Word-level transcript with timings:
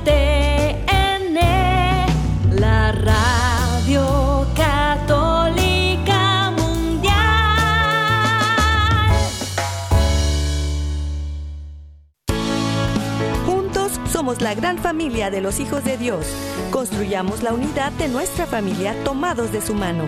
la 2.57 2.91
radio 2.93 4.47
católica 4.55 6.51
mundial. 6.51 7.13
Juntos 13.45 13.99
somos 14.09 14.41
la 14.41 14.55
gran 14.55 14.77
familia 14.77 15.29
de 15.29 15.41
los 15.41 15.59
hijos 15.59 15.83
de 15.83 15.97
Dios. 15.97 16.25
Construyamos 16.71 17.43
la 17.43 17.53
unidad 17.53 17.91
de 17.93 18.07
nuestra 18.07 18.45
familia 18.45 18.95
tomados 19.03 19.51
de 19.51 19.59
su 19.61 19.73
mano. 19.73 20.07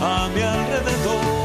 a 0.00 0.28
mi 0.34 0.42
alrededor. 0.42 1.36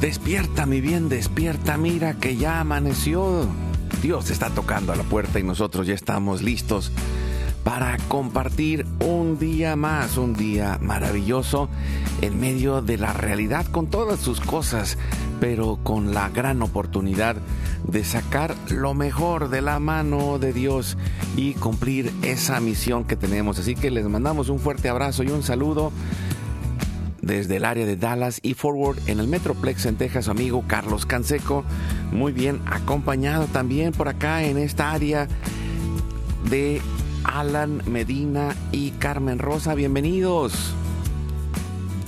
Despierta, 0.00 0.64
mi 0.64 0.80
bien, 0.80 1.08
despierta, 1.08 1.76
mira 1.76 2.14
que 2.14 2.36
ya 2.36 2.60
amaneció. 2.60 3.48
Dios 4.00 4.30
está 4.30 4.48
tocando 4.50 4.92
a 4.92 4.96
la 4.96 5.02
puerta 5.02 5.40
y 5.40 5.42
nosotros 5.42 5.86
ya 5.86 5.94
estamos 5.94 6.40
listos 6.40 6.92
para 7.68 7.98
compartir 8.08 8.86
un 8.98 9.38
día 9.38 9.76
más, 9.76 10.16
un 10.16 10.32
día 10.32 10.78
maravilloso 10.80 11.68
en 12.22 12.40
medio 12.40 12.80
de 12.80 12.96
la 12.96 13.12
realidad 13.12 13.66
con 13.66 13.88
todas 13.88 14.20
sus 14.20 14.40
cosas, 14.40 14.96
pero 15.38 15.78
con 15.82 16.14
la 16.14 16.30
gran 16.30 16.62
oportunidad 16.62 17.36
de 17.86 18.04
sacar 18.04 18.54
lo 18.70 18.94
mejor 18.94 19.50
de 19.50 19.60
la 19.60 19.80
mano 19.80 20.38
de 20.38 20.54
Dios 20.54 20.96
y 21.36 21.52
cumplir 21.52 22.10
esa 22.22 22.58
misión 22.60 23.04
que 23.04 23.16
tenemos. 23.16 23.58
Así 23.58 23.74
que 23.74 23.90
les 23.90 24.08
mandamos 24.08 24.48
un 24.48 24.60
fuerte 24.60 24.88
abrazo 24.88 25.22
y 25.22 25.28
un 25.28 25.42
saludo 25.42 25.92
desde 27.20 27.56
el 27.56 27.66
área 27.66 27.84
de 27.84 27.98
Dallas 27.98 28.40
y 28.42 28.54
Forward 28.54 28.96
en 29.08 29.20
el 29.20 29.28
Metroplex 29.28 29.84
en 29.84 29.96
Texas, 29.96 30.24
su 30.24 30.30
amigo 30.30 30.64
Carlos 30.66 31.04
Canseco, 31.04 31.64
muy 32.12 32.32
bien 32.32 32.62
acompañado 32.64 33.44
también 33.44 33.92
por 33.92 34.08
acá 34.08 34.42
en 34.44 34.56
esta 34.56 34.90
área 34.90 35.28
de 36.48 36.80
Alan 37.24 37.82
Medina 37.86 38.54
y 38.72 38.90
Carmen 38.92 39.38
Rosa. 39.38 39.74
Bienvenidos. 39.74 40.74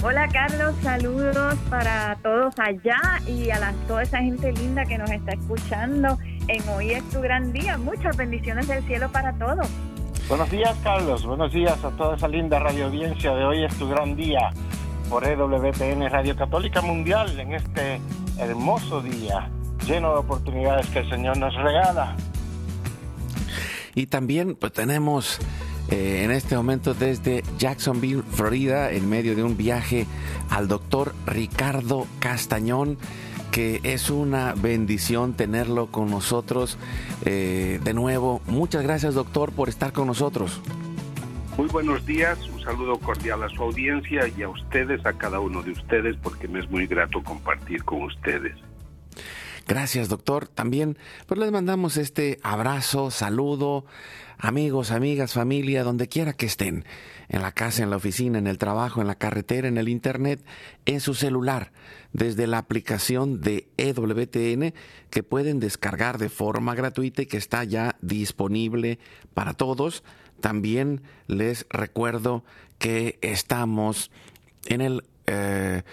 Hola 0.02 0.28
Carlos, 0.28 0.74
saludos 0.82 1.56
para 1.68 2.16
todos 2.22 2.54
allá 2.58 3.00
y 3.26 3.50
a 3.50 3.58
la, 3.58 3.72
toda 3.86 4.02
esa 4.02 4.18
gente 4.18 4.50
linda 4.52 4.86
que 4.86 4.96
nos 4.96 5.10
está 5.10 5.32
escuchando 5.32 6.16
en 6.48 6.66
Hoy 6.70 6.92
es 6.92 7.04
tu 7.10 7.20
gran 7.20 7.52
día. 7.52 7.76
Muchas 7.76 8.16
bendiciones 8.16 8.66
del 8.66 8.82
cielo 8.84 9.10
para 9.12 9.34
todos. 9.34 9.68
Buenos 10.26 10.50
días, 10.50 10.74
Carlos. 10.82 11.26
Buenos 11.26 11.52
días 11.52 11.84
a 11.84 11.90
toda 11.90 12.16
esa 12.16 12.28
linda 12.28 12.58
radio 12.58 12.86
audiencia 12.86 13.34
de 13.34 13.44
hoy 13.44 13.64
es 13.64 13.76
tu 13.76 13.88
gran 13.88 14.16
día 14.16 14.50
por 15.10 15.26
EWTN 15.26 16.08
Radio 16.08 16.36
Católica 16.36 16.80
Mundial 16.80 17.38
en 17.38 17.52
este 17.52 18.00
hermoso 18.38 19.02
día 19.02 19.50
lleno 19.86 20.12
de 20.12 20.18
oportunidades 20.18 20.86
que 20.88 21.00
el 21.00 21.10
Señor 21.10 21.36
nos 21.36 21.54
regala. 21.54 22.16
Y 23.94 24.06
también 24.06 24.54
pues 24.54 24.72
tenemos 24.72 25.38
eh, 25.90 26.22
en 26.24 26.30
este 26.30 26.56
momento 26.56 26.94
desde 26.94 27.42
Jacksonville, 27.58 28.22
Florida, 28.22 28.90
en 28.90 29.08
medio 29.08 29.34
de 29.34 29.42
un 29.42 29.56
viaje 29.56 30.06
al 30.48 30.68
doctor 30.68 31.14
Ricardo 31.26 32.06
Castañón 32.18 32.98
que 33.50 33.80
es 33.82 34.10
una 34.10 34.54
bendición 34.54 35.34
tenerlo 35.34 35.88
con 35.88 36.08
nosotros 36.08 36.78
eh, 37.24 37.80
de 37.82 37.94
nuevo. 37.94 38.40
Muchas 38.46 38.82
gracias 38.82 39.14
doctor 39.14 39.52
por 39.52 39.68
estar 39.68 39.92
con 39.92 40.06
nosotros. 40.06 40.60
Muy 41.56 41.68
buenos 41.68 42.06
días, 42.06 42.38
un 42.48 42.62
saludo 42.62 42.98
cordial 42.98 43.42
a 43.42 43.48
su 43.48 43.62
audiencia 43.62 44.22
y 44.28 44.42
a 44.42 44.48
ustedes, 44.48 45.04
a 45.04 45.12
cada 45.14 45.40
uno 45.40 45.62
de 45.62 45.72
ustedes, 45.72 46.16
porque 46.22 46.48
me 46.48 46.60
es 46.60 46.70
muy 46.70 46.86
grato 46.86 47.22
compartir 47.22 47.84
con 47.84 48.02
ustedes. 48.02 48.54
Gracias, 49.70 50.08
doctor. 50.08 50.48
También 50.48 50.98
pues 51.28 51.38
les 51.38 51.52
mandamos 51.52 51.96
este 51.96 52.40
abrazo, 52.42 53.12
saludo, 53.12 53.84
amigos, 54.36 54.90
amigas, 54.90 55.34
familia, 55.34 55.84
donde 55.84 56.08
quiera 56.08 56.32
que 56.32 56.46
estén, 56.46 56.84
en 57.28 57.40
la 57.40 57.52
casa, 57.52 57.84
en 57.84 57.90
la 57.90 57.98
oficina, 57.98 58.38
en 58.38 58.48
el 58.48 58.58
trabajo, 58.58 59.00
en 59.00 59.06
la 59.06 59.14
carretera, 59.14 59.68
en 59.68 59.78
el 59.78 59.88
internet, 59.88 60.44
en 60.86 60.98
su 60.98 61.14
celular, 61.14 61.70
desde 62.12 62.48
la 62.48 62.58
aplicación 62.58 63.40
de 63.42 63.68
EWTN 63.76 64.74
que 65.08 65.22
pueden 65.22 65.60
descargar 65.60 66.18
de 66.18 66.30
forma 66.30 66.74
gratuita 66.74 67.22
y 67.22 67.26
que 67.26 67.36
está 67.36 67.62
ya 67.62 67.94
disponible 68.00 68.98
para 69.34 69.54
todos. 69.54 70.02
También 70.40 71.02
les 71.28 71.64
recuerdo 71.70 72.42
que 72.80 73.20
estamos 73.20 74.10
en 74.66 74.80
el 74.80 75.04
eh, 75.28 75.84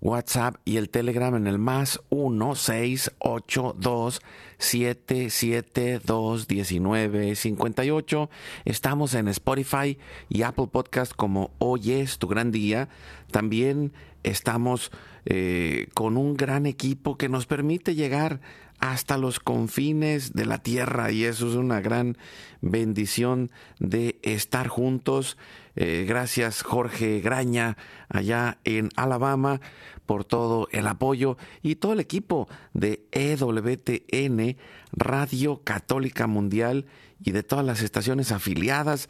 WhatsApp 0.00 0.56
y 0.64 0.76
el 0.76 0.90
Telegram 0.90 1.34
en 1.34 1.46
el 1.46 1.58
más 1.58 2.00
1 2.10 2.54
682 2.54 4.20
772 4.58 6.48
1958. 6.48 8.30
Estamos 8.64 9.14
en 9.14 9.28
Spotify 9.28 9.98
y 10.28 10.42
Apple 10.42 10.68
Podcast 10.70 11.12
como 11.14 11.50
Hoy 11.58 11.92
es 11.92 12.18
tu 12.18 12.28
gran 12.28 12.52
día. 12.52 12.88
También 13.30 13.92
estamos 14.22 14.90
eh, 15.26 15.88
con 15.92 16.16
un 16.16 16.36
gran 16.36 16.66
equipo 16.66 17.18
que 17.18 17.28
nos 17.28 17.46
permite 17.46 17.96
llegar 17.96 18.40
hasta 18.78 19.18
los 19.18 19.40
confines 19.40 20.34
de 20.34 20.46
la 20.46 20.58
tierra 20.58 21.10
y 21.10 21.24
eso 21.24 21.48
es 21.48 21.54
una 21.54 21.80
gran 21.80 22.16
bendición 22.60 23.50
de 23.80 24.20
estar 24.22 24.68
juntos. 24.68 25.36
Eh, 25.74 26.04
gracias 26.06 26.62
Jorge 26.62 27.20
Graña 27.20 27.76
allá 28.08 28.58
en 28.64 28.90
Alabama 28.94 29.60
por 30.06 30.24
todo 30.24 30.68
el 30.70 30.86
apoyo 30.86 31.36
y 31.60 31.74
todo 31.74 31.92
el 31.92 32.00
equipo 32.00 32.48
de 32.72 33.04
EWTN 33.10 34.56
Radio 34.92 35.62
Católica 35.64 36.26
Mundial 36.26 36.86
y 37.20 37.32
de 37.32 37.42
todas 37.42 37.64
las 37.64 37.82
estaciones 37.82 38.30
afiliadas, 38.30 39.08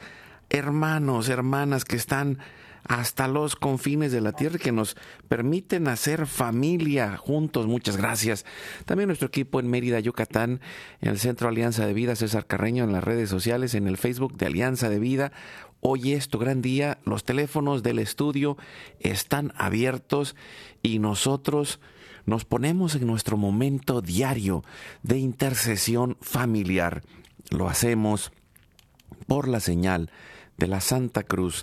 hermanos, 0.49 1.29
hermanas 1.29 1.85
que 1.85 1.97
están 1.97 2.39
hasta 2.89 3.27
los 3.27 3.57
confines 3.57 4.13
de 4.13 4.21
la 4.21 4.33
tierra 4.33 4.59
que 4.59 4.73
nos 4.73 4.97
permiten 5.29 5.89
hacer 5.89 6.27
familia 6.27 7.17
juntos. 7.17 7.67
Muchas 7.67 7.97
gracias. 7.97 8.45
También 8.85 9.09
nuestro 9.09 9.29
equipo 9.29 9.59
en 9.59 9.69
Mérida, 9.69 9.99
Yucatán, 9.99 10.61
en 11.01 11.11
el 11.11 11.19
Centro 11.19 11.49
Alianza 11.49 11.87
de 11.87 11.95
Vida, 11.95 12.15
César 12.15 12.47
Carreño, 12.47 12.85
en 12.85 12.93
las 12.93 13.03
redes 13.03 13.29
sociales, 13.29 13.75
en 13.75 13.89
el 13.89 13.97
Facebook 13.97 14.37
de 14.37 14.47
Alianza 14.47 14.89
de 14.89 15.01
Vida. 15.01 15.33
Hoy 15.81 16.13
es 16.13 16.29
tu 16.29 16.39
gran 16.39 16.63
día. 16.63 16.99
Los 17.05 17.25
teléfonos 17.25 17.83
del 17.83 17.99
estudio 17.99 18.57
están 19.01 19.53
abiertos 19.57 20.37
y 20.83 21.01
nosotros 21.01 21.81
nos 22.25 22.45
ponemos 22.45 22.95
en 22.95 23.07
nuestro 23.07 23.37
momento 23.37 24.01
diario 24.01 24.63
de 25.03 25.19
intercesión 25.19 26.17
familiar. 26.21 27.03
Lo 27.51 27.69
hacemos 27.69 28.33
por 29.27 29.49
la 29.49 29.61
señal 29.61 30.11
de 30.57 30.67
la 30.67 30.81
Santa 30.81 31.23
Cruz 31.23 31.63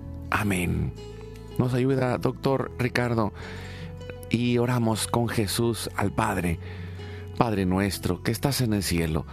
Amén. 0.31 0.93
Nos 1.57 1.73
ayuda, 1.73 2.17
doctor 2.17 2.71
Ricardo, 2.79 3.33
y 4.29 4.57
oramos 4.57 5.07
con 5.07 5.27
Jesús 5.27 5.91
al 5.95 6.11
Padre. 6.11 6.57
Padre 7.37 7.65
nuestro 7.65 8.23
que 8.23 8.31
estás 8.31 8.61
en 8.61 8.73
el 8.73 8.81
cielo, 8.81 9.25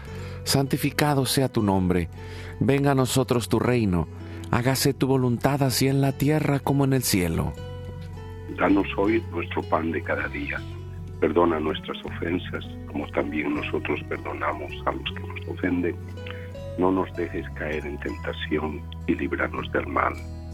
santificado 0.44 1.24
sea 1.24 1.48
tu 1.48 1.62
nombre, 1.62 2.08
venga 2.60 2.90
a 2.90 2.94
nosotros 2.94 3.48
tu 3.48 3.58
reino, 3.58 4.08
hágase 4.50 4.92
tu 4.92 5.06
voluntad 5.06 5.62
así 5.62 5.88
en 5.88 6.00
la 6.00 6.12
tierra 6.12 6.58
como 6.58 6.84
en 6.84 6.94
el 6.94 7.02
cielo. 7.02 7.52
Danos 8.58 8.86
hoy 8.96 9.22
nuestro 9.30 9.62
pan 9.62 9.92
de 9.92 10.02
cada 10.02 10.26
día. 10.28 10.60
Perdona 11.20 11.60
nuestras 11.60 11.96
ofensas, 12.04 12.64
como 12.86 13.06
también 13.08 13.54
nosotros 13.54 14.00
perdonamos 14.08 14.72
a 14.86 14.92
los 14.92 15.04
que 15.14 15.20
nos 15.20 15.48
ofenden. 15.48 15.96
No 16.78 16.90
nos 16.90 17.12
dejes 17.16 17.44
caer 17.54 17.84
en 17.86 17.98
tentación 18.00 18.80
y 19.06 19.14
líbranos 19.14 19.70
del 19.72 19.86
mal. 19.86 20.14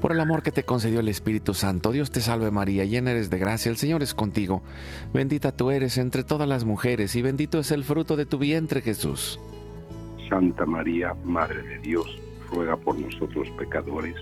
por 0.00 0.12
el 0.12 0.20
amor 0.20 0.42
que 0.42 0.50
te 0.50 0.64
concedió 0.64 1.00
el 1.00 1.08
Espíritu 1.08 1.54
Santo. 1.54 1.92
Dios 1.92 2.10
te 2.10 2.20
salve 2.20 2.50
María, 2.50 2.84
llena 2.84 3.10
eres 3.10 3.30
de 3.30 3.38
gracia, 3.38 3.70
el 3.70 3.76
Señor 3.76 4.02
es 4.02 4.14
contigo. 4.14 4.62
Bendita 5.12 5.52
tú 5.52 5.70
eres 5.70 5.98
entre 5.98 6.24
todas 6.24 6.48
las 6.48 6.64
mujeres 6.64 7.14
y 7.16 7.22
bendito 7.22 7.58
es 7.58 7.70
el 7.70 7.84
fruto 7.84 8.16
de 8.16 8.26
tu 8.26 8.38
vientre 8.38 8.80
Jesús. 8.80 9.38
Santa 10.28 10.64
María, 10.64 11.14
Madre 11.24 11.62
de 11.62 11.78
Dios, 11.78 12.06
ruega 12.50 12.76
por 12.76 12.98
nosotros 12.98 13.48
pecadores, 13.58 14.14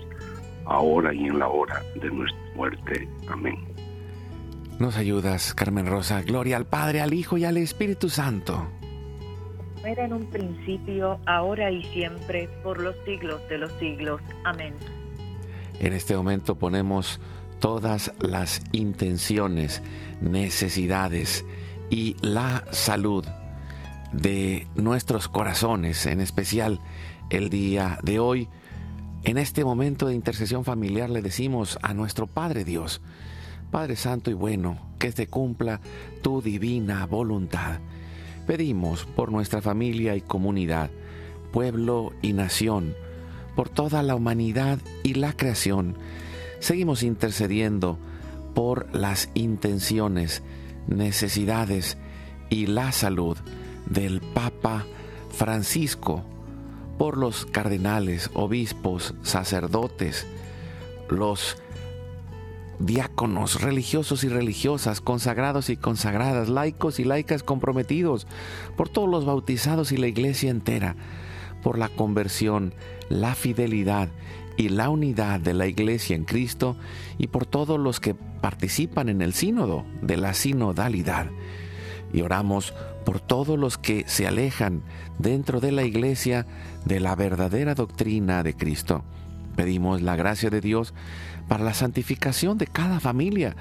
ahora 0.65 1.13
y 1.13 1.25
en 1.25 1.39
la 1.39 1.47
hora 1.47 1.81
de 2.01 2.09
nuestra 2.09 2.39
muerte. 2.55 3.07
Amén. 3.27 3.55
Nos 4.79 4.97
ayudas, 4.97 5.53
Carmen 5.53 5.87
Rosa. 5.87 6.21
Gloria 6.21 6.57
al 6.57 6.65
Padre, 6.65 7.01
al 7.01 7.13
Hijo 7.13 7.37
y 7.37 7.45
al 7.45 7.57
Espíritu 7.57 8.09
Santo. 8.09 8.67
Era 9.85 10.05
en 10.05 10.13
un 10.13 10.25
principio, 10.25 11.19
ahora 11.25 11.71
y 11.71 11.83
siempre, 11.85 12.49
por 12.63 12.81
los 12.81 12.95
siglos 13.05 13.41
de 13.49 13.57
los 13.57 13.71
siglos. 13.73 14.21
Amén. 14.45 14.73
En 15.79 15.93
este 15.93 16.15
momento 16.15 16.55
ponemos 16.55 17.19
todas 17.59 18.11
las 18.19 18.61
intenciones, 18.71 19.81
necesidades 20.21 21.45
y 21.89 22.15
la 22.21 22.65
salud 22.71 23.25
de 24.11 24.67
nuestros 24.75 25.27
corazones, 25.27 26.05
en 26.05 26.19
especial 26.19 26.79
el 27.29 27.49
día 27.49 27.99
de 28.03 28.19
hoy. 28.19 28.49
En 29.23 29.37
este 29.37 29.63
momento 29.63 30.07
de 30.07 30.15
intercesión 30.15 30.63
familiar 30.63 31.09
le 31.09 31.21
decimos 31.21 31.77
a 31.81 31.93
nuestro 31.93 32.27
Padre 32.27 32.63
Dios, 32.63 33.01
Padre 33.71 33.95
Santo 33.95 34.31
y 34.31 34.33
bueno, 34.33 34.79
que 34.97 35.11
se 35.11 35.27
cumpla 35.27 35.79
tu 36.21 36.41
divina 36.41 37.05
voluntad. 37.05 37.79
Pedimos 38.47 39.05
por 39.05 39.31
nuestra 39.31 39.61
familia 39.61 40.15
y 40.15 40.21
comunidad, 40.21 40.89
pueblo 41.51 42.13
y 42.21 42.33
nación, 42.33 42.95
por 43.55 43.69
toda 43.69 44.03
la 44.03 44.15
humanidad 44.15 44.79
y 45.03 45.15
la 45.15 45.33
creación. 45.33 45.97
Seguimos 46.59 47.03
intercediendo 47.03 47.97
por 48.53 48.93
las 48.95 49.29
intenciones, 49.33 50.43
necesidades 50.87 51.97
y 52.49 52.67
la 52.67 52.91
salud 52.91 53.37
del 53.85 54.21
Papa 54.21 54.85
Francisco, 55.29 56.23
por 56.97 57.17
los 57.17 57.45
cardenales, 57.45 58.29
obispos, 58.33 59.13
sacerdotes, 59.23 60.27
los 61.09 61.57
diáconos, 62.79 63.61
religiosos 63.61 64.23
y 64.23 64.29
religiosas, 64.29 65.01
consagrados 65.01 65.69
y 65.69 65.77
consagradas, 65.77 66.49
laicos 66.49 66.99
y 66.99 67.03
laicas 67.03 67.43
comprometidos, 67.43 68.27
por 68.75 68.89
todos 68.89 69.09
los 69.09 69.25
bautizados 69.25 69.91
y 69.91 69.97
la 69.97 70.07
iglesia 70.07 70.49
entera, 70.49 70.95
por 71.61 71.77
la 71.77 71.89
conversión, 71.89 72.73
la 73.09 73.35
fidelidad 73.35 74.09
y 74.57 74.69
la 74.69 74.89
unidad 74.89 75.39
de 75.39 75.53
la 75.53 75.67
Iglesia 75.67 76.15
en 76.15 76.25
Cristo 76.25 76.75
y 77.17 77.27
por 77.27 77.45
todos 77.45 77.79
los 77.79 77.99
que 77.99 78.13
participan 78.13 79.09
en 79.09 79.21
el 79.21 79.33
sínodo 79.33 79.85
de 80.01 80.17
la 80.17 80.33
sinodalidad. 80.33 81.27
Y 82.11 82.21
oramos 82.21 82.73
por 83.05 83.19
todos 83.19 83.57
los 83.57 83.77
que 83.77 84.03
se 84.07 84.27
alejan 84.27 84.83
dentro 85.17 85.59
de 85.59 85.71
la 85.71 85.83
Iglesia 85.83 86.45
de 86.85 86.99
la 86.99 87.15
verdadera 87.15 87.75
doctrina 87.75 88.43
de 88.43 88.53
Cristo. 88.53 89.03
Pedimos 89.55 90.01
la 90.01 90.15
gracia 90.15 90.49
de 90.49 90.61
Dios 90.61 90.93
para 91.47 91.63
la 91.63 91.73
santificación 91.73 92.57
de 92.57 92.67
cada 92.67 92.99
familia, 92.99 93.55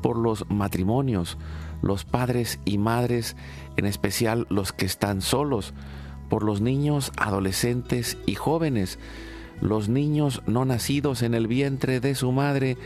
por 0.00 0.16
los 0.16 0.48
matrimonios, 0.48 1.38
los 1.82 2.04
padres 2.04 2.58
y 2.64 2.78
madres, 2.78 3.36
en 3.76 3.86
especial 3.86 4.46
los 4.50 4.72
que 4.72 4.86
están 4.86 5.20
solos, 5.20 5.74
por 6.28 6.42
los 6.42 6.60
niños, 6.60 7.12
adolescentes 7.16 8.18
y 8.26 8.34
jóvenes, 8.34 8.98
los 9.60 9.88
niños 9.88 10.42
no 10.46 10.64
nacidos 10.64 11.22
en 11.22 11.34
el 11.34 11.46
vientre 11.46 12.00
de 12.00 12.14
su 12.14 12.32
madre 12.32 12.76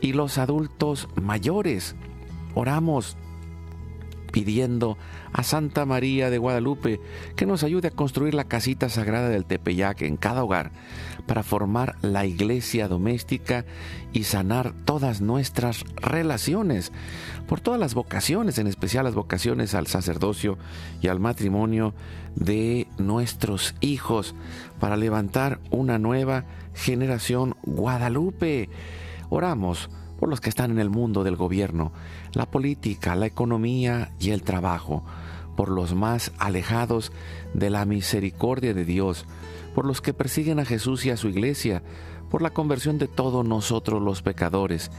y 0.00 0.12
los 0.12 0.38
adultos 0.38 1.08
mayores. 1.20 1.94
Oramos 2.54 3.16
pidiendo 4.30 4.96
a 5.32 5.42
Santa 5.42 5.84
María 5.84 6.30
de 6.30 6.38
Guadalupe 6.38 7.00
que 7.36 7.46
nos 7.46 7.62
ayude 7.62 7.88
a 7.88 7.92
construir 7.92 8.34
la 8.34 8.44
casita 8.44 8.88
sagrada 8.88 9.28
del 9.28 9.44
Tepeyac 9.44 10.02
en 10.02 10.16
cada 10.16 10.44
hogar 10.44 10.70
para 11.26 11.42
formar 11.42 11.96
la 12.02 12.24
iglesia 12.26 12.88
doméstica 12.88 13.64
y 14.12 14.24
sanar 14.24 14.72
todas 14.84 15.20
nuestras 15.20 15.84
relaciones, 15.96 16.90
por 17.46 17.60
todas 17.60 17.78
las 17.78 17.94
vocaciones, 17.94 18.58
en 18.58 18.66
especial 18.66 19.04
las 19.04 19.14
vocaciones 19.14 19.74
al 19.74 19.86
sacerdocio 19.86 20.58
y 21.02 21.08
al 21.08 21.20
matrimonio 21.20 21.94
de 22.34 22.86
nuestros 22.96 23.74
hijos, 23.80 24.34
para 24.80 24.96
levantar 24.96 25.60
una 25.70 25.98
nueva 25.98 26.44
generación 26.74 27.56
Guadalupe. 27.62 28.70
Oramos 29.28 29.90
por 30.18 30.28
los 30.28 30.40
que 30.40 30.48
están 30.48 30.70
en 30.70 30.78
el 30.78 30.90
mundo 30.90 31.24
del 31.24 31.36
gobierno, 31.36 31.92
la 32.32 32.46
política, 32.46 33.14
la 33.14 33.26
economía 33.26 34.10
y 34.18 34.30
el 34.30 34.42
trabajo, 34.42 35.04
por 35.56 35.68
los 35.68 35.94
más 35.94 36.32
alejados 36.38 37.12
de 37.54 37.70
la 37.70 37.84
misericordia 37.84 38.74
de 38.74 38.84
Dios, 38.84 39.26
por 39.74 39.84
los 39.84 40.00
que 40.00 40.14
persiguen 40.14 40.58
a 40.58 40.64
Jesús 40.64 41.06
y 41.06 41.10
a 41.10 41.16
su 41.16 41.28
iglesia, 41.28 41.82
por 42.30 42.42
la 42.42 42.50
conversión 42.50 42.98
de 42.98 43.08
todos 43.08 43.44
nosotros 43.46 44.02
los 44.02 44.22
pecadores, 44.22 44.90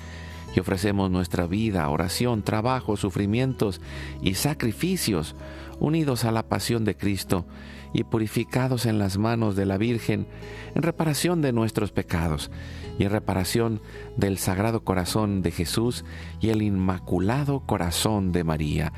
y 0.56 0.60
ofrecemos 0.60 1.12
nuestra 1.12 1.46
vida, 1.46 1.88
oración, 1.90 2.42
trabajo, 2.42 2.98
sufrimientos 2.98 3.82
y 4.22 4.34
sacrificios 4.34 5.36
unidos 5.80 6.26
a 6.26 6.32
la 6.32 6.44
pasión 6.44 6.86
de 6.86 6.98
Cristo 6.98 7.46
y 7.94 8.04
purificados 8.04 8.86
en 8.86 9.00
las 9.00 9.18
manos 9.18 9.56
de 9.56 9.66
la 9.66 9.78
Virgen 9.78 10.28
en 10.76 10.84
reparación 10.84 11.42
de 11.42 11.54
nuestros 11.54 11.92
pecados 11.92 12.52
y 12.98 13.04
en 13.04 13.12
reparación 13.12 13.82
del 14.18 14.38
Sagrado 14.38 14.84
Corazón 14.84 15.42
de 15.42 15.52
Jesús 15.52 16.06
y 16.40 16.50
el 16.50 16.62
Inmaculado 16.62 17.62
Corazón 17.62 18.32
de 18.32 18.44
María. 18.44 18.94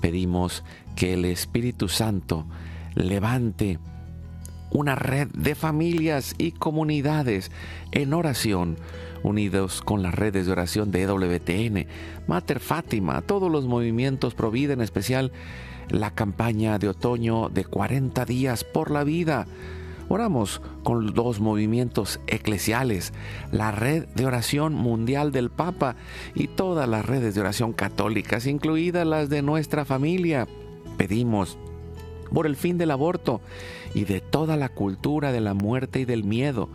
Pedimos 0.00 0.64
que 0.96 1.14
el 1.14 1.24
Espíritu 1.24 1.88
Santo 1.88 2.46
levante 2.94 3.78
una 4.72 4.94
red 4.94 5.28
de 5.28 5.54
familias 5.54 6.34
y 6.38 6.52
comunidades 6.52 7.50
en 7.92 8.14
oración, 8.14 8.78
unidos 9.22 9.82
con 9.82 10.02
las 10.02 10.14
redes 10.14 10.46
de 10.46 10.52
oración 10.52 10.90
de 10.90 11.02
EWTN, 11.02 11.86
Mater 12.26 12.58
Fátima, 12.58 13.20
todos 13.22 13.50
los 13.50 13.66
movimientos 13.66 14.34
Provida, 14.34 14.72
en 14.72 14.80
especial 14.80 15.30
la 15.88 16.12
campaña 16.12 16.78
de 16.78 16.88
otoño 16.88 17.48
de 17.48 17.64
40 17.64 18.24
días 18.24 18.64
por 18.64 18.90
la 18.90 19.04
vida. 19.04 19.46
Oramos 20.08 20.60
con 20.82 21.14
los 21.14 21.40
movimientos 21.40 22.20
eclesiales, 22.26 23.12
la 23.50 23.70
red 23.70 24.06
de 24.08 24.26
oración 24.26 24.74
mundial 24.74 25.32
del 25.32 25.50
Papa 25.50 25.96
y 26.34 26.48
todas 26.48 26.88
las 26.88 27.06
redes 27.06 27.34
de 27.34 27.40
oración 27.40 27.72
católicas, 27.72 28.46
incluidas 28.46 29.06
las 29.06 29.28
de 29.28 29.42
nuestra 29.42 29.84
familia. 29.84 30.46
Pedimos 30.98 31.56
por 32.32 32.46
el 32.46 32.56
fin 32.56 32.78
del 32.78 32.90
aborto 32.90 33.40
y 33.94 34.04
de 34.04 34.20
toda 34.20 34.56
la 34.56 34.68
cultura 34.68 35.32
de 35.32 35.40
la 35.40 35.54
muerte 35.54 36.00
y 36.00 36.04
del 36.04 36.24
miedo, 36.24 36.68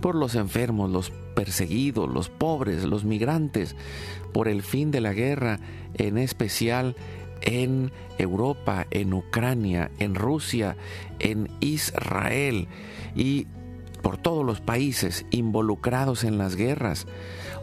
por 0.00 0.14
los 0.14 0.34
enfermos, 0.34 0.90
los 0.90 1.10
perseguidos, 1.34 2.10
los 2.10 2.28
pobres, 2.28 2.84
los 2.84 3.04
migrantes, 3.04 3.76
por 4.32 4.48
el 4.48 4.62
fin 4.62 4.90
de 4.90 5.00
la 5.00 5.12
guerra, 5.12 5.60
en 5.94 6.18
especial 6.18 6.96
en 7.44 7.92
Europa, 8.18 8.86
en 8.90 9.12
Ucrania, 9.12 9.90
en 9.98 10.14
Rusia, 10.14 10.76
en 11.20 11.50
Israel 11.60 12.68
y 13.14 13.46
por 14.02 14.18
todos 14.18 14.44
los 14.44 14.60
países 14.60 15.24
involucrados 15.30 16.24
en 16.24 16.36
las 16.36 16.56
guerras. 16.56 17.06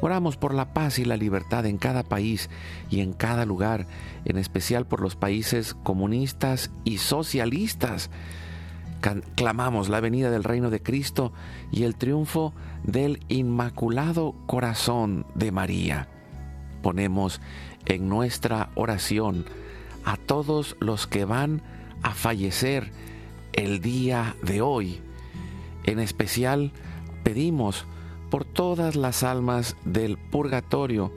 Oramos 0.01 0.37
por 0.37 0.55
la 0.55 0.73
paz 0.73 0.97
y 0.97 1.05
la 1.05 1.17
libertad 1.17 1.65
en 1.67 1.77
cada 1.77 2.01
país 2.01 2.49
y 2.89 3.01
en 3.01 3.13
cada 3.13 3.45
lugar, 3.45 3.85
en 4.25 4.39
especial 4.39 4.87
por 4.87 5.01
los 5.01 5.15
países 5.15 5.75
comunistas 5.83 6.71
y 6.83 6.97
socialistas. 6.97 8.09
Clamamos 9.35 9.89
la 9.89 9.99
venida 9.99 10.31
del 10.31 10.43
reino 10.43 10.69
de 10.71 10.81
Cristo 10.81 11.31
y 11.71 11.83
el 11.83 11.95
triunfo 11.95 12.53
del 12.83 13.19
Inmaculado 13.29 14.35
Corazón 14.47 15.25
de 15.35 15.51
María. 15.51 16.07
Ponemos 16.81 17.39
en 17.85 18.09
nuestra 18.09 18.71
oración 18.73 19.45
a 20.03 20.17
todos 20.17 20.75
los 20.79 21.07
que 21.07 21.25
van 21.25 21.61
a 22.03 22.13
fallecer 22.13 22.91
el 23.53 23.81
día 23.81 24.35
de 24.43 24.61
hoy. 24.61 25.01
En 25.83 25.99
especial 25.99 26.71
pedimos 27.23 27.85
por 28.29 28.45
todas 28.45 28.95
las 28.95 29.23
almas 29.23 29.75
del 29.83 30.17
purgatorio, 30.17 31.11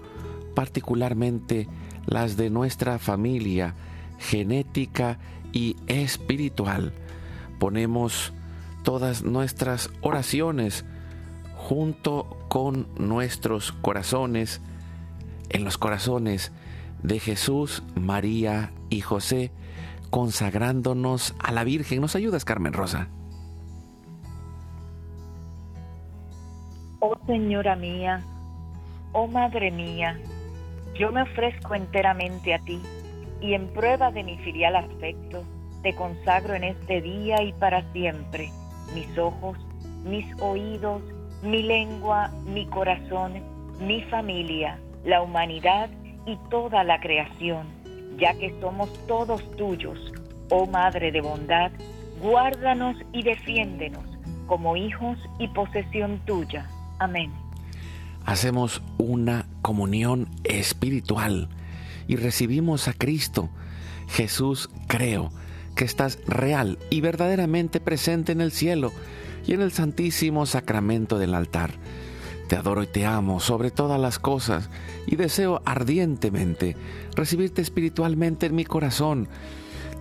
particularmente 0.55 1.69
las 2.07 2.37
de 2.37 2.51
nuestra 2.51 2.99
familia 2.99 3.75
genética 4.19 5.19
y 5.53 5.77
espiritual. 5.87 6.93
Ponemos 7.59 8.33
todas 8.83 9.23
nuestras 9.23 9.91
oraciones 10.01 10.85
junto 11.57 12.37
con 12.49 12.89
nuestros 12.99 13.73
corazones, 13.73 14.61
en 15.49 15.65
los 15.65 15.79
corazones 15.79 16.53
de 17.05 17.21
Jesús, 17.21 17.85
María 17.95 18.73
y 18.89 19.03
José, 19.03 19.53
consagrándonos 20.11 21.37
a 21.39 21.53
la 21.53 21.63
Virgen. 21.63 22.01
¿Nos 22.01 22.17
ayudas, 22.17 22.45
Carmen 22.45 22.73
Rosa? 22.73 23.09
Oh 27.01 27.17
Señora 27.27 27.77
mía, 27.77 28.25
oh 29.13 29.27
Madre 29.27 29.71
mía, 29.71 30.19
yo 30.99 31.13
me 31.13 31.23
ofrezco 31.23 31.75
enteramente 31.75 32.55
a 32.55 32.59
ti 32.61 32.81
y 33.43 33.53
en 33.53 33.69
prueba 33.75 34.11
de 34.11 34.25
mi 34.25 34.39
filial 34.39 34.75
afecto, 34.75 35.45
te 35.83 35.95
consagro 35.95 36.55
en 36.55 36.65
este 36.65 37.03
día 37.03 37.43
y 37.43 37.53
para 37.53 37.93
siempre 37.93 38.51
mis 38.95 39.19
ojos, 39.19 39.59
mis 40.05 40.25
oídos, 40.41 41.03
mi 41.43 41.63
lengua, 41.63 42.31
mi 42.47 42.67
corazón, 42.67 43.43
mi 43.79 44.03
familia, 44.05 44.79
la 45.05 45.21
humanidad 45.21 45.91
y 46.27 46.37
toda 46.51 46.85
la 46.85 47.01
creación, 47.01 47.67
ya 48.19 48.35
que 48.35 48.55
somos 48.61 48.91
todos 49.07 49.43
tuyos, 49.57 49.99
oh 50.51 50.67
Madre 50.67 51.13
de 51.13 51.21
bondad, 51.21 51.71
guárdanos 52.21 52.97
y 53.13 53.23
defiéndenos 53.23 54.05
como 54.47 54.77
hijos 54.77 55.19
y 55.39 55.49
posesión 55.49 56.21
tuya. 56.27 56.69
Amén. 56.99 57.33
Hacemos 58.25 58.83
una 58.99 59.47
comunión 59.63 60.29
espiritual 60.45 61.49
y 62.07 62.17
recibimos 62.17 62.89
a 62.89 62.93
Cristo. 62.95 63.51
Jesús, 64.09 64.71
creo 64.87 65.31
que 65.75 65.85
estás 65.85 66.19
real 66.27 66.79
y 66.91 67.01
verdaderamente 67.01 67.81
presente 67.81 68.33
en 68.33 68.41
el 68.41 68.53
cielo 68.53 68.93
y 69.47 69.53
en 69.55 69.61
el 69.61 69.73
santísimo 69.73 70.47
sacramento 70.47 71.19
del 71.19 71.35
altar. 71.35 71.73
Te 72.55 72.61
adoro 72.61 72.85
y 72.85 72.87
te 72.87 73.05
amo 73.05 73.41
sobre 73.41 73.73
todas 73.73 74.01
las 74.01 74.21
cosas 74.21 74.71
y 75.09 75.17
deseo 75.17 75.61
ardientemente 75.65 76.77
recibirte 77.17 77.61
espiritualmente 77.61 78.47
en 78.47 78.55
mi 78.55 78.65
corazón. 78.65 79.29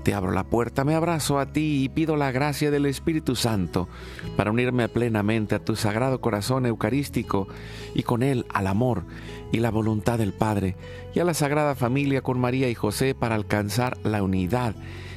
Te 0.04 0.14
abro 0.14 0.32
la 0.32 0.44
puerta, 0.44 0.84
me 0.84 0.94
abrazo 0.94 1.40
a 1.40 1.48
ti 1.48 1.84
y 1.84 1.90
pido 1.90 2.16
la 2.16 2.32
gracia 2.32 2.70
del 2.70 2.86
Espíritu 2.86 3.36
Santo 3.36 3.90
para 4.38 4.52
unirme 4.52 4.88
plenamente 4.88 5.56
a 5.56 5.66
tu 5.66 5.76
sagrado 5.76 6.22
corazón 6.22 6.68
eucarístico 6.68 7.48
y 7.96 8.04
con 8.04 8.22
él 8.22 8.46
al 8.54 8.68
amor 8.68 9.04
y 9.52 9.58
la 9.58 9.72
voluntad 9.72 10.20
del 10.20 10.34
Padre 10.34 10.76
y 11.16 11.22
a 11.22 11.26
la 11.26 11.34
Sagrada 11.34 11.74
Familia 11.74 12.22
con 12.22 12.40
María 12.40 12.70
y 12.70 12.76
José 12.76 13.16
para 13.16 13.34
alcanzar 13.34 13.98
la 14.04 14.22
unidad 14.22 14.76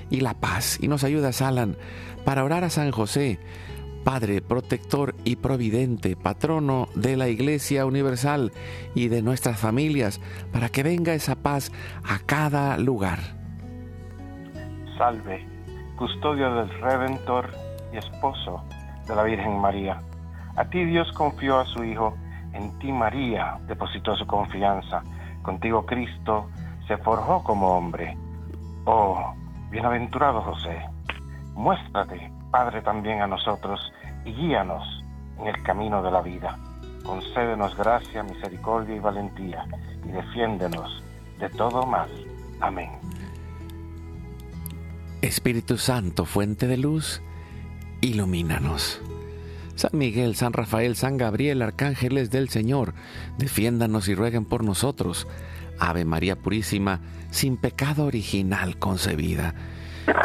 y 0.08 0.20
la 0.20 0.40
paz. 0.40 0.78
Y 0.80 0.88
nos 0.88 1.04
ayudas, 1.04 1.42
Alan, 1.42 1.76
para 2.24 2.44
orar 2.44 2.64
a 2.64 2.70
San 2.70 2.92
José 2.92 3.38
Padre 4.06 4.40
protector 4.40 5.16
y 5.24 5.34
providente, 5.34 6.14
patrono 6.14 6.86
de 6.94 7.16
la 7.16 7.26
Iglesia 7.26 7.84
Universal 7.86 8.52
y 8.94 9.08
de 9.08 9.20
nuestras 9.20 9.58
familias, 9.58 10.20
para 10.52 10.68
que 10.68 10.84
venga 10.84 11.12
esa 11.12 11.34
paz 11.34 11.72
a 12.04 12.20
cada 12.24 12.78
lugar. 12.78 13.18
Salve, 14.96 15.44
custodio 15.96 16.54
del 16.54 16.68
Redentor 16.80 17.50
y 17.92 17.96
esposo 17.96 18.62
de 19.08 19.16
la 19.16 19.24
Virgen 19.24 19.58
María. 19.58 20.00
A 20.54 20.64
ti 20.66 20.84
Dios 20.84 21.10
confió 21.10 21.58
a 21.58 21.64
su 21.64 21.82
Hijo, 21.82 22.16
en 22.52 22.78
ti 22.78 22.92
María 22.92 23.58
depositó 23.66 24.14
su 24.14 24.24
confianza, 24.24 25.02
contigo 25.42 25.84
Cristo 25.84 26.48
se 26.86 26.96
forjó 26.98 27.42
como 27.42 27.76
hombre. 27.76 28.16
Oh, 28.84 29.34
bienaventurado 29.68 30.42
José, 30.42 30.78
muéstrate 31.54 32.35
Padre, 32.56 32.80
también 32.80 33.20
a 33.20 33.26
nosotros 33.26 33.78
y 34.24 34.32
guíanos 34.32 34.82
en 35.38 35.48
el 35.48 35.62
camino 35.62 36.02
de 36.02 36.10
la 36.10 36.22
vida. 36.22 36.58
Concédenos 37.04 37.76
gracia, 37.76 38.22
misericordia 38.22 38.96
y 38.96 38.98
valentía 38.98 39.66
y 40.02 40.08
defiéndenos 40.08 41.04
de 41.38 41.50
todo 41.50 41.84
mal. 41.84 42.08
Amén. 42.62 42.88
Espíritu 45.20 45.76
Santo, 45.76 46.24
fuente 46.24 46.66
de 46.66 46.78
luz, 46.78 47.20
ilumínanos. 48.00 49.02
San 49.74 49.90
Miguel, 49.92 50.34
San 50.34 50.54
Rafael, 50.54 50.96
San 50.96 51.18
Gabriel, 51.18 51.60
arcángeles 51.60 52.30
del 52.30 52.48
Señor, 52.48 52.94
defiéndanos 53.36 54.08
y 54.08 54.14
rueguen 54.14 54.46
por 54.46 54.64
nosotros. 54.64 55.28
Ave 55.78 56.06
María 56.06 56.36
Purísima, 56.36 57.00
sin 57.30 57.58
pecado 57.58 58.06
original 58.06 58.78
concebida 58.78 59.54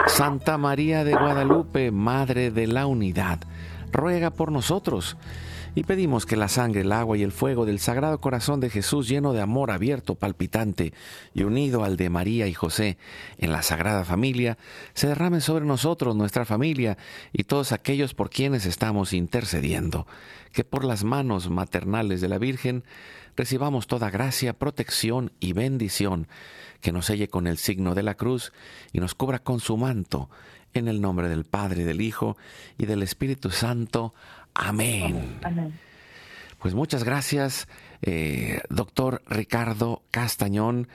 Santa 0.07 0.57
María 0.57 1.03
de 1.03 1.13
Guadalupe, 1.13 1.91
Madre 1.91 2.51
de 2.51 2.67
la 2.67 2.85
Unidad, 2.85 3.39
ruega 3.91 4.29
por 4.29 4.51
nosotros 4.51 5.17
y 5.73 5.83
pedimos 5.83 6.25
que 6.25 6.35
la 6.35 6.49
sangre, 6.49 6.81
el 6.81 6.91
agua 6.91 7.17
y 7.17 7.23
el 7.23 7.31
fuego 7.31 7.65
del 7.65 7.79
Sagrado 7.79 8.19
Corazón 8.19 8.59
de 8.59 8.69
Jesús, 8.69 9.07
lleno 9.07 9.33
de 9.33 9.41
amor 9.41 9.71
abierto, 9.71 10.15
palpitante 10.15 10.93
y 11.33 11.43
unido 11.43 11.83
al 11.83 11.97
de 11.97 12.09
María 12.09 12.47
y 12.47 12.53
José 12.53 12.97
en 13.37 13.51
la 13.51 13.61
Sagrada 13.61 14.03
Familia, 14.03 14.57
se 14.93 15.07
derrame 15.07 15.39
sobre 15.39 15.65
nosotros, 15.65 16.15
nuestra 16.15 16.45
familia 16.45 16.97
y 17.31 17.45
todos 17.45 17.71
aquellos 17.71 18.13
por 18.13 18.29
quienes 18.29 18.65
estamos 18.65 19.13
intercediendo, 19.13 20.05
que 20.51 20.63
por 20.63 20.83
las 20.83 21.03
manos 21.03 21.49
maternales 21.49 22.21
de 22.21 22.27
la 22.27 22.37
Virgen 22.37 22.83
recibamos 23.37 23.87
toda 23.87 24.09
gracia, 24.09 24.53
protección 24.53 25.31
y 25.39 25.53
bendición 25.53 26.27
que 26.81 26.91
nos 26.91 27.05
selle 27.05 27.27
con 27.27 27.47
el 27.47 27.57
signo 27.57 27.95
de 27.95 28.03
la 28.03 28.15
cruz 28.15 28.51
y 28.91 28.99
nos 28.99 29.15
cubra 29.15 29.39
con 29.39 29.59
su 29.59 29.77
manto, 29.77 30.29
en 30.73 30.87
el 30.87 31.01
nombre 31.01 31.29
del 31.29 31.45
Padre, 31.45 31.85
del 31.85 32.01
Hijo 32.01 32.37
y 32.77 32.85
del 32.85 33.03
Espíritu 33.03 33.51
Santo. 33.51 34.13
Amén. 34.53 35.39
Pues 36.59 36.73
muchas 36.75 37.03
gracias, 37.03 37.67
eh, 38.01 38.61
doctor 38.69 39.23
Ricardo 39.27 40.03
Castañón, 40.11 40.87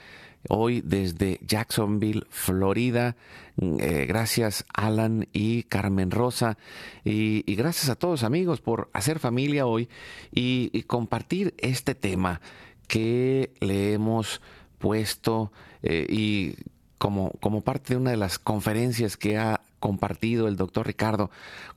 hoy 0.49 0.81
desde 0.81 1.39
Jacksonville, 1.45 2.25
Florida. 2.29 3.15
Eh, 3.57 4.05
gracias 4.07 4.65
Alan 4.73 5.27
y 5.33 5.63
Carmen 5.63 6.11
Rosa 6.11 6.57
y, 7.03 7.43
gracias 7.55 7.89
a 7.89 7.95
todos 7.95 8.23
amigos 8.23 8.61
por 8.61 8.89
hacer 8.93 9.19
familia 9.19 9.65
hoy 9.65 9.89
y 10.31 10.83
compartir 10.83 11.53
este 11.57 11.95
tema 11.95 12.39
que 12.87 13.51
le 13.59 13.93
hemos 13.93 14.41
puesto 14.77 15.51
eh, 15.81 16.05
y 16.09 16.55
como, 16.97 17.31
como 17.39 17.61
parte 17.61 17.93
de 17.93 17.99
una 17.99 18.11
de 18.11 18.17
las 18.17 18.39
conferencias 18.39 19.17
que 19.17 19.37
ha 19.37 19.61
compartido 19.79 20.47
el 20.47 20.55
doctor 20.55 20.87
Ricardo, 20.87 21.29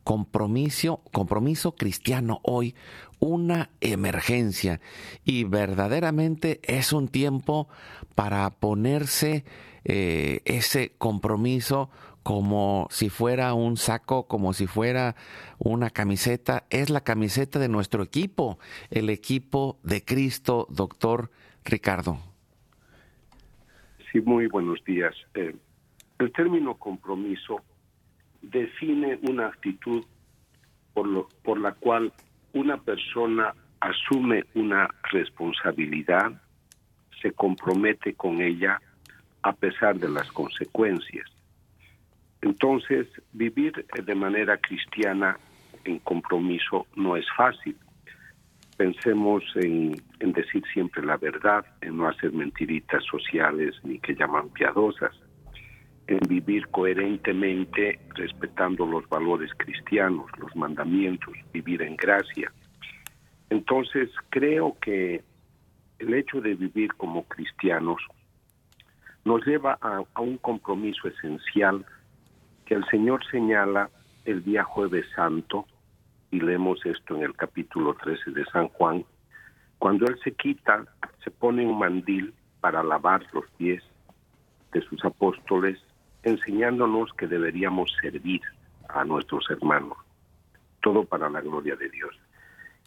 compromiso, 0.05 1.03
compromiso 1.13 1.75
cristiano 1.75 2.41
hoy, 2.43 2.75
una 3.19 3.71
emergencia 3.81 4.81
y 5.25 5.45
verdaderamente 5.45 6.61
es 6.63 6.93
un 6.93 7.09
tiempo 7.09 7.69
para 8.15 8.49
ponerse 8.51 9.45
eh, 9.85 10.41
ese 10.45 10.93
compromiso 10.97 11.91
como 12.23 12.87
si 12.91 13.09
fuera 13.09 13.55
un 13.55 13.77
saco, 13.77 14.27
como 14.27 14.53
si 14.53 14.67
fuera 14.67 15.17
una 15.59 15.91
camiseta. 15.91 16.65
Es 16.71 16.91
la 16.91 17.03
camiseta 17.03 17.59
de 17.59 17.69
nuestro 17.69 18.03
equipo, 18.03 18.59
el 18.91 19.11
equipo 19.11 19.79
de 19.83 20.05
Cristo, 20.05 20.67
doctor 20.71 21.31
Ricardo. 21.65 22.30
Sí, 24.11 24.21
muy 24.21 24.49
buenos 24.49 24.83
días. 24.85 25.15
Eh, 25.35 25.55
el 26.19 26.33
término 26.33 26.75
compromiso 26.75 27.63
define 28.43 29.19
una 29.29 29.47
actitud 29.47 30.05
por, 30.93 31.07
lo, 31.07 31.29
por 31.45 31.61
la 31.61 31.73
cual 31.73 32.13
una 32.53 32.77
persona 32.79 33.55
asume 33.79 34.45
una 34.55 34.89
responsabilidad, 35.13 36.33
se 37.23 37.33
compromete 37.33 38.15
con 38.15 38.41
ella 38.41 38.81
a 39.43 39.53
pesar 39.53 39.99
de 39.99 40.09
las 40.09 40.31
consecuencias. 40.33 41.31
Entonces, 42.43 43.07
vivir 43.33 43.87
de 44.05 44.15
manera 44.15 44.57
cristiana 44.59 45.39
en 45.85 45.99
compromiso 46.01 46.87
no 46.97 47.17
es 47.17 47.27
fácil. 47.37 47.77
Pensemos 48.81 49.43
en, 49.57 49.93
decir 50.21 50.63
siempre 50.73 51.05
la 51.05 51.19
verdad, 51.19 51.67
en 51.83 51.99
no 51.99 52.09
hacer 52.09 52.33
mentiritas 52.33 53.05
sociales 53.05 53.75
ni 53.83 53.99
que 53.99 54.15
llaman 54.15 54.49
piadosas, 54.49 55.15
en 56.07 56.21
vivir 56.27 56.67
coherentemente 56.69 58.01
respetando 58.15 58.87
los 58.87 59.07
valores 59.11 59.51
cristianos, 59.59 60.31
los 60.39 60.57
mandamientos, 60.57 61.35
vivir 61.53 61.83
en 61.83 61.95
gracia. 61.95 62.51
Entonces, 63.51 64.09
creo 64.31 64.79
que 64.81 65.25
el 65.99 66.15
hecho 66.15 66.41
de 66.41 66.55
vivir 66.55 66.95
como 66.95 67.25
cristianos 67.25 68.01
nos 69.27 69.45
lleva 69.47 69.77
a 69.83 70.21
un 70.23 70.39
compromiso 70.39 71.07
esencial 71.07 71.85
que 72.65 72.77
el 72.77 72.87
Señor 72.87 73.21
señala 73.31 73.91
el 74.25 74.43
día 74.43 74.65
jueves 74.65 75.05
santo, 75.15 75.67
y 76.31 76.41
leemos 76.41 76.85
esto 76.85 77.17
en 77.17 77.23
el 77.23 77.35
capítulo 77.35 77.95
13 77.95 78.31
de 78.31 78.45
San 78.47 78.69
Juan, 78.69 79.05
cuando 79.79 80.07
Él 80.07 80.19
se 80.23 80.33
quita, 80.33 80.85
se 81.25 81.31
pone 81.31 81.67
un 81.67 81.79
mandil 81.79 82.35
para 82.61 82.83
lavar 82.83 83.23
los 83.33 83.45
pies 83.57 83.83
de 84.73 84.83
sus 84.83 85.05
apóstoles, 85.05 85.79
enseñándonos 86.23 87.13
que 87.15 87.27
deberíamos 87.27 87.91
servir 88.01 88.43
a 88.89 89.05
nuestros 89.05 89.51
hermanos, 89.51 89.97
todo 90.83 91.05
para 91.05 91.29
la 91.31 91.41
gloria 91.41 91.77
de 91.77 91.89
Dios. 91.89 92.15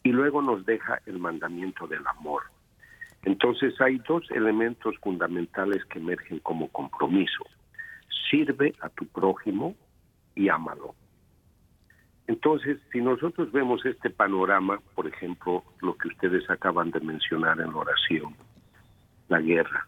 Y 0.04 0.12
luego 0.12 0.42
nos 0.42 0.66
deja 0.66 1.02
el 1.06 1.20
mandamiento 1.20 1.88
del 1.88 2.06
amor. 2.08 2.44
Entonces 3.24 3.80
hay 3.82 4.00
dos 4.08 4.30
elementos 4.32 4.96
fundamentales 5.02 5.84
que 5.86 6.00
emergen 6.00 6.40
como 6.40 6.68
compromiso. 6.70 7.46
Sirve 8.30 8.76
a 8.82 8.90
tu 8.90 9.06
prójimo 9.08 9.76
y 10.36 10.50
ámalo. 10.50 10.94
Entonces, 12.28 12.80
si 12.92 13.02
nosotros 13.02 13.52
vemos 13.52 13.86
este 13.86 14.10
panorama, 14.10 14.80
por 14.96 15.08
ejemplo, 15.08 15.64
lo 15.82 15.96
que 15.98 16.08
ustedes 16.08 16.50
acaban 16.50 16.92
de 16.92 17.02
mencionar 17.02 17.60
en 17.60 17.72
la 17.72 17.78
oración, 17.78 18.36
la 19.28 19.42
guerra. 19.42 19.88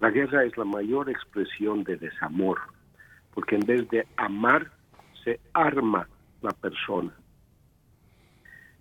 La 0.00 0.10
guerra 0.10 0.44
es 0.44 0.56
la 0.56 0.64
mayor 0.64 1.10
expresión 1.10 1.82
de 1.82 1.96
desamor, 1.96 2.60
porque 3.34 3.56
en 3.56 3.66
vez 3.66 3.88
de 3.90 4.06
amar, 4.16 4.70
se 5.24 5.40
arma 5.52 6.08
la 6.42 6.50
persona. 6.50 7.12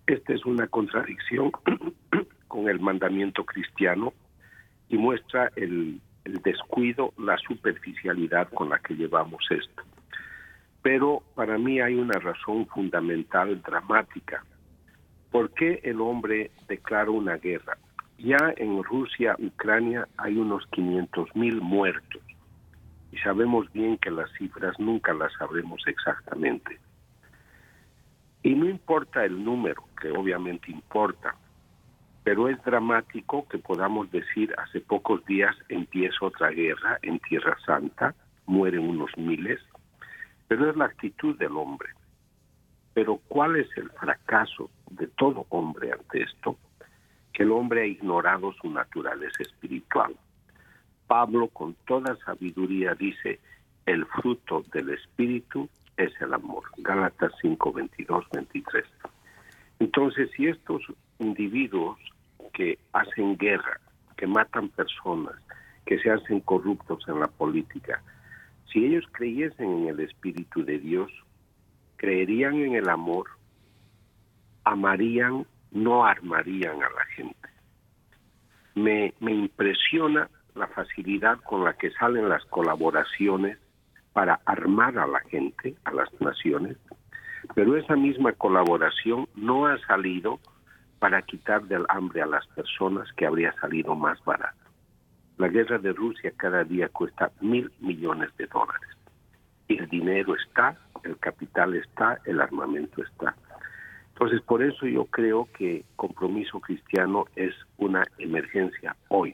Esta 0.06 0.34
es 0.34 0.46
una 0.46 0.68
contradicción 0.68 1.52
con 2.48 2.70
el 2.70 2.80
mandamiento 2.80 3.44
cristiano 3.44 4.14
y 4.90 4.98
muestra 4.98 5.52
el, 5.56 6.00
descuido, 6.44 7.14
la 7.18 7.38
superficialidad 7.38 8.50
con 8.50 8.70
la 8.70 8.80
que 8.80 8.96
llevamos 8.96 9.46
esto. 9.50 9.84
Pero 10.88 11.22
para 11.36 11.58
mí 11.58 11.82
hay 11.82 11.96
una 11.96 12.18
razón 12.18 12.66
fundamental, 12.68 13.62
dramática. 13.62 14.46
¿Por 15.30 15.54
qué 15.54 15.82
el 15.84 16.00
hombre 16.00 16.50
declara 16.70 17.12
una 17.12 17.36
guerra? 17.36 17.78
Ya 18.18 18.54
en 18.56 18.82
Rusia, 18.82 19.36
Ucrania, 19.38 20.08
hay 20.16 20.38
unos 20.38 20.66
500 20.68 21.36
mil 21.36 21.60
muertos. 21.60 22.22
Y 23.12 23.18
sabemos 23.18 23.70
bien 23.74 23.98
que 23.98 24.10
las 24.10 24.32
cifras 24.38 24.80
nunca 24.80 25.14
las 25.14 25.34
sabremos 25.34 25.86
exactamente. 25.88 26.80
Y 28.42 28.56
no 28.56 28.70
importa 28.70 29.26
el 29.26 29.44
número, 29.44 29.84
que 30.00 30.12
obviamente 30.12 30.72
importa, 30.72 31.36
pero 32.24 32.48
es 32.48 32.64
dramático 32.64 33.46
que 33.50 33.58
podamos 33.58 34.10
decir 34.10 34.56
hace 34.58 34.80
pocos 34.80 35.26
días 35.26 35.54
empieza 35.68 36.16
otra 36.22 36.50
guerra 36.52 36.98
en 37.02 37.20
Tierra 37.20 37.58
Santa, 37.66 38.16
mueren 38.46 38.88
unos 38.88 39.12
miles, 39.18 39.60
pero 40.48 40.70
es 40.70 40.76
la 40.76 40.86
actitud 40.86 41.38
del 41.38 41.56
hombre. 41.58 41.90
Pero 42.94 43.18
¿cuál 43.28 43.58
es 43.58 43.68
el 43.78 43.90
fracaso 43.92 44.70
de 44.90 45.08
todo 45.08 45.46
hombre 45.50 45.92
ante 45.92 46.24
esto? 46.24 46.58
Que 47.34 47.44
el 47.44 47.52
hombre 47.52 47.84
ha 47.84 47.86
ignorado 47.86 48.54
su 48.54 48.70
naturaleza 48.70 49.44
espiritual. 49.44 50.16
Pablo 51.06 51.48
con 51.50 51.76
toda 51.86 52.18
sabiduría 52.26 52.96
dice, 52.96 53.40
el 53.86 54.06
fruto 54.06 54.64
del 54.74 54.90
espíritu 54.90 55.70
es 55.96 56.12
el 56.22 56.34
amor. 56.34 56.64
Gálatas 56.78 57.32
5, 57.42 57.72
22, 57.72 58.26
23. 58.32 58.86
Entonces, 59.80 60.30
si 60.36 60.48
estos 60.48 60.82
individuos 61.20 61.98
que 62.54 62.80
hacen 62.94 63.38
guerra, 63.38 63.80
que 64.18 64.28
matan 64.28 64.70
personas, 64.70 65.36
que 65.86 66.00
se 66.00 66.12
hacen 66.12 66.42
corruptos 66.42 67.08
en 67.08 67.20
la 67.20 67.28
política, 67.28 68.02
si 68.78 68.86
ellos 68.86 69.06
creyesen 69.12 69.72
en 69.72 69.88
el 69.88 70.00
Espíritu 70.02 70.64
de 70.64 70.78
Dios, 70.78 71.12
creerían 71.96 72.58
en 72.58 72.76
el 72.76 72.88
amor, 72.90 73.26
amarían, 74.66 75.48
no 75.72 76.06
armarían 76.06 76.84
a 76.84 76.90
la 76.92 77.06
gente. 77.16 77.50
Me, 78.76 79.16
impresiona 79.20 80.30
la 80.54 80.68
facilidad 80.68 81.40
con 81.40 81.64
la 81.64 81.74
que 81.74 81.90
salen 81.90 82.30
las 82.30 82.46
colaboraciones 82.46 83.58
para 84.14 84.42
armar 84.46 85.00
a 85.00 85.08
la 85.08 85.22
gente, 85.22 85.76
a 85.84 85.92
las 85.92 86.10
naciones, 86.22 86.78
pero 87.56 87.78
esa 87.78 87.96
misma 87.96 88.34
colaboración 88.34 89.28
no 89.34 89.66
ha 89.66 89.80
salido 89.88 90.40
para 91.00 91.24
quitar 91.24 91.64
del 91.64 91.86
hambre 91.90 92.22
a 92.22 92.28
las 92.28 92.46
personas 92.50 93.12
que 93.14 93.26
habría 93.26 93.54
salido 93.54 93.96
más 93.96 94.24
barato. 94.24 94.57
La 95.38 95.50
guerra 95.50 95.78
de 95.78 95.94
Rusia 95.94 96.34
cada 96.36 96.64
día 96.64 96.90
cuesta 96.90 97.32
mil 97.42 97.72
millones 97.80 98.36
de 98.38 98.48
dólares. 98.48 98.90
El 99.68 99.88
dinero 99.88 100.36
está, 100.36 100.76
el 101.04 101.18
capital 101.18 101.76
está, 101.76 102.20
el 102.26 102.42
armamento 102.42 103.04
está. 103.04 103.36
Entonces, 104.14 104.42
por 104.42 104.64
eso 104.64 104.88
yo 104.88 105.06
creo 105.06 105.48
que 105.56 105.86
compromiso 105.96 106.60
cristiano 106.60 107.26
es 107.36 107.54
una 107.78 108.04
emergencia 108.18 108.96
hoy, 109.10 109.32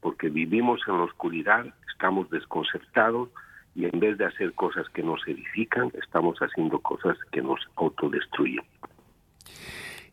porque 0.00 0.30
vivimos 0.30 0.80
en 0.88 0.96
la 0.96 1.04
oscuridad, 1.04 1.66
estamos 1.92 2.30
desconcertados 2.30 3.28
y 3.74 3.84
en 3.84 4.00
vez 4.00 4.16
de 4.16 4.24
hacer 4.24 4.54
cosas 4.54 4.88
que 4.90 5.02
nos 5.02 5.20
edifican, 5.28 5.92
estamos 6.00 6.38
haciendo 6.38 6.78
cosas 6.78 7.18
que 7.32 7.42
nos 7.42 7.60
autodestruyen. 7.76 8.64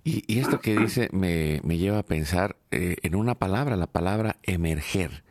Y, 0.04 0.40
esto 0.40 0.60
que 0.60 0.76
dice 0.76 1.10
me, 1.12 1.60
lleva 1.78 2.00
a 2.00 2.04
pensar 2.04 2.56
eh, 2.72 2.98
en 3.04 3.16
una 3.16 3.36
palabra, 3.36 3.76
la 3.76 3.88
palabra 3.88 4.38
emerger. 4.44 5.24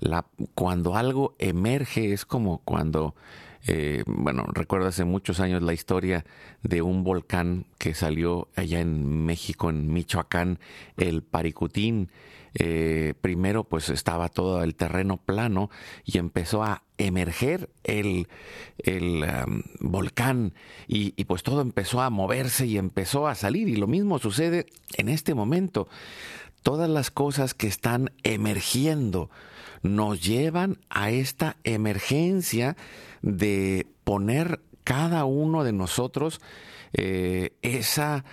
La, 0.00 0.24
cuando 0.54 0.96
algo 0.96 1.34
emerge 1.38 2.12
es 2.12 2.24
como 2.24 2.58
cuando, 2.58 3.14
eh, 3.66 4.04
bueno, 4.06 4.44
recuerdo 4.52 4.86
hace 4.86 5.04
muchos 5.04 5.40
años 5.40 5.62
la 5.62 5.72
historia 5.72 6.24
de 6.62 6.82
un 6.82 7.02
volcán 7.02 7.66
que 7.78 7.94
salió 7.94 8.48
allá 8.54 8.80
en 8.80 9.24
México, 9.24 9.70
en 9.70 9.92
Michoacán, 9.92 10.60
el 10.96 11.22
Paricutín. 11.22 12.10
Eh, 12.56 13.14
primero 13.20 13.64
pues 13.64 13.88
estaba 13.88 14.28
todo 14.28 14.62
el 14.62 14.76
terreno 14.76 15.16
plano 15.16 15.70
y 16.04 16.18
empezó 16.18 16.62
a 16.62 16.84
emerger 16.98 17.68
el, 17.82 18.28
el 18.78 19.24
volcán 19.80 20.54
y, 20.86 21.14
y, 21.16 21.24
pues 21.24 21.42
todo 21.42 21.60
empezó 21.60 22.00
a 22.00 22.10
moverse 22.10 22.66
y 22.66 22.78
empezó 22.78 23.26
a 23.26 23.34
salir 23.34 23.68
y 23.68 23.74
lo 23.74 23.88
mismo 23.88 24.20
sucede 24.20 24.66
en 24.96 25.08
este 25.08 25.34
momento. 25.34 25.88
Todas 26.62 26.88
las 26.88 27.10
cosas 27.10 27.54
que 27.54 27.66
están 27.66 28.12
emergiendo 28.22 29.30
nos 29.82 30.22
llevan 30.22 30.78
a 30.88 31.10
esta 31.10 31.56
emergencia 31.64 32.76
de 33.20 33.86
poner 34.04 34.60
cada 34.84 35.24
uno 35.24 35.64
de 35.64 35.72
nosotros 35.72 36.40
eh, 36.92 37.52
esa 37.62 38.24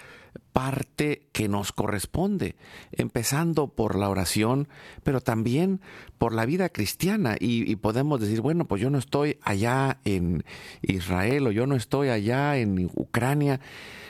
parte 0.53 1.27
que 1.31 1.47
nos 1.47 1.71
corresponde, 1.71 2.55
empezando 2.91 3.67
por 3.67 3.97
la 3.97 4.09
oración, 4.09 4.67
pero 5.03 5.21
también 5.21 5.81
por 6.17 6.33
la 6.33 6.45
vida 6.45 6.69
cristiana. 6.69 7.35
Y, 7.39 7.75
podemos 7.77 8.19
decir, 8.19 8.41
bueno, 8.41 8.65
pues 8.65 8.81
yo 8.81 8.89
no 8.89 8.97
estoy 8.97 9.37
allá 9.43 9.99
en 10.05 10.43
Israel 10.81 11.47
o 11.47 11.51
yo 11.51 11.67
no 11.67 11.75
estoy 11.75 12.09
allá 12.09 12.57
en 12.57 12.89
Ucrania, 12.95 13.59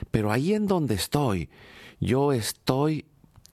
pero 0.10 0.32
ahí 0.32 0.54
en 0.54 0.68
donde 0.68 0.96
estoy, 0.96 1.50
yo 2.00 2.34
estoy 2.34 3.06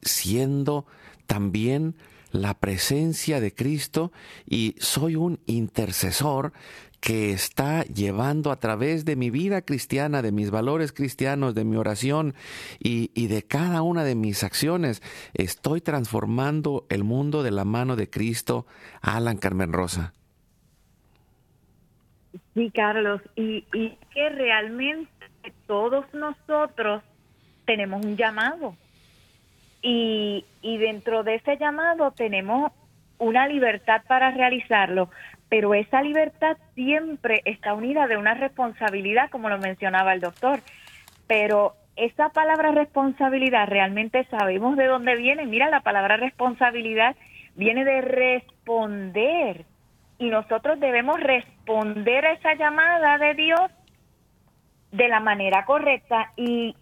siendo 0.02 0.86
también 1.26 1.94
la 2.30 2.54
presencia 2.58 3.40
de 3.40 3.54
Cristo 3.54 4.12
y 4.48 4.74
soy 4.78 5.16
un 5.16 5.40
intercesor 5.46 6.52
que 7.00 7.30
está 7.30 7.84
llevando 7.84 8.50
a 8.50 8.56
través 8.56 9.04
de 9.04 9.16
mi 9.16 9.30
vida 9.30 9.62
cristiana, 9.62 10.22
de 10.22 10.32
mis 10.32 10.50
valores 10.50 10.92
cristianos, 10.92 11.54
de 11.54 11.64
mi 11.64 11.76
oración 11.76 12.34
y, 12.78 13.26
de 13.28 13.42
cada 13.42 13.82
una 13.82 14.04
de 14.04 14.14
mis 14.14 14.42
acciones, 14.42 15.02
estoy 15.34 15.80
transformando 15.80 16.86
el 16.88 17.04
mundo 17.04 17.42
de 17.42 17.50
la 17.50 17.64
mano 17.64 17.96
de 17.96 18.10
Cristo. 18.10 18.66
Alan 19.00 19.36
Carmen 19.38 19.72
Rosa. 19.72 20.12
Sí, 22.54 22.70
Carlos, 22.74 23.22
y, 23.36 23.64
y 23.72 23.96
que 24.12 24.28
realmente 24.30 25.10
todos 25.66 26.04
nosotros 26.12 27.02
tenemos 27.64 28.04
un 28.04 28.16
llamado. 28.16 28.74
Y, 29.82 30.44
y 30.62 30.78
dentro 30.78 31.22
de 31.22 31.36
ese 31.36 31.56
llamado 31.56 32.10
tenemos 32.10 32.72
una 33.18 33.46
libertad 33.46 34.02
para 34.08 34.30
realizarlo, 34.30 35.10
pero 35.48 35.74
esa 35.74 36.02
libertad 36.02 36.56
siempre 36.74 37.40
está 37.44 37.74
unida 37.74 38.06
de 38.06 38.16
una 38.16 38.34
responsabilidad, 38.34 39.30
como 39.30 39.48
lo 39.48 39.58
mencionaba 39.58 40.12
el 40.12 40.20
doctor. 40.20 40.60
Pero 41.26 41.74
esa 41.96 42.28
palabra 42.30 42.72
responsabilidad 42.72 43.66
realmente 43.68 44.24
sabemos 44.30 44.76
de 44.76 44.86
dónde 44.86 45.16
viene. 45.16 45.46
Mira, 45.46 45.70
la 45.70 45.80
palabra 45.80 46.16
responsabilidad 46.16 47.16
viene 47.56 47.84
de 47.84 48.00
responder 48.02 49.64
y 50.18 50.30
nosotros 50.30 50.78
debemos 50.80 51.18
responder 51.20 52.26
a 52.26 52.32
esa 52.32 52.54
llamada 52.54 53.18
de 53.18 53.34
Dios 53.34 53.70
de 54.92 55.08
la 55.08 55.20
manera 55.20 55.64
correcta 55.64 56.32
y 56.36 56.76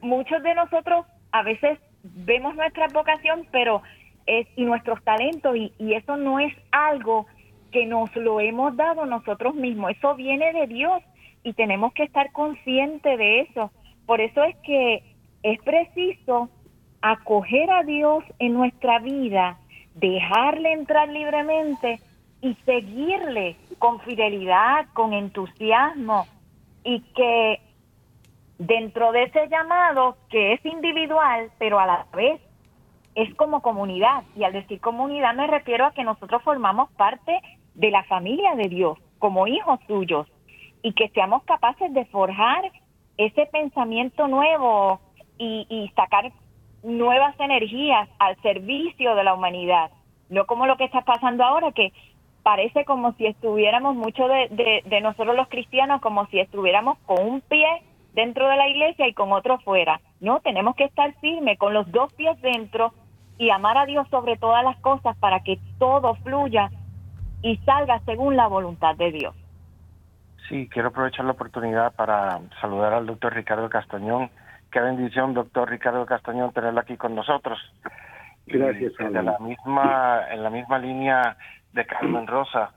muchos 0.00 0.42
de 0.42 0.54
nosotros 0.54 1.06
a 1.32 1.42
veces 1.42 1.78
vemos 2.02 2.54
nuestra 2.54 2.86
vocación 2.88 3.46
pero 3.50 3.82
es 4.26 4.46
y 4.54 4.64
nuestros 4.64 5.02
talentos 5.02 5.56
y, 5.56 5.72
y 5.78 5.94
eso 5.94 6.16
no 6.16 6.38
es 6.38 6.54
algo 6.70 7.26
que 7.70 7.86
nos 7.86 8.14
lo 8.16 8.40
hemos 8.40 8.76
dado 8.76 9.06
nosotros 9.06 9.54
mismos. 9.54 9.92
Eso 9.92 10.14
viene 10.14 10.52
de 10.52 10.66
Dios 10.66 11.02
y 11.42 11.52
tenemos 11.52 11.92
que 11.92 12.04
estar 12.04 12.32
conscientes 12.32 13.18
de 13.18 13.40
eso. 13.40 13.70
Por 14.06 14.20
eso 14.20 14.42
es 14.44 14.56
que 14.64 15.02
es 15.42 15.60
preciso 15.62 16.48
acoger 17.00 17.70
a 17.70 17.82
Dios 17.82 18.24
en 18.38 18.54
nuestra 18.54 18.98
vida, 18.98 19.58
dejarle 19.94 20.72
entrar 20.72 21.08
libremente 21.08 22.00
y 22.40 22.54
seguirle 22.64 23.56
con 23.78 24.00
fidelidad, 24.00 24.86
con 24.94 25.12
entusiasmo 25.12 26.26
y 26.84 27.00
que 27.14 27.60
dentro 28.58 29.12
de 29.12 29.24
ese 29.24 29.48
llamado 29.48 30.16
que 30.30 30.54
es 30.54 30.64
individual, 30.64 31.50
pero 31.58 31.78
a 31.78 31.86
la 31.86 32.06
vez 32.14 32.40
es 33.14 33.34
como 33.34 33.62
comunidad. 33.62 34.22
Y 34.36 34.44
al 34.44 34.52
decir 34.52 34.80
comunidad 34.80 35.34
me 35.34 35.46
refiero 35.46 35.86
a 35.86 35.92
que 35.92 36.04
nosotros 36.04 36.42
formamos 36.42 36.90
parte 36.92 37.40
de 37.78 37.90
la 37.90 38.02
familia 38.04 38.56
de 38.56 38.68
Dios 38.68 38.98
como 39.18 39.46
hijos 39.46 39.78
suyos 39.86 40.26
y 40.82 40.92
que 40.92 41.08
seamos 41.10 41.44
capaces 41.44 41.92
de 41.94 42.04
forjar 42.06 42.70
ese 43.16 43.46
pensamiento 43.46 44.28
nuevo 44.28 45.00
y, 45.38 45.90
sacar 45.94 46.32
nuevas 46.82 47.38
energías 47.38 48.08
al 48.18 48.40
servicio 48.42 49.14
de 49.14 49.24
la 49.24 49.34
humanidad, 49.34 49.90
no 50.28 50.46
como 50.46 50.66
lo 50.66 50.76
que 50.76 50.84
está 50.84 51.02
pasando 51.02 51.44
ahora, 51.44 51.70
que 51.70 51.92
parece 52.42 52.84
como 52.84 53.12
si 53.12 53.26
estuviéramos, 53.26 53.94
mucho 53.94 54.26
de, 54.26 54.82
de, 54.84 55.00
nosotros 55.00 55.36
los 55.36 55.48
cristianos, 55.48 56.00
como 56.00 56.26
si 56.26 56.40
estuviéramos 56.40 56.98
con 57.06 57.24
un 57.24 57.40
pie 57.40 57.66
dentro 58.14 58.48
de 58.48 58.56
la 58.56 58.68
iglesia 58.68 59.06
y 59.06 59.14
con 59.14 59.32
otro 59.32 59.58
fuera. 59.60 60.00
No, 60.20 60.40
tenemos 60.40 60.74
que 60.74 60.84
estar 60.84 61.12
firmes 61.20 61.58
con 61.58 61.74
los 61.74 61.90
dos 61.92 62.12
pies 62.14 62.40
dentro 62.40 62.92
y 63.38 63.50
amar 63.50 63.78
a 63.78 63.86
Dios 63.86 64.08
sobre 64.10 64.36
todas 64.36 64.64
las 64.64 64.78
cosas 64.80 65.16
para 65.18 65.40
que 65.40 65.60
todo 65.78 66.16
fluya 66.16 66.70
y 67.42 67.56
salga 67.58 68.00
según 68.00 68.36
la 68.36 68.46
voluntad 68.46 68.96
de 68.96 69.12
Dios. 69.12 69.34
Sí, 70.48 70.68
quiero 70.72 70.88
aprovechar 70.88 71.24
la 71.26 71.32
oportunidad 71.32 71.94
para 71.94 72.40
saludar 72.60 72.94
al 72.94 73.06
doctor 73.06 73.34
Ricardo 73.34 73.68
Castañón. 73.68 74.30
Qué 74.70 74.80
bendición, 74.80 75.34
doctor 75.34 75.68
Ricardo 75.68 76.06
Castañón, 76.06 76.52
tenerlo 76.52 76.80
aquí 76.80 76.96
con 76.96 77.14
nosotros. 77.14 77.58
Gracias. 78.46 78.92
En 78.98 79.12
la 79.12 79.38
misma, 79.38 80.22
en 80.30 80.42
la 80.42 80.50
misma 80.50 80.78
línea 80.78 81.36
de 81.72 81.86
Carmen 81.86 82.26
Rosa, 82.26 82.72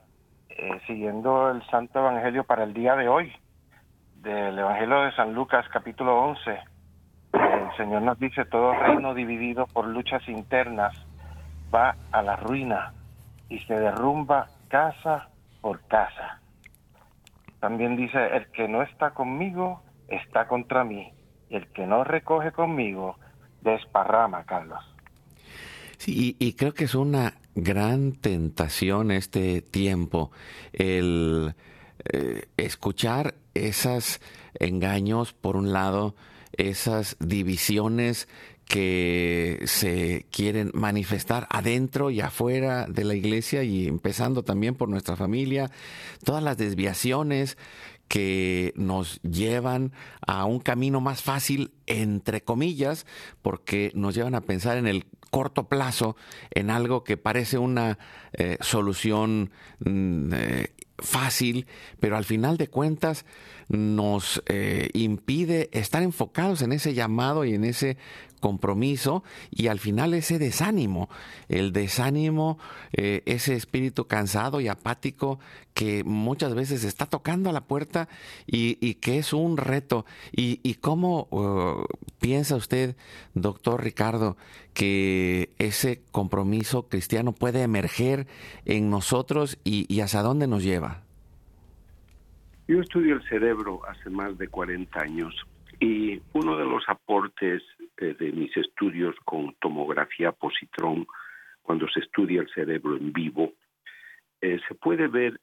eh, 0.50 0.80
siguiendo 0.86 1.50
el 1.50 1.62
Santo 1.70 2.00
Evangelio 2.00 2.44
para 2.44 2.64
el 2.64 2.74
día 2.74 2.94
de 2.94 3.08
hoy, 3.08 3.32
del 4.16 4.58
Evangelio 4.58 5.02
de 5.02 5.12
San 5.12 5.32
Lucas, 5.32 5.66
capítulo 5.72 6.14
11. 6.24 6.58
El 7.32 7.76
Señor 7.78 8.02
nos 8.02 8.18
dice, 8.18 8.44
todo 8.44 8.74
reino 8.74 9.14
dividido 9.14 9.66
por 9.66 9.86
luchas 9.86 10.28
internas 10.28 10.94
va 11.74 11.96
a 12.12 12.20
la 12.20 12.36
ruina 12.36 12.92
y 13.48 13.58
se 13.60 13.74
derrumba 13.74 14.48
casa 14.68 15.28
por 15.60 15.80
casa. 15.86 16.40
También 17.60 17.96
dice, 17.96 18.18
el 18.36 18.46
que 18.48 18.68
no 18.68 18.82
está 18.82 19.10
conmigo 19.10 19.82
está 20.08 20.48
contra 20.48 20.84
mí, 20.84 21.12
y 21.48 21.56
el 21.56 21.66
que 21.68 21.86
no 21.86 22.04
recoge 22.04 22.52
conmigo 22.52 23.16
desparrama, 23.60 24.44
Carlos. 24.44 24.80
Sí, 25.98 26.36
y, 26.38 26.52
creo 26.54 26.74
que 26.74 26.84
es 26.84 26.96
una 26.96 27.34
gran 27.54 28.12
tentación 28.12 29.12
este 29.12 29.62
tiempo 29.62 30.32
el 30.72 31.54
eh, 32.12 32.46
escuchar 32.56 33.34
esos 33.54 34.20
engaños, 34.58 35.32
por 35.32 35.56
un 35.56 35.72
lado, 35.72 36.16
esas 36.56 37.16
divisiones 37.20 38.28
que 38.72 39.60
se 39.66 40.24
quieren 40.30 40.70
manifestar 40.72 41.46
adentro 41.50 42.08
y 42.08 42.22
afuera 42.22 42.86
de 42.88 43.04
la 43.04 43.14
iglesia 43.14 43.64
y 43.64 43.86
empezando 43.86 44.44
también 44.44 44.76
por 44.76 44.88
nuestra 44.88 45.14
familia, 45.14 45.70
todas 46.24 46.42
las 46.42 46.56
desviaciones 46.56 47.58
que 48.08 48.72
nos 48.74 49.20
llevan 49.20 49.92
a 50.26 50.46
un 50.46 50.58
camino 50.58 51.02
más 51.02 51.20
fácil, 51.20 51.72
entre 51.84 52.40
comillas, 52.40 53.04
porque 53.42 53.92
nos 53.94 54.14
llevan 54.14 54.34
a 54.34 54.40
pensar 54.40 54.78
en 54.78 54.86
el 54.86 55.04
corto 55.30 55.68
plazo, 55.68 56.16
en 56.50 56.70
algo 56.70 57.04
que 57.04 57.18
parece 57.18 57.58
una 57.58 57.98
eh, 58.32 58.56
solución 58.62 59.50
mm, 59.80 60.32
eh, 60.32 60.72
fácil, 60.98 61.66
pero 62.00 62.16
al 62.16 62.24
final 62.24 62.56
de 62.56 62.68
cuentas 62.68 63.26
nos 63.72 64.42
eh, 64.46 64.90
impide 64.92 65.70
estar 65.72 66.02
enfocados 66.02 66.62
en 66.62 66.72
ese 66.72 66.94
llamado 66.94 67.44
y 67.44 67.54
en 67.54 67.64
ese 67.64 67.96
compromiso 68.40 69.22
y 69.50 69.68
al 69.68 69.78
final 69.78 70.12
ese 70.12 70.38
desánimo, 70.38 71.08
el 71.48 71.72
desánimo, 71.72 72.58
eh, 72.92 73.22
ese 73.24 73.54
espíritu 73.54 74.06
cansado 74.06 74.60
y 74.60 74.68
apático 74.68 75.38
que 75.72 76.04
muchas 76.04 76.54
veces 76.54 76.84
está 76.84 77.06
tocando 77.06 77.48
a 77.48 77.52
la 77.52 77.64
puerta 77.64 78.08
y, 78.46 78.94
que 78.96 79.18
es 79.18 79.32
un 79.32 79.56
reto. 79.56 80.04
¿Y, 80.32 80.74
cómo 80.74 81.28
uh, 81.30 81.86
piensa 82.18 82.56
usted, 82.56 82.96
doctor 83.32 83.82
Ricardo, 83.82 84.36
que 84.74 85.54
ese 85.58 86.02
compromiso 86.10 86.88
cristiano 86.88 87.32
puede 87.32 87.62
emerger 87.62 88.26
en 88.66 88.90
nosotros 88.90 89.58
y, 89.64 89.86
y 89.88 90.00
hacia 90.00 90.20
dónde 90.22 90.46
nos 90.46 90.62
lleva? 90.62 91.04
Yo 92.68 92.80
estudio 92.80 93.16
el 93.16 93.28
cerebro 93.28 93.80
hace 93.88 94.08
más 94.08 94.38
de 94.38 94.46
40 94.46 95.00
años 95.00 95.34
y 95.80 96.22
uno 96.32 96.56
de 96.56 96.64
los 96.64 96.88
aportes 96.88 97.60
eh, 97.96 98.14
de 98.18 98.30
mis 98.30 98.56
estudios 98.56 99.16
con 99.24 99.54
tomografía 99.60 100.30
positrón, 100.30 101.06
cuando 101.60 101.88
se 101.88 102.00
estudia 102.00 102.40
el 102.40 102.48
cerebro 102.54 102.96
en 102.96 103.12
vivo, 103.12 103.52
eh, 104.40 104.60
se 104.68 104.74
puede 104.76 105.08
ver 105.08 105.40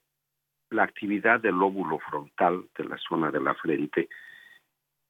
la 0.70 0.84
actividad 0.84 1.40
del 1.40 1.56
lóbulo 1.56 1.98
frontal 1.98 2.64
de 2.76 2.84
la 2.84 2.96
zona 2.96 3.30
de 3.30 3.40
la 3.40 3.54
frente, 3.54 4.08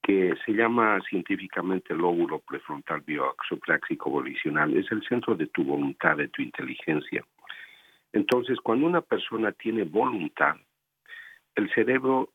que 0.03 0.35
se 0.45 0.53
llama 0.53 0.99
científicamente 1.09 1.95
lóbulo 1.95 2.41
prefrontal 2.41 3.03
bioaxopráxico 3.03 4.11
volicional, 4.11 4.77
es 4.77 4.91
el 4.91 5.07
centro 5.07 5.37
de 5.37 5.47
tu 5.47 5.63
voluntad, 5.63 6.17
de 6.17 6.29
tu 6.29 6.43
inteligencia. 6.43 7.25
Entonces, 8.13 8.59
cuando 8.61 8.87
una 8.87 9.01
persona 9.01 9.53
tiene 9.53 9.85
voluntad, 9.85 10.57
el 11.61 11.71
cerebro 11.73 12.33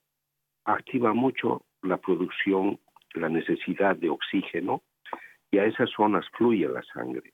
activa 0.63 1.13
mucho 1.13 1.65
la 1.81 1.97
producción 1.97 2.79
la 3.15 3.29
necesidad 3.29 3.95
de 3.95 4.09
oxígeno 4.09 4.83
y 5.51 5.57
a 5.57 5.65
esas 5.65 5.89
zonas 5.91 6.25
fluye 6.38 6.67
la 6.67 6.83
sangre. 6.83 7.33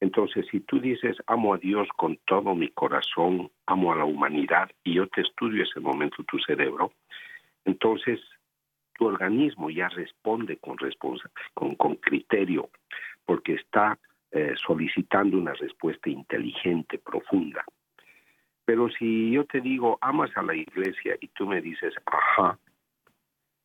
Entonces, 0.00 0.46
si 0.50 0.60
tú 0.60 0.80
dices, 0.80 1.16
amo 1.26 1.54
a 1.54 1.58
Dios 1.58 1.88
con 1.96 2.18
todo 2.26 2.54
mi 2.54 2.68
corazón, 2.68 3.50
amo 3.66 3.92
a 3.92 3.96
la 3.96 4.04
humanidad, 4.04 4.68
y 4.82 4.94
yo 4.94 5.06
te 5.06 5.20
estudio 5.20 5.62
ese 5.62 5.78
momento 5.78 6.24
tu 6.24 6.38
cerebro, 6.40 6.92
entonces 7.64 8.20
tu 8.94 9.06
organismo 9.06 9.70
ya 9.70 9.88
responde 9.88 10.56
con, 10.56 10.76
responsa, 10.78 11.30
con, 11.54 11.76
con 11.76 11.94
criterio, 11.96 12.70
porque 13.24 13.54
está 13.54 13.96
eh, 14.32 14.54
solicitando 14.56 15.38
una 15.38 15.52
respuesta 15.52 16.10
inteligente, 16.10 16.98
profunda. 16.98 17.64
Pero 18.64 18.88
si 18.90 19.32
yo 19.32 19.44
te 19.44 19.60
digo, 19.60 19.98
amas 20.00 20.30
a 20.36 20.42
la 20.42 20.54
iglesia 20.54 21.16
y 21.20 21.28
tú 21.28 21.46
me 21.46 21.60
dices, 21.60 21.94
ajá, 22.06 22.58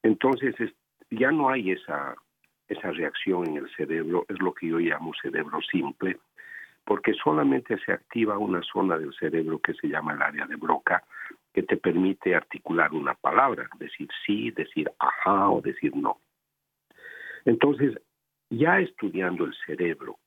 entonces 0.03 0.55
ya 1.11 1.31
no 1.31 1.49
hay 1.49 1.71
esa, 1.71 2.15
esa 2.67 2.91
reacción 2.91 3.47
en 3.47 3.57
el 3.57 3.69
cerebro, 3.75 4.25
es 4.27 4.39
lo 4.39 4.53
que 4.53 4.67
yo 4.67 4.79
llamo 4.79 5.13
cerebro 5.21 5.59
simple, 5.61 6.17
porque 6.83 7.13
solamente 7.13 7.77
se 7.85 7.91
activa 7.91 8.37
una 8.37 8.61
zona 8.63 8.97
del 8.97 9.13
cerebro 9.13 9.59
que 9.59 9.73
se 9.73 9.87
llama 9.87 10.13
el 10.13 10.21
área 10.21 10.45
de 10.47 10.55
Broca, 10.55 11.03
que 11.53 11.63
te 11.63 11.77
permite 11.77 12.35
articular 12.35 12.91
una 12.93 13.13
palabra, 13.13 13.69
decir 13.79 14.07
sí, 14.25 14.51
decir 14.51 14.91
ajá 14.99 15.49
o 15.49 15.61
decir 15.61 15.95
no. 15.95 16.19
Entonces, 17.45 17.99
ya 18.49 18.79
estudiando 18.79 19.45
el 19.45 19.53
cerebro, 19.65 20.17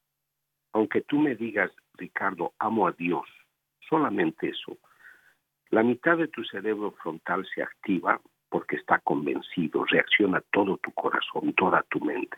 aunque 0.73 1.03
tú 1.03 1.19
me 1.19 1.35
digas, 1.35 1.71
Ricardo, 1.95 2.53
amo 2.59 2.87
a 2.87 2.93
Dios, 2.93 3.27
solamente 3.91 4.49
eso, 4.49 4.79
la 5.69 5.83
mitad 5.83 6.17
de 6.17 6.29
tu 6.29 6.43
cerebro 6.45 6.93
frontal 7.03 7.47
se 7.55 7.63
activa 7.63 8.21
porque 8.49 8.77
está 8.77 8.99
convencido, 9.01 9.85
reacciona 9.85 10.41
todo 10.53 10.79
tu 10.79 10.91
corazón, 10.93 11.53
toda 11.55 11.83
tu 11.91 12.01
mente. 12.01 12.37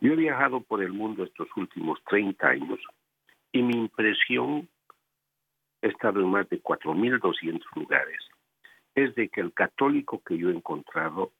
Yo 0.00 0.12
he 0.12 0.16
viajado 0.16 0.60
por 0.60 0.82
el 0.82 0.92
mundo 0.92 1.24
estos 1.24 1.48
últimos 1.56 1.98
30 2.04 2.46
años 2.46 2.80
y 3.52 3.62
mi 3.62 3.74
impresión, 3.74 4.68
he 5.82 5.88
estado 5.88 6.20
en 6.20 6.28
más 6.28 6.48
de 6.48 6.62
4.200 6.62 7.60
lugares, 7.74 8.20
es 8.94 9.14
de 9.14 9.28
que 9.28 9.40
el 9.40 9.52
católico 9.52 10.22
que 10.24 10.36
yo 10.36 10.50
he 10.50 10.54
encontrado, 10.54 11.32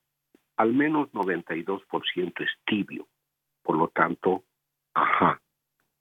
al 0.57 0.73
menos 0.73 1.11
92% 1.13 2.45
es 2.45 2.51
tibio. 2.67 3.07
Por 3.63 3.77
lo 3.77 3.89
tanto, 3.89 4.45
ajá, 4.95 5.41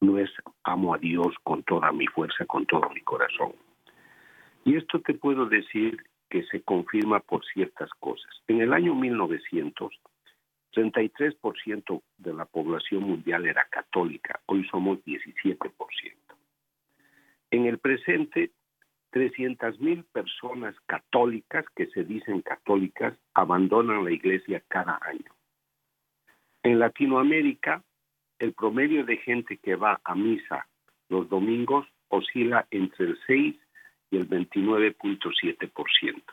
no 0.02 0.18
es 0.18 0.30
amo 0.64 0.94
a 0.94 0.98
Dios 0.98 1.36
con 1.44 1.64
toda 1.64 1.92
mi 1.92 2.08
fuerza, 2.08 2.46
con 2.46 2.66
todo 2.66 2.90
mi 2.90 3.02
corazón. 3.02 3.54
Y 4.66 4.76
esto 4.76 5.02
te 5.02 5.14
puedo 5.14 5.46
decir 5.46 5.98
que 6.30 6.44
se 6.46 6.62
confirma 6.62 7.20
por 7.20 7.44
ciertas 7.46 7.90
cosas. 8.00 8.30
En 8.48 8.62
el 8.62 8.74
año 8.74 8.94
1900, 8.96 9.92
33% 10.74 12.02
de 12.18 12.34
la 12.34 12.46
población 12.46 13.04
mundial 13.04 13.48
era 13.48 13.66
católica, 13.70 14.40
hoy 14.46 14.68
somos 14.70 15.00
17%. 15.04 15.72
En 17.52 17.66
el 17.66 17.80
presente, 17.80 18.52
300.000 19.12 20.06
personas 20.12 20.76
católicas 20.86 21.66
que 21.76 21.88
se 21.88 22.04
dicen 22.04 22.42
católicas 22.42 23.18
abandonan 23.34 24.06
la 24.06 24.12
iglesia 24.12 24.62
cada 24.68 25.00
año. 25.02 25.34
En 26.62 26.78
Latinoamérica, 26.78 27.84
el 28.40 28.54
promedio 28.54 29.06
de 29.06 29.18
gente 29.18 29.58
que 29.58 29.76
va 29.76 30.00
a 30.04 30.16
misa 30.16 30.66
los 31.10 31.30
domingos 31.30 31.86
oscila 32.08 32.66
entre 32.72 33.08
el 33.08 33.20
6 33.28 33.56
y 34.12 34.18
el 34.18 34.28
29.7%. 34.28 36.24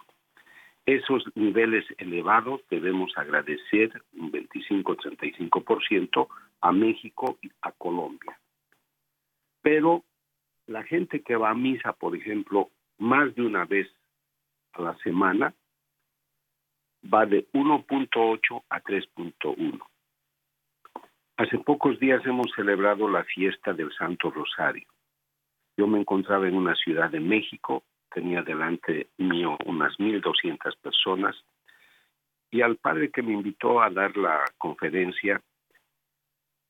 Esos 0.86 1.24
niveles 1.34 1.84
elevados 1.98 2.62
debemos 2.70 3.12
agradecer 3.16 3.90
un 4.14 4.30
25-35% 4.30 6.28
a 6.60 6.72
México 6.72 7.38
y 7.42 7.50
a 7.62 7.72
Colombia. 7.72 8.38
Pero 9.62 10.04
la 10.66 10.84
gente 10.84 11.22
que 11.22 11.34
va 11.36 11.50
a 11.50 11.54
misa, 11.54 11.92
por 11.92 12.14
ejemplo, 12.14 12.70
más 12.98 13.34
de 13.34 13.42
una 13.42 13.64
vez 13.64 13.88
a 14.74 14.82
la 14.82 14.96
semana, 14.98 15.54
va 17.12 17.26
de 17.26 17.48
1.8 17.52 18.62
a 18.68 18.80
3.1. 18.80 19.80
Hace 21.38 21.58
pocos 21.58 22.00
días 22.00 22.24
hemos 22.24 22.50
celebrado 22.56 23.10
la 23.10 23.22
fiesta 23.24 23.74
del 23.74 23.92
Santo 23.92 24.30
Rosario. 24.30 24.88
Yo 25.76 25.86
me 25.86 26.00
encontraba 26.00 26.48
en 26.48 26.56
una 26.56 26.74
ciudad 26.74 27.10
de 27.10 27.20
México, 27.20 27.82
tenía 28.10 28.40
delante 28.40 29.08
mío 29.18 29.58
unas 29.66 29.92
1.200 29.98 30.74
personas 30.80 31.36
y 32.50 32.62
al 32.62 32.76
padre 32.76 33.10
que 33.10 33.22
me 33.22 33.34
invitó 33.34 33.82
a 33.82 33.90
dar 33.90 34.16
la 34.16 34.44
conferencia 34.56 35.42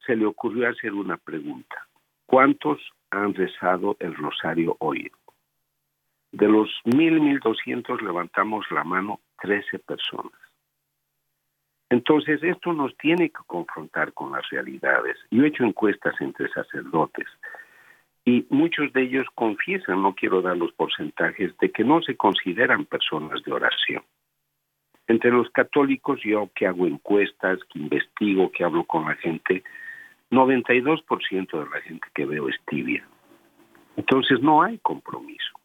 se 0.04 0.16
le 0.16 0.26
ocurrió 0.26 0.68
hacer 0.68 0.92
una 0.94 1.16
pregunta. 1.16 1.86
¿Cuántos 2.26 2.80
han 3.12 3.34
rezado 3.34 3.96
el 4.00 4.16
rosario 4.16 4.76
hoy? 4.80 5.12
De 6.32 6.48
los 6.48 6.68
1.000, 6.86 7.40
1.200 7.40 8.00
levantamos 8.02 8.68
la 8.72 8.82
mano 8.82 9.20
13 9.40 9.78
personas. 9.78 10.45
Entonces, 11.90 12.42
esto 12.42 12.72
nos 12.72 12.96
tiene 12.96 13.30
que 13.30 13.42
confrontar 13.46 14.12
con 14.12 14.32
las 14.32 14.48
realidades. 14.50 15.16
Yo 15.30 15.44
he 15.44 15.48
hecho 15.48 15.64
encuestas 15.64 16.14
entre 16.20 16.48
sacerdotes 16.48 17.28
y 18.24 18.44
muchos 18.50 18.92
de 18.92 19.02
ellos 19.02 19.26
confiesan, 19.36 20.02
no 20.02 20.14
quiero 20.14 20.42
dar 20.42 20.56
los 20.56 20.72
porcentajes, 20.72 21.56
de 21.58 21.70
que 21.70 21.84
no 21.84 22.02
se 22.02 22.16
consideran 22.16 22.84
personas 22.84 23.40
de 23.44 23.52
oración. 23.52 24.02
Entre 25.06 25.30
los 25.30 25.48
católicos, 25.50 26.20
yo 26.24 26.50
que 26.52 26.66
hago 26.66 26.88
encuestas, 26.88 27.60
que 27.72 27.78
investigo, 27.78 28.50
que 28.50 28.64
hablo 28.64 28.82
con 28.82 29.06
la 29.06 29.14
gente, 29.14 29.62
92% 30.32 31.50
de 31.52 31.70
la 31.70 31.80
gente 31.82 32.08
que 32.12 32.26
veo 32.26 32.48
es 32.48 32.56
tibia. 32.66 33.06
Entonces 33.96 34.40
no 34.40 34.60
hay 34.60 34.78
compromiso. 34.78 35.60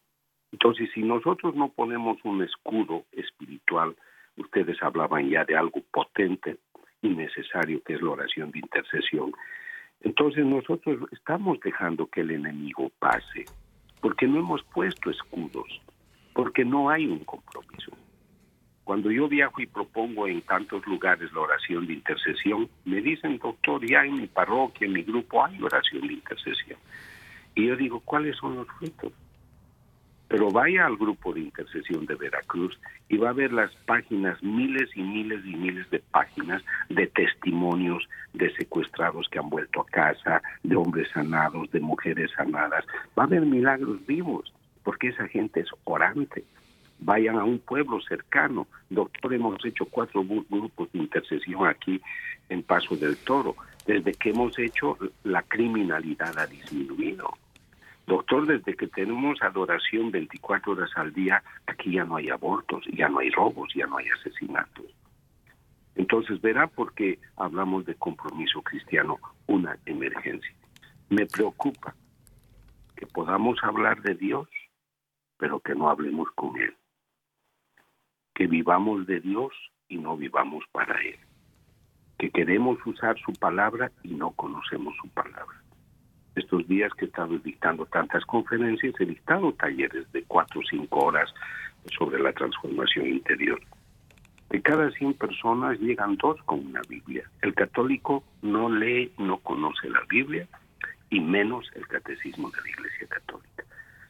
Entonces, 0.52 0.88
si 0.94 1.02
nosotros 1.02 1.56
no 1.56 1.68
ponemos 1.68 2.18
un 2.22 2.42
escudo 2.42 3.04
espiritual, 3.10 3.96
ustedes 4.36 4.82
hablaban 4.82 5.28
ya 5.28 5.44
de 5.44 5.56
algo 5.56 5.80
potente 5.90 6.58
y 7.00 7.08
necesario 7.08 7.82
que 7.82 7.94
es 7.94 8.02
la 8.02 8.10
oración 8.10 8.50
de 8.50 8.60
intercesión, 8.60 9.32
entonces 10.02 10.44
nosotros 10.44 10.98
estamos 11.12 11.58
dejando 11.60 12.06
que 12.06 12.22
el 12.22 12.32
enemigo 12.32 12.90
pase, 12.98 13.44
porque 14.00 14.26
no 14.26 14.40
hemos 14.40 14.62
puesto 14.64 15.10
escudos, 15.10 15.80
porque 16.34 16.64
no 16.64 16.90
hay 16.90 17.06
un 17.06 17.20
compromiso. 17.20 17.92
Cuando 18.84 19.12
yo 19.12 19.28
viajo 19.28 19.60
y 19.60 19.66
propongo 19.66 20.26
en 20.26 20.42
tantos 20.42 20.84
lugares 20.86 21.32
la 21.32 21.40
oración 21.40 21.86
de 21.86 21.92
intercesión, 21.94 22.68
me 22.84 23.00
dicen, 23.00 23.38
doctor, 23.38 23.80
ya 23.88 24.04
en 24.04 24.16
mi 24.16 24.26
parroquia, 24.26 24.86
en 24.86 24.94
mi 24.94 25.02
grupo 25.02 25.44
hay 25.44 25.62
oración 25.62 26.06
de 26.08 26.14
intercesión. 26.14 26.78
Y 27.54 27.68
yo 27.68 27.76
digo, 27.76 28.00
¿cuáles 28.00 28.36
son 28.38 28.56
los 28.56 28.66
frutos? 28.78 29.12
Pero 30.32 30.50
vaya 30.50 30.86
al 30.86 30.96
grupo 30.96 31.34
de 31.34 31.40
intercesión 31.40 32.06
de 32.06 32.14
Veracruz 32.14 32.80
y 33.10 33.18
va 33.18 33.28
a 33.28 33.34
ver 33.34 33.52
las 33.52 33.70
páginas, 33.84 34.42
miles 34.42 34.88
y 34.94 35.02
miles 35.02 35.44
y 35.44 35.54
miles 35.54 35.90
de 35.90 35.98
páginas 35.98 36.62
de 36.88 37.06
testimonios 37.08 38.08
de 38.32 38.50
secuestrados 38.54 39.28
que 39.28 39.38
han 39.38 39.50
vuelto 39.50 39.82
a 39.82 39.86
casa, 39.88 40.42
de 40.62 40.74
hombres 40.74 41.10
sanados, 41.12 41.70
de 41.70 41.80
mujeres 41.80 42.30
sanadas. 42.34 42.82
Va 43.16 43.24
a 43.24 43.26
haber 43.26 43.42
milagros 43.42 44.06
vivos, 44.06 44.54
porque 44.84 45.08
esa 45.08 45.28
gente 45.28 45.60
es 45.60 45.68
orante. 45.84 46.44
Vayan 47.00 47.36
a 47.36 47.44
un 47.44 47.58
pueblo 47.58 48.00
cercano. 48.00 48.66
Doctor, 48.88 49.34
hemos 49.34 49.62
hecho 49.66 49.84
cuatro 49.84 50.24
grupos 50.24 50.90
de 50.92 51.00
intercesión 51.00 51.66
aquí 51.66 52.00
en 52.48 52.62
Paso 52.62 52.96
del 52.96 53.18
Toro. 53.18 53.54
Desde 53.86 54.14
que 54.14 54.30
hemos 54.30 54.58
hecho, 54.58 54.96
la 55.24 55.42
criminalidad 55.42 56.38
ha 56.38 56.46
disminuido 56.46 57.34
Doctor, 58.06 58.46
desde 58.46 58.74
que 58.74 58.88
tenemos 58.88 59.40
adoración 59.42 60.10
24 60.10 60.72
horas 60.72 60.90
al 60.96 61.12
día, 61.12 61.42
aquí 61.66 61.92
ya 61.92 62.04
no 62.04 62.16
hay 62.16 62.30
abortos, 62.30 62.84
ya 62.92 63.08
no 63.08 63.20
hay 63.20 63.30
robos, 63.30 63.72
ya 63.74 63.86
no 63.86 63.98
hay 63.98 64.08
asesinatos. 64.08 64.86
Entonces 65.94 66.40
verá 66.40 66.66
por 66.66 66.94
qué 66.94 67.18
hablamos 67.36 67.84
de 67.86 67.94
compromiso 67.94 68.62
cristiano, 68.62 69.18
una 69.46 69.78
emergencia. 69.86 70.54
Me 71.10 71.26
preocupa 71.26 71.94
que 72.96 73.06
podamos 73.06 73.62
hablar 73.62 74.02
de 74.02 74.14
Dios, 74.14 74.48
pero 75.36 75.60
que 75.60 75.74
no 75.74 75.88
hablemos 75.88 76.28
con 76.34 76.58
Él. 76.60 76.74
Que 78.34 78.46
vivamos 78.46 79.06
de 79.06 79.20
Dios 79.20 79.52
y 79.88 79.98
no 79.98 80.16
vivamos 80.16 80.64
para 80.72 81.00
Él. 81.02 81.18
Que 82.18 82.30
queremos 82.30 82.78
usar 82.84 83.18
su 83.20 83.32
palabra 83.34 83.92
y 84.02 84.14
no 84.14 84.30
conocemos 84.32 84.96
su 85.00 85.08
palabra 85.10 85.61
estos 86.34 86.66
días 86.66 86.92
que 86.94 87.04
he 87.04 87.08
estado 87.08 87.38
dictando 87.38 87.86
tantas 87.86 88.24
conferencias, 88.24 88.94
he 88.98 89.04
dictado 89.04 89.52
talleres 89.52 90.10
de 90.12 90.22
cuatro 90.24 90.60
o 90.60 90.64
cinco 90.64 91.06
horas 91.06 91.32
sobre 91.98 92.22
la 92.22 92.32
transformación 92.32 93.06
interior. 93.08 93.60
De 94.50 94.60
cada 94.60 94.90
100 94.90 95.14
personas 95.14 95.78
llegan 95.80 96.16
dos 96.16 96.40
con 96.44 96.66
una 96.66 96.82
Biblia. 96.88 97.28
El 97.40 97.54
católico 97.54 98.22
no 98.42 98.68
lee, 98.68 99.10
no 99.18 99.38
conoce 99.38 99.88
la 99.88 100.02
Biblia 100.08 100.46
y 101.08 101.20
menos 101.20 101.70
el 101.74 101.86
catecismo 101.86 102.50
de 102.50 102.60
la 102.60 102.68
Iglesia 102.68 103.06
Católica. 103.08 103.64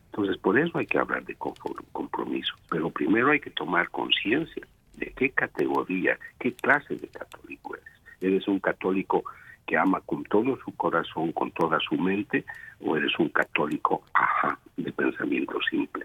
Entonces, 0.06 0.36
por 0.38 0.58
eso 0.58 0.78
hay 0.78 0.86
que 0.86 0.98
hablar 0.98 1.24
de 1.24 1.36
compromiso. 1.36 2.54
Pero 2.68 2.90
primero 2.90 3.30
hay 3.30 3.40
que 3.40 3.50
tomar 3.50 3.88
conciencia 3.90 4.66
de 4.96 5.12
qué 5.16 5.30
categoría, 5.30 6.18
qué 6.38 6.52
clase 6.54 6.96
de 6.96 7.08
católico 7.08 7.76
eres. 7.76 7.88
¿Eres 8.20 8.48
un 8.48 8.60
católico 8.60 9.24
que 9.66 9.76
ama 9.76 10.00
con 10.00 10.24
todo 10.24 10.58
su 10.64 10.72
corazón, 10.76 11.32
con 11.32 11.50
toda 11.52 11.78
su 11.80 11.96
mente, 11.96 12.44
o 12.80 12.96
eres 12.96 13.12
un 13.18 13.28
católico, 13.28 14.02
ajá, 14.14 14.58
de 14.76 14.92
pensamiento 14.92 15.58
simple. 15.70 16.04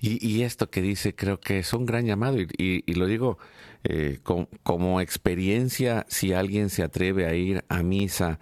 Y, 0.00 0.42
esto 0.42 0.70
que 0.70 0.80
dice 0.80 1.16
creo 1.16 1.40
que 1.40 1.58
es 1.58 1.72
un 1.72 1.84
gran 1.84 2.06
llamado 2.06 2.38
y, 2.38 2.94
lo 2.94 3.06
digo 3.06 3.38
eh, 3.82 4.20
como 4.62 5.00
experiencia, 5.00 6.06
si 6.08 6.32
alguien 6.32 6.70
se 6.70 6.84
atreve 6.84 7.26
a 7.26 7.34
ir 7.34 7.64
a 7.68 7.82
misa 7.82 8.38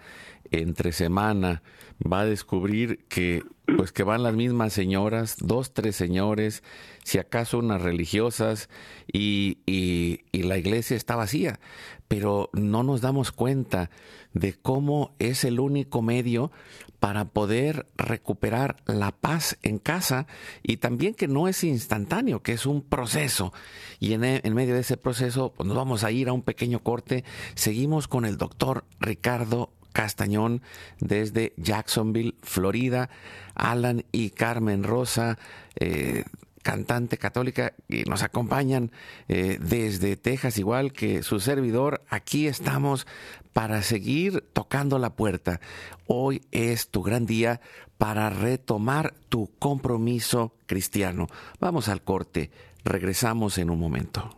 entre 0.51 0.91
semana, 0.91 1.61
va 2.01 2.21
a 2.21 2.25
descubrir 2.25 3.05
que 3.07 3.43
pues 3.75 3.91
que 3.91 4.03
van 4.03 4.23
las 4.23 4.33
mismas 4.33 4.71
señoras, 4.71 5.35
dos, 5.39 5.73
tres 5.73 5.95
señores, 5.95 6.63
si 7.03 7.17
acaso 7.17 7.59
unas 7.59 7.81
religiosas, 7.81 8.69
y, 9.11 9.59
y, 9.65 10.21
la 10.43 10.57
iglesia 10.57 10.95
está 10.95 11.17
vacía. 11.17 11.59
Pero 12.07 12.49
no 12.53 12.83
nos 12.83 13.01
damos 13.01 13.33
cuenta 13.33 13.89
de 14.33 14.53
cómo 14.53 15.15
es 15.19 15.43
el 15.43 15.59
único 15.59 16.01
medio 16.01 16.51
para 16.99 17.25
poder 17.25 17.87
recuperar 17.97 18.77
la 18.85 19.11
paz 19.11 19.57
en 19.61 19.77
casa 19.79 20.27
y 20.63 20.77
también 20.77 21.13
que 21.13 21.27
no 21.27 21.49
es 21.49 21.65
instantáneo, 21.65 22.41
que 22.41 22.53
es 22.53 22.65
un 22.65 22.81
proceso. 22.81 23.51
Y 23.99 24.13
en, 24.13 24.23
en 24.23 24.53
medio 24.53 24.73
de 24.73 24.81
ese 24.81 24.95
proceso 24.95 25.53
pues 25.53 25.67
nos 25.67 25.75
vamos 25.75 26.05
a 26.05 26.11
ir 26.11 26.29
a 26.29 26.33
un 26.33 26.41
pequeño 26.41 26.79
corte. 26.79 27.25
Seguimos 27.55 28.07
con 28.07 28.23
el 28.23 28.37
doctor 28.37 28.85
Ricardo 28.99 29.73
Castañón 29.97 30.61
desde 30.99 31.53
Jacksonville, 31.57 32.35
Florida, 32.43 33.09
Alan 33.55 34.05
y 34.11 34.29
Carmen 34.29 34.83
Rosa, 34.83 35.39
eh, 35.75 36.23
cantante 36.61 37.17
católica, 37.17 37.73
y 37.89 38.03
nos 38.03 38.21
acompañan 38.21 38.91
eh, 39.27 39.57
desde 39.59 40.15
Texas, 40.15 40.59
igual 40.59 40.93
que 40.93 41.23
su 41.23 41.39
servidor. 41.39 42.03
Aquí 42.09 42.45
estamos 42.45 43.07
para 43.53 43.81
seguir 43.81 44.43
tocando 44.53 44.99
la 44.99 45.15
puerta. 45.15 45.61
Hoy 46.05 46.43
es 46.51 46.89
tu 46.89 47.01
gran 47.01 47.25
día 47.25 47.59
para 47.97 48.29
retomar 48.29 49.15
tu 49.29 49.49
compromiso 49.57 50.53
cristiano. 50.67 51.25
Vamos 51.59 51.89
al 51.89 52.03
corte. 52.03 52.51
Regresamos 52.83 53.57
en 53.57 53.71
un 53.71 53.79
momento. 53.79 54.37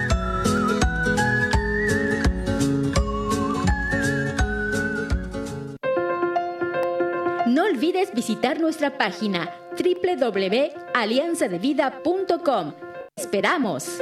visitar 8.13 8.59
nuestra 8.59 8.97
página 8.97 9.49
www.alianzadevida.com. 9.77 12.73
¡Esperamos! 13.15 14.01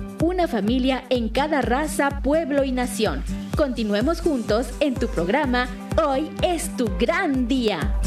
una 0.21 0.47
familia 0.47 1.03
en 1.09 1.29
cada 1.29 1.61
raza, 1.61 2.21
pueblo 2.21 2.63
y 2.63 2.71
nación. 2.71 3.23
Continuemos 3.57 4.21
juntos 4.21 4.69
en 4.79 4.93
tu 4.93 5.07
programa 5.07 5.67
Hoy 6.03 6.29
es 6.43 6.75
tu 6.77 6.85
gran 6.99 7.47
día. 7.47 7.99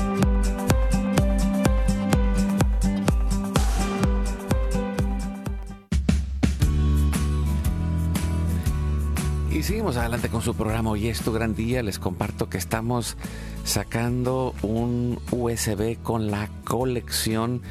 Y 9.51 9.63
seguimos 9.63 9.97
adelante 9.97 10.29
con 10.29 10.41
su 10.41 10.55
programa 10.55 10.91
Hoy 10.91 11.09
es 11.09 11.21
tu 11.21 11.33
gran 11.33 11.55
día. 11.55 11.83
Les 11.83 11.99
comparto 11.99 12.49
que 12.49 12.59
estamos 12.59 13.17
sacando 13.65 14.55
un 14.63 15.19
USB 15.33 15.97
con 16.03 16.31
la 16.31 16.49
colección 16.65 17.63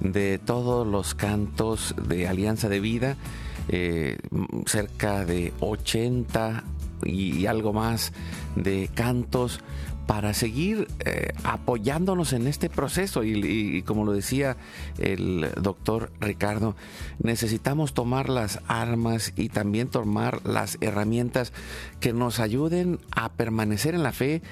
de 0.00 0.38
todos 0.38 0.86
los 0.86 1.14
cantos 1.14 1.94
de 2.08 2.26
Alianza 2.26 2.68
de 2.68 2.80
Vida 2.80 3.16
eh, 3.68 4.18
cerca 4.66 5.24
de 5.24 5.52
80 5.60 6.64
y, 7.04 7.46
algo 7.46 7.72
más 7.72 8.12
de 8.56 8.88
cantos 8.94 9.60
para 10.06 10.34
seguir 10.34 10.88
eh, 11.04 11.32
apoyándonos 11.44 12.32
en 12.32 12.46
este 12.46 12.68
proceso. 12.68 13.24
Y, 13.24 13.82
como 13.82 14.04
lo 14.04 14.12
decía 14.12 14.56
el 14.98 15.48
doctor 15.60 16.12
Ricardo, 16.20 16.76
necesitamos 17.22 17.94
tomar 17.94 18.28
las 18.28 18.60
armas 18.66 19.32
y 19.36 19.48
también 19.48 19.88
tomar 19.88 20.44
las 20.46 20.78
herramientas 20.80 21.52
que 22.00 22.12
nos 22.12 22.40
ayuden 22.40 22.98
a 23.14 23.32
permanecer 23.32 23.94
en 23.94 24.02
la 24.02 24.12
fe, 24.12 24.42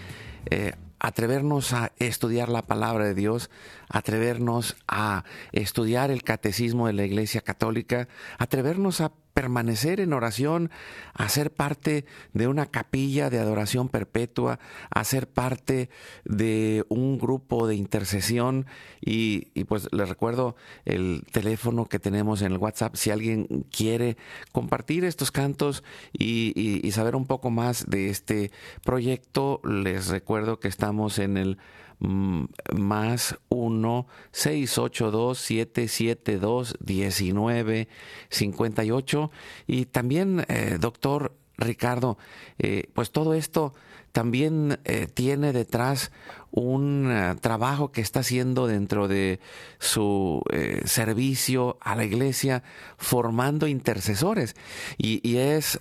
eh, 0.51 0.73
atrevernos 1.01 1.73
a 1.73 1.93
estudiar 1.99 2.49
la 2.49 2.63
palabra 2.63 3.07
de 3.07 3.15
Dios, 3.15 3.51
atrevernos 3.89 4.77
a 4.87 5.25
estudiar 5.53 6.11
el 6.11 6.23
catecismo 6.23 6.87
de 6.87 6.93
la 6.93 7.05
Iglesia 7.05 7.41
Católica, 7.41 8.07
atrevernos 8.39 9.01
a 9.01 9.11
permanecer 9.41 10.01
en 10.01 10.13
oración, 10.13 10.71
a 11.15 11.27
ser 11.31 11.51
parte 11.51 12.05
de 12.35 12.47
una 12.47 12.67
capilla 12.67 13.31
de 13.31 13.39
adoración 13.39 13.89
perpetua, 13.89 14.59
a 14.91 15.03
ser 15.03 15.29
parte 15.29 15.89
de 16.27 16.85
un 16.91 17.17
grupo 17.19 17.67
de 17.67 17.75
intercesión. 17.75 18.67
Y, 19.01 19.47
pues 19.65 19.89
les 19.93 20.11
recuerdo 20.11 20.57
el 20.85 21.25
teléfono 21.33 21.87
que 21.87 21.99
tenemos 21.99 22.43
en 22.43 22.53
el 22.53 22.59
WhatsApp 22.59 22.97
si 22.97 23.11
alguien 23.11 23.47
quiere 23.75 24.19
compartir 24.53 25.07
estos 25.07 25.31
cantos 25.31 25.85
y, 26.13 26.91
saber 26.93 27.17
un 27.17 27.25
poco 27.25 27.51
más 27.51 27.89
de 27.89 28.11
este 28.11 28.51
proyecto, 28.85 29.63
les 29.65 30.09
recuerdo 30.09 30.61
que 30.61 30.69
estamos 30.69 31.19
en 31.19 31.39
el 31.39 31.57
más 32.01 33.39
1 33.49 34.07
682 34.33 35.39
772 35.39 36.77
1958 36.81 39.31
y 39.67 39.87
también 39.87 40.45
eh, 40.49 40.77
doctor 40.81 41.35
Ricardo, 41.59 42.17
eh, 42.59 42.89
pues 42.95 43.11
todo 43.11 43.35
esto 43.35 43.75
también 44.13 44.81
eh, 44.85 45.07
tiene 45.13 45.53
detrás 45.53 46.11
un 46.51 47.09
eh, 47.11 47.37
trabajo 47.41 47.93
que 47.93 48.01
está 48.01 48.21
haciendo 48.21 48.67
dentro 48.67 49.07
de 49.07 49.39
su 49.79 50.43
servicio 50.85 51.79
a 51.81 51.95
la 51.95 52.05
iglesia, 52.05 52.63
formando 52.97 53.67
intercesores. 53.67 54.57
Y, 54.99 55.21
es 55.37 55.79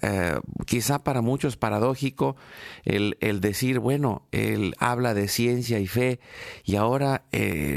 quizá 0.66 1.00
para 1.04 1.22
muchos 1.22 1.58
paradójico 1.58 2.36
el, 2.86 3.18
el, 3.20 3.42
decir, 3.42 3.80
bueno, 3.80 4.28
él 4.32 4.76
habla 4.78 5.14
de 5.14 5.28
ciencia 5.28 5.80
y 5.80 5.88
fe 5.88 6.20
y 6.64 6.76
ahora 6.76 7.24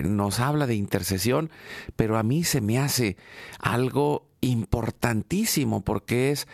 nos 0.04 0.38
habla 0.38 0.66
de 0.66 0.74
intercesión, 0.74 1.50
pero 1.96 2.18
a 2.18 2.22
mí 2.22 2.44
se 2.44 2.60
me 2.60 2.78
hace 2.78 3.16
algo 3.58 4.28
importantísimo 4.42 5.82
porque 5.82 6.30
es 6.30 6.46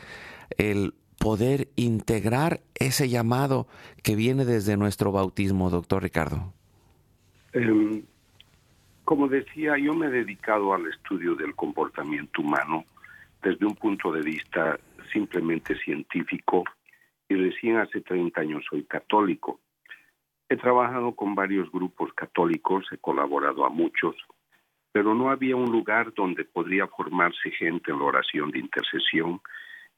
el 0.57 0.95
poder 1.19 1.69
integrar 1.77 2.61
ese 2.75 3.09
llamado 3.09 3.67
que 4.03 4.17
viene 4.17 4.45
desde 4.45 4.77
nuestro 4.77 5.13
bautismo, 5.13 5.71
doctor 5.71 6.03
Ricardo? 6.03 6.53
Em, 7.53 8.03
como 9.05 9.29
decía, 9.29 9.77
yo 9.79 9.95
me 9.95 10.07
he 10.07 10.11
dedicado 10.11 10.73
al 10.75 10.87
estudio 10.87 11.35
del 11.35 11.55
comportamiento 11.55 12.43
humano 12.43 12.85
desde 13.43 13.67
un 13.67 13.75
punto 13.75 14.13
de 14.13 14.23
vista 14.23 14.79
simplemente 15.13 15.77
científico 15.79 16.65
y 17.29 17.35
recién 17.35 17.77
hace 17.77 18.01
30 18.01 18.41
años 18.41 18.65
soy 18.69 18.85
católico. 18.85 19.61
He 20.49 20.57
trabajado 20.57 21.15
con 21.15 21.35
varios 21.35 21.71
grupos 21.71 22.13
católicos, 22.15 22.87
he 22.91 22.99
colaborado 22.99 23.67
a 23.67 23.69
muchos, 23.69 24.17
pero 24.93 25.15
no 25.15 25.31
había 25.31 25.57
un 25.57 25.71
lugar 25.71 26.13
donde 26.15 26.45
podría 26.45 26.87
formarse 26.87 27.51
gente 27.51 27.91
en 27.91 27.99
la 27.99 28.05
oración 28.05 28.51
de 28.51 28.61
intercesión 28.61 29.41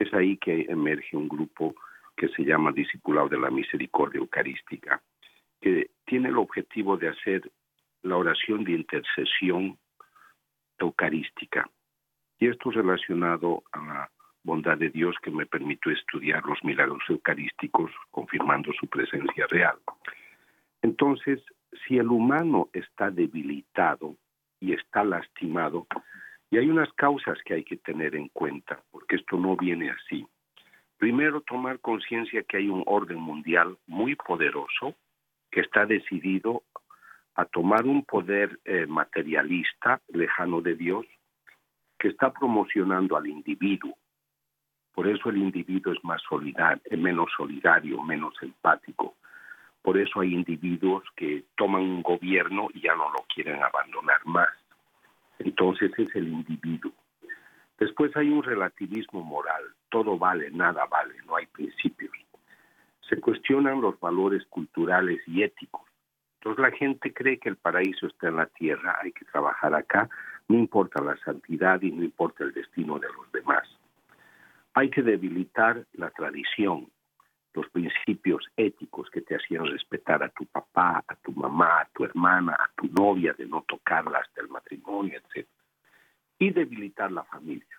es 0.00 0.12
ahí 0.14 0.38
que 0.38 0.66
emerge 0.68 1.16
un 1.16 1.28
grupo 1.28 1.74
que 2.16 2.28
se 2.28 2.42
llama 2.42 2.72
Discipulado 2.72 3.28
de 3.28 3.38
la 3.38 3.50
Misericordia 3.50 4.18
Eucarística, 4.18 5.00
que 5.60 5.90
tiene 6.06 6.30
el 6.30 6.38
objetivo 6.38 6.96
de 6.96 7.08
hacer 7.08 7.50
la 8.02 8.16
oración 8.16 8.64
de 8.64 8.72
intercesión 8.72 9.78
eucarística. 10.78 11.68
Y 12.38 12.48
esto 12.48 12.70
es 12.70 12.76
relacionado 12.76 13.62
a 13.72 13.78
la 13.78 14.10
bondad 14.42 14.78
de 14.78 14.88
Dios 14.88 15.14
que 15.22 15.30
me 15.30 15.44
permitió 15.44 15.92
estudiar 15.92 16.42
los 16.46 16.64
milagros 16.64 17.02
eucarísticos, 17.10 17.90
confirmando 18.10 18.72
su 18.72 18.86
presencia 18.86 19.46
real. 19.48 19.76
Entonces, 20.80 21.42
si 21.86 21.98
el 21.98 22.08
humano 22.08 22.70
está 22.72 23.10
debilitado 23.10 24.16
y 24.60 24.72
está 24.72 25.04
lastimado, 25.04 25.86
y 26.50 26.58
hay 26.58 26.68
unas 26.68 26.92
causas 26.94 27.38
que 27.44 27.54
hay 27.54 27.64
que 27.64 27.76
tener 27.76 28.16
en 28.16 28.28
cuenta, 28.28 28.82
porque 28.90 29.16
esto 29.16 29.36
no 29.36 29.56
viene 29.56 29.90
así. 29.90 30.26
Primero, 30.98 31.40
tomar 31.42 31.78
conciencia 31.80 32.42
que 32.42 32.58
hay 32.58 32.68
un 32.68 32.82
orden 32.86 33.18
mundial 33.18 33.78
muy 33.86 34.16
poderoso 34.16 34.94
que 35.50 35.60
está 35.60 35.86
decidido 35.86 36.62
a 37.36 37.44
tomar 37.44 37.86
un 37.86 38.04
poder 38.04 38.58
eh, 38.64 38.86
materialista 38.86 40.00
lejano 40.08 40.60
de 40.60 40.74
Dios 40.74 41.06
que 41.98 42.08
está 42.08 42.32
promocionando 42.32 43.16
al 43.16 43.26
individuo. 43.28 43.96
Por 44.92 45.06
eso 45.06 45.30
el 45.30 45.38
individuo 45.38 45.92
es 45.92 46.04
más 46.04 46.20
solidario, 46.28 46.82
menos 46.98 47.30
solidario, 47.36 48.02
menos 48.02 48.34
empático. 48.42 49.16
Por 49.82 49.96
eso 49.96 50.20
hay 50.20 50.34
individuos 50.34 51.04
que 51.16 51.44
toman 51.56 51.82
un 51.82 52.02
gobierno 52.02 52.68
y 52.74 52.80
ya 52.80 52.94
no 52.94 53.08
lo 53.10 53.24
quieren 53.32 53.62
abandonar 53.62 54.20
más. 54.26 54.59
Entonces 55.40 55.90
es 55.98 56.14
el 56.14 56.28
individuo. 56.28 56.92
Después 57.78 58.14
hay 58.16 58.28
un 58.28 58.42
relativismo 58.42 59.22
moral. 59.22 59.62
Todo 59.88 60.18
vale, 60.18 60.50
nada 60.50 60.84
vale, 60.86 61.14
no 61.26 61.36
hay 61.36 61.46
principios. 61.46 62.12
Se 63.08 63.18
cuestionan 63.18 63.80
los 63.80 63.98
valores 63.98 64.44
culturales 64.46 65.20
y 65.26 65.42
éticos. 65.42 65.82
Entonces 66.34 66.62
la 66.62 66.70
gente 66.70 67.12
cree 67.12 67.38
que 67.38 67.48
el 67.48 67.56
paraíso 67.56 68.06
está 68.06 68.28
en 68.28 68.36
la 68.36 68.46
tierra, 68.46 68.98
hay 69.02 69.12
que 69.12 69.24
trabajar 69.26 69.74
acá, 69.74 70.08
no 70.48 70.58
importa 70.58 71.02
la 71.02 71.16
santidad 71.18 71.80
y 71.82 71.90
no 71.90 72.04
importa 72.04 72.44
el 72.44 72.52
destino 72.52 72.98
de 72.98 73.08
los 73.08 73.32
demás. 73.32 73.66
Hay 74.74 74.90
que 74.90 75.02
debilitar 75.02 75.84
la 75.94 76.10
tradición, 76.10 76.88
los 77.54 77.68
principios 77.70 78.46
éticos 78.56 79.10
que 79.10 79.22
te 79.22 79.36
hacían 79.36 79.66
respetar 79.66 80.22
a 80.22 80.28
tu 80.28 80.46
papá, 80.46 81.04
a 81.06 81.16
tu 81.16 81.32
mamá, 81.32 81.80
a 81.80 81.88
tu 81.92 82.04
hermana, 82.04 82.52
a 82.52 82.70
tu 82.76 82.86
novia, 82.88 83.32
de 83.32 83.46
no 83.46 83.64
tocarla 83.66 84.18
hasta 84.18 84.40
el 84.40 84.48
matrimonio, 84.48 85.18
etc. 85.18 85.46
Y 86.38 86.50
debilitar 86.50 87.10
la 87.10 87.24
familia, 87.24 87.76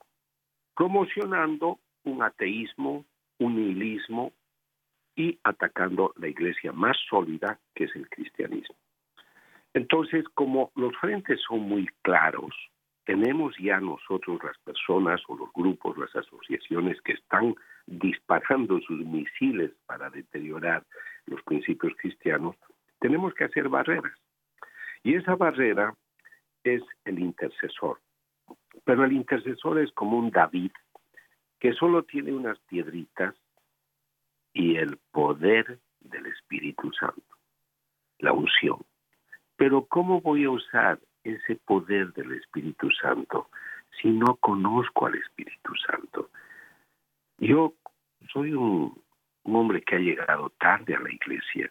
promocionando 0.75 1.79
un 2.03 2.21
ateísmo, 2.21 3.05
un 3.39 3.55
nihilismo 3.55 4.33
y 5.15 5.39
atacando 5.43 6.13
la 6.17 6.27
iglesia 6.27 6.71
más 6.71 6.97
sólida 7.09 7.59
que 7.73 7.85
es 7.85 7.95
el 7.95 8.09
cristianismo. 8.09 8.75
Entonces, 9.73 10.25
como 10.33 10.71
los 10.75 10.95
frentes 10.97 11.39
son 11.47 11.61
muy 11.61 11.87
claros, 12.01 12.53
tenemos 13.05 13.55
ya 13.57 13.79
nosotros 13.79 14.43
las 14.43 14.57
personas 14.59 15.21
o 15.27 15.35
los 15.35 15.51
grupos, 15.53 15.97
las 15.97 16.15
asociaciones 16.15 17.01
que 17.01 17.13
están 17.13 17.55
disparando 17.91 18.79
sus 18.81 19.05
misiles 19.05 19.71
para 19.85 20.09
deteriorar 20.09 20.85
los 21.25 21.41
principios 21.43 21.93
cristianos, 21.97 22.55
tenemos 22.99 23.33
que 23.33 23.43
hacer 23.43 23.67
barreras. 23.67 24.17
Y 25.03 25.15
esa 25.15 25.35
barrera 25.35 25.93
es 26.63 26.81
el 27.05 27.19
intercesor. 27.19 27.99
Pero 28.85 29.03
el 29.03 29.11
intercesor 29.11 29.79
es 29.79 29.91
como 29.91 30.17
un 30.17 30.31
David 30.31 30.71
que 31.59 31.73
solo 31.73 32.03
tiene 32.03 32.31
unas 32.31 32.57
piedritas 32.59 33.35
y 34.53 34.77
el 34.77 34.97
poder 35.11 35.79
del 35.99 36.25
Espíritu 36.27 36.91
Santo, 36.93 37.35
la 38.19 38.33
unción. 38.33 38.79
Pero 39.57 39.85
¿cómo 39.85 40.21
voy 40.21 40.45
a 40.45 40.49
usar 40.49 40.99
ese 41.23 41.55
poder 41.65 42.13
del 42.13 42.31
Espíritu 42.33 42.89
Santo 42.91 43.49
si 44.01 44.09
no 44.09 44.35
conozco 44.37 45.05
al 45.05 45.15
Espíritu 45.15 45.73
Santo? 45.85 46.29
Yo 47.37 47.73
soy 48.31 48.53
un, 48.53 49.01
hombre 49.43 49.81
que 49.81 49.95
ha 49.95 49.99
llegado 49.99 50.51
tarde 50.59 50.95
a 50.95 50.99
la 50.99 51.11
iglesia. 51.11 51.69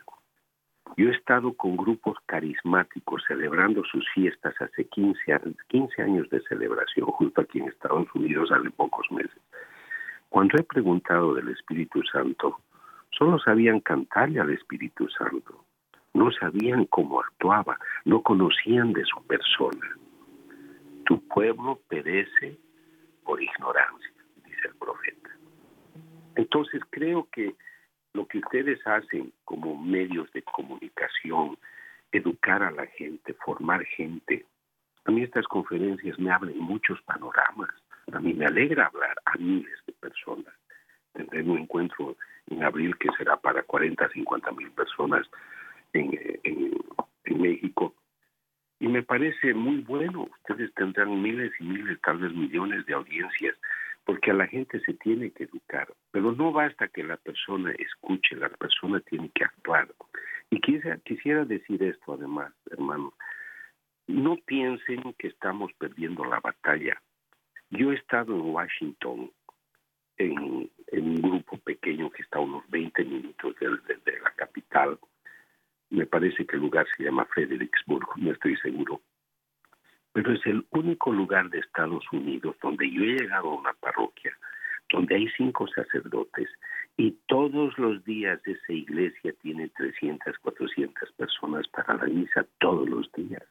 Yo 0.96 1.09
he 1.09 1.12
estado 1.12 1.53
con 1.55 1.76
grupos 1.76 2.16
carismáticos 2.26 3.22
celebrando 3.28 3.84
sus 3.84 4.05
fiestas 4.12 4.55
hace 4.61 4.86
15, 4.86 5.20
15 5.68 6.03
años 6.03 6.28
de 6.30 6.40
celebración 6.42 7.07
junto 7.07 7.40
aquí 7.40 7.59
en 7.59 7.68
Estados 7.68 8.09
Unidos 8.14 8.51
hace 8.51 8.70
pocos 8.70 9.07
meses. 9.12 9.40
Cuando 10.28 10.59
he 10.59 10.62
preguntado 10.64 11.34
del 11.34 11.48
Espíritu 11.48 12.03
Santo, 12.12 12.61
solo 13.11 13.38
sabían 13.38 13.80
cantarle 13.80 14.40
al 14.40 14.51
Espíritu 14.51 15.09
Santo 15.11 15.64
no 16.12 16.30
sabían 16.32 16.86
cómo 16.86 17.20
actuaba, 17.20 17.78
no 18.05 18.22
conocían 18.22 18.92
de 18.92 19.05
su 19.05 19.24
persona. 19.26 19.96
Tu 21.07 21.20
pueblo 21.28 21.80
perece 21.88 22.59
por 23.24 23.40
ignorancia, 23.42 24.12
dice 24.44 24.68
el 24.68 24.74
profeta. 24.76 25.19
Entonces 26.41 26.80
creo 26.88 27.28
que 27.30 27.55
lo 28.14 28.26
que 28.26 28.38
ustedes 28.38 28.80
hacen 28.86 29.30
como 29.45 29.76
medios 29.76 30.32
de 30.32 30.43
comunicación, 30.43 31.59
educar 32.12 32.62
a 32.62 32.70
la 32.70 32.86
gente, 32.86 33.34
formar 33.34 33.84
gente, 33.84 34.47
a 35.05 35.11
mí 35.11 35.22
estas 35.22 35.47
conferencias 35.47 36.18
me 36.18 36.30
abren 36.30 36.59
muchos 36.59 36.99
panoramas. 37.03 37.68
A 38.12 38.20
mí 38.20 38.32
me 38.32 38.47
alegra 38.47 38.86
hablar 38.86 39.16
a 39.26 39.36
miles 39.36 39.78
de 39.86 39.93
personas. 39.93 40.55
Tendré 41.12 41.43
un 41.43 41.59
encuentro 41.59 42.16
en 42.49 42.64
abril 42.64 42.97
que 42.97 43.11
será 43.18 43.36
para 43.36 43.62
40, 43.62 44.09
50 44.09 44.53
mil 44.53 44.70
personas 44.70 45.26
en, 45.93 46.11
México. 47.38 47.95
Y 48.78 48.88
me 48.88 49.03
parece 49.03 49.53
muy 49.53 49.82
bueno. 49.82 50.28
Ustedes 50.41 50.72
tendrán 50.74 51.22
miles 51.22 51.53
y 51.61 51.64
miles, 51.64 52.01
tal 52.01 52.18
vez 52.18 52.32
millones 52.32 52.84
de 52.86 52.95
audiencias, 52.95 53.57
porque 54.05 54.30
a 54.30 54.34
la 54.34 54.46
gente 54.46 54.80
se 54.80 54.94
tiene 54.94 55.30
que 55.30 55.44
educar. 55.44 55.92
Pero 56.11 56.32
no 56.32 56.53
basta 56.53 56.88
que 56.88 57.03
la 57.03 57.16
persona 57.16 57.72
escuche, 57.72 58.36
la 58.36 58.48
persona 58.48 59.01
tiene 59.01 59.30
que 59.34 59.44
actuar. 59.44 59.88
Y 60.51 60.61
quisiera, 60.61 60.98
quisiera 60.98 61.44
decir 61.44 61.82
esto 61.82 62.14
además, 62.14 62.53
hermano. 62.70 63.14
No 64.07 64.36
piensen 64.44 65.14
que 65.18 65.28
estamos 65.28 65.72
perdiendo 65.74 66.24
la 66.24 66.40
batalla. 66.40 67.01
Yo 67.70 67.92
he 67.92 67.94
estado 67.94 68.34
en 68.34 68.40
Washington 68.40 69.30
en, 70.16 70.70
un 70.92 71.22
grupo 71.22 71.57
pequeño 71.59 72.11
que 72.11 72.22
está 72.22 72.38
a 72.38 72.42
unos 72.42 72.68
20 72.68 73.05
minutos 73.05 73.55
de 73.61 74.20
la 74.20 74.32
capital 74.32 74.98
me 75.90 76.07
parece 76.07 76.46
que 76.46 76.57
el 76.57 76.62
lugar 76.62 76.86
se 76.96 77.05
llama 77.05 77.26
Fredericksburg, 77.26 78.07
no 78.16 78.32
estoy 78.32 78.57
seguro, 78.59 79.03
pero 80.22 80.34
es 80.34 80.44
el 80.44 80.66
único 80.72 81.10
lugar 81.14 81.48
de 81.48 81.60
Estados 81.60 82.04
Unidos 82.12 82.54
donde 82.60 82.90
yo 82.90 83.04
he 83.04 83.16
llegado 83.16 83.48
a 83.48 83.54
una 83.54 83.72
parroquia, 83.72 84.36
donde 84.92 85.14
hay 85.14 85.26
cinco 85.34 85.66
sacerdotes 85.68 86.46
y 86.98 87.12
todos 87.26 87.78
los 87.78 88.04
días 88.04 88.38
esa 88.46 88.70
iglesia 88.70 89.32
tiene 89.40 89.68
300, 89.68 90.36
400 90.40 91.12
personas 91.12 91.66
para 91.68 91.94
la 91.94 92.04
misa 92.04 92.44
todos 92.58 92.86
los 92.86 93.10
días. 93.12 93.42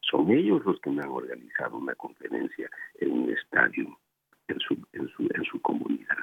Son 0.00 0.28
ellos 0.32 0.64
los 0.64 0.80
que 0.80 0.90
me 0.90 1.00
han 1.00 1.10
organizado 1.10 1.76
una 1.76 1.94
conferencia 1.94 2.68
en 2.98 3.12
un 3.12 3.30
estadio 3.30 3.96
en 4.48 4.58
su, 4.58 4.74
en 4.94 5.08
su, 5.10 5.28
en 5.32 5.44
su 5.44 5.62
comunidad. 5.62 6.18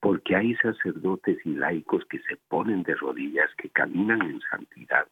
porque 0.00 0.34
hay 0.34 0.56
sacerdotes 0.56 1.38
y 1.44 1.50
laicos 1.50 2.04
que 2.06 2.18
se 2.22 2.36
ponen 2.48 2.82
de 2.82 2.96
rodillas, 2.96 3.54
que 3.58 3.68
caminan 3.68 4.22
en 4.22 4.40
santidad 4.40 5.06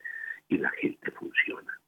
y 0.49 0.59
la 0.59 0.70
gente 0.70 1.12
funciona. 1.12 1.78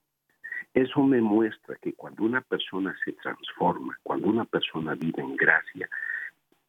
Eso 0.75 1.03
me 1.03 1.21
muestra 1.21 1.77
que 1.83 1.95
cuando 1.95 2.23
una 2.23 2.41
persona 2.43 2.97
se 3.05 3.13
transforma, 3.13 3.99
cuando 4.03 4.29
una 4.29 4.45
persona 4.45 4.95
vive 4.95 5.21
en 5.21 5.37
gracia 5.37 5.89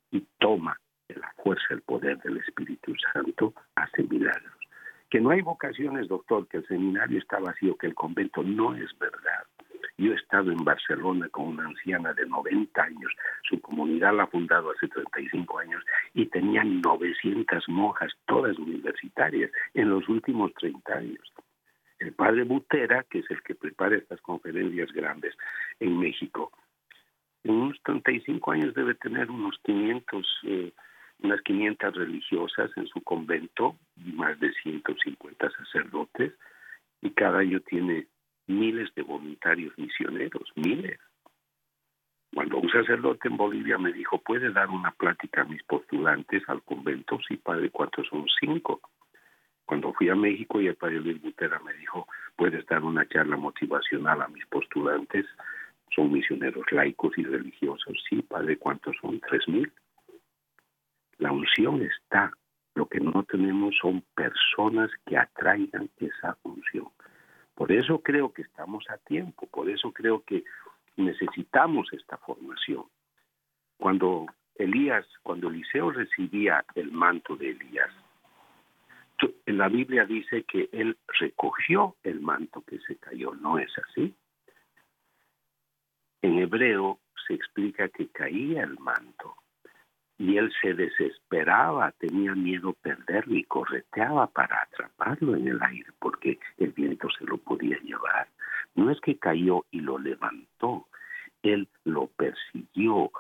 y 0.10 0.26
toma 0.40 0.80
la 1.10 1.32
fuerza, 1.44 1.66
el 1.72 1.82
poder 1.82 2.18
del 2.20 2.38
Espíritu 2.38 2.94
Santo, 3.14 3.54
hace 3.76 4.04
milagros. 4.04 4.54
Que 5.10 5.20
no 5.20 5.30
hay 5.30 5.42
vocaciones, 5.42 6.08
doctor, 6.08 6.48
que 6.48 6.58
el 6.58 6.68
seminario 6.68 7.20
está 7.20 7.38
vacío, 7.40 7.76
que 7.76 7.88
el 7.88 7.96
convento 7.96 8.44
no 8.44 8.74
es 8.76 8.98
verdad. 8.98 9.44
Yo 9.98 10.14
he 10.14 10.16
estado 10.16 10.52
en 10.52 10.64
Barcelona 10.64 11.28
con 11.30 11.50
una 11.50 11.66
anciana 11.66 12.14
de 12.14 12.26
90 12.26 12.82
años, 12.82 13.12
su 13.44 13.60
comunidad 13.62 14.16
la 14.16 14.24
ha 14.24 14.28
fundado 14.28 14.72
hace 14.72 14.88
35 14.88 15.60
años 15.60 15.84
y 16.14 16.26
tenían 16.28 16.82
900 16.82 17.70
monjas, 17.70 18.12
todas 18.26 18.58
universitarias, 18.58 19.52
en 19.74 19.90
los 19.90 20.08
últimos 20.10 20.54
30 20.56 20.94
años. 20.94 21.34
El 22.02 22.14
padre 22.14 22.44
Butera, 22.44 23.04
que 23.04 23.20
es 23.20 23.30
el 23.30 23.44
que 23.44 23.54
prepara 23.54 23.96
estas 23.96 24.20
conferencias 24.22 24.92
grandes 24.92 25.38
en 25.80 26.00
México, 26.00 26.52
en 27.44 27.54
unos 27.54 27.80
35 27.84 28.52
años 28.52 28.74
debe 28.74 28.96
tener 28.96 29.30
unos 29.30 29.56
500, 29.64 30.28
eh, 30.46 30.74
unas 31.20 31.42
500 31.42 31.96
religiosas 31.96 32.72
en 32.76 32.88
su 32.88 33.02
convento 33.02 33.78
y 33.98 34.14
más 34.14 34.40
de 34.40 34.52
150 34.64 35.52
sacerdotes 35.52 36.34
y 37.02 37.12
cada 37.12 37.40
año 37.40 37.60
tiene 37.60 38.08
miles 38.48 38.94
de 38.96 39.04
voluntarios 39.04 39.78
misioneros, 39.78 40.52
miles. 40.56 41.00
Cuando 42.34 42.58
un 42.58 42.72
sacerdote 42.72 43.28
en 43.28 43.38
Bolivia 43.38 43.78
me 43.78 43.94
dijo, 43.94 44.18
¿puede 44.18 44.52
dar 44.52 44.70
una 44.70 44.90
plática 44.92 45.42
a 45.42 45.46
mis 45.46 45.62
postulantes 45.64 46.42
al 46.48 46.64
convento? 46.64 47.20
Sí, 47.28 47.38
padre, 47.38 47.70
¿cuántos 47.70 48.08
son? 48.08 48.26
Cinco. 48.40 48.82
Cuando 49.66 49.94
fui 49.94 50.10
a 50.10 50.16
México 50.16 50.60
y 50.60 50.68
el 50.68 50.76
padre 50.76 51.00
Luis 51.00 51.22
Butera 51.22 51.60
me 51.60 51.74
dijo, 51.74 52.08
¿puedes 52.36 52.66
dar 52.66 52.84
una 52.84 53.08
charla 53.08 53.38
motivacional 53.38 54.22
a 54.22 54.28
mis 54.28 54.46
postulantes? 54.48 55.26
Son 55.96 56.12
misioneros 56.12 56.70
laicos 56.72 57.18
y 57.18 57.24
religiosos. 57.24 57.98
Sí, 58.10 58.22
padre, 58.22 58.58
¿cuántos 58.58 58.96
son? 59.02 59.20
Tres 59.22 59.48
mil. 59.48 59.72
La 61.18 61.32
unción 61.32 61.82
está. 61.82 62.32
Lo 62.76 62.86
que 62.88 63.00
no 63.00 63.24
tenemos 63.24 63.76
son 63.82 64.04
personas 64.16 64.90
que 65.06 65.18
atraigan 65.18 65.90
esa 65.98 66.38
unción. 66.44 66.88
Por 67.54 67.72
eso 67.72 68.00
creo 68.02 68.34
que 68.34 68.42
estamos 68.44 68.90
a 68.90 68.98
tiempo, 68.98 69.46
por 69.48 69.70
eso 69.70 69.92
creo 69.92 70.24
que 70.24 70.44
necesitamos 70.96 71.92
esta 71.92 72.18
formación. 72.18 72.86
Cuando 73.78 74.26
Elías, 74.56 75.06
cuando 75.22 75.50
Eliseo 75.50 75.92
recibía 75.92 76.66
el 76.76 76.92
manto 76.92 77.36
de 77.36 77.52
Elías, 77.52 77.92
la 79.46 79.68
Biblia 79.70 80.06
dice 80.06 80.44
que 80.44 80.70
él 80.72 80.98
recogió 81.20 81.96
el 82.04 82.22
manto 82.22 82.62
que 82.62 82.80
se 82.80 82.96
cayó, 82.98 83.34
¿no 83.36 83.60
es 83.60 83.72
así? 83.78 84.16
En 86.22 86.38
hebreo 86.40 87.00
se 87.28 87.34
explica 87.34 87.90
que 87.90 88.08
caía 88.10 88.64
el 88.64 88.78
manto 88.80 89.36
y 90.18 90.38
él 90.38 90.54
se 90.62 90.76
desesperaba, 90.76 91.92
tenía 91.94 92.36
miedo 92.36 92.74
perderlo 92.74 93.36
y 93.36 93.44
correteaba 93.44 94.28
para 94.28 94.62
atraparlo 94.62 95.36
en 95.36 95.48
el 95.48 95.64
aire 95.64 95.90
porque 96.00 96.40
el 96.58 96.72
viento 96.74 97.08
se 97.18 97.26
lo 97.26 97.38
podía 97.38 97.78
llevar. 97.80 98.28
No 98.76 98.92
es 98.92 99.02
que 99.02 99.18
cayó 99.18 99.66
y 99.72 99.80
lo 99.80 99.98
levantó, 99.98 100.88
él 101.42 101.68
lo 101.86 102.08
persiguió, 102.08 103.12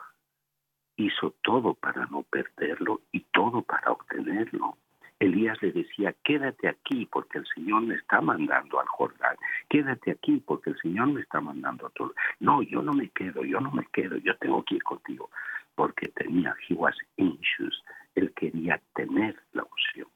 hizo 0.95 1.33
todo 1.41 1.73
para 1.73 2.05
no 2.05 2.21
perderlo 2.21 3.01
y 3.11 3.21
todo 3.31 3.63
para 3.63 3.91
obtenerlo. 3.91 4.77
Elías 5.21 5.61
le 5.61 5.71
decía, 5.71 6.15
quédate 6.23 6.67
aquí 6.67 7.05
porque 7.05 7.37
el 7.37 7.45
Señor 7.53 7.83
me 7.83 7.93
está 7.93 8.21
mandando 8.21 8.79
al 8.79 8.87
Jordán, 8.87 9.35
quédate 9.69 10.09
aquí 10.09 10.41
porque 10.43 10.71
el 10.71 10.79
Señor 10.79 11.09
me 11.09 11.21
está 11.21 11.39
mandando 11.39 11.85
a 11.85 11.89
todo. 11.91 12.15
No, 12.39 12.63
yo 12.63 12.81
no 12.81 12.91
me 12.91 13.07
quedo, 13.09 13.43
yo 13.45 13.59
no 13.59 13.71
me 13.71 13.85
quedo, 13.93 14.17
yo 14.17 14.35
tengo 14.37 14.63
que 14.63 14.75
ir 14.75 14.83
contigo 14.83 15.29
porque 15.75 16.07
tenía, 16.07 16.55
he 16.67 16.73
was 16.73 16.95
anxious, 17.19 17.83
él 18.15 18.33
quería 18.33 18.81
tener 18.95 19.39
la 19.53 19.61
opción. 19.61 20.07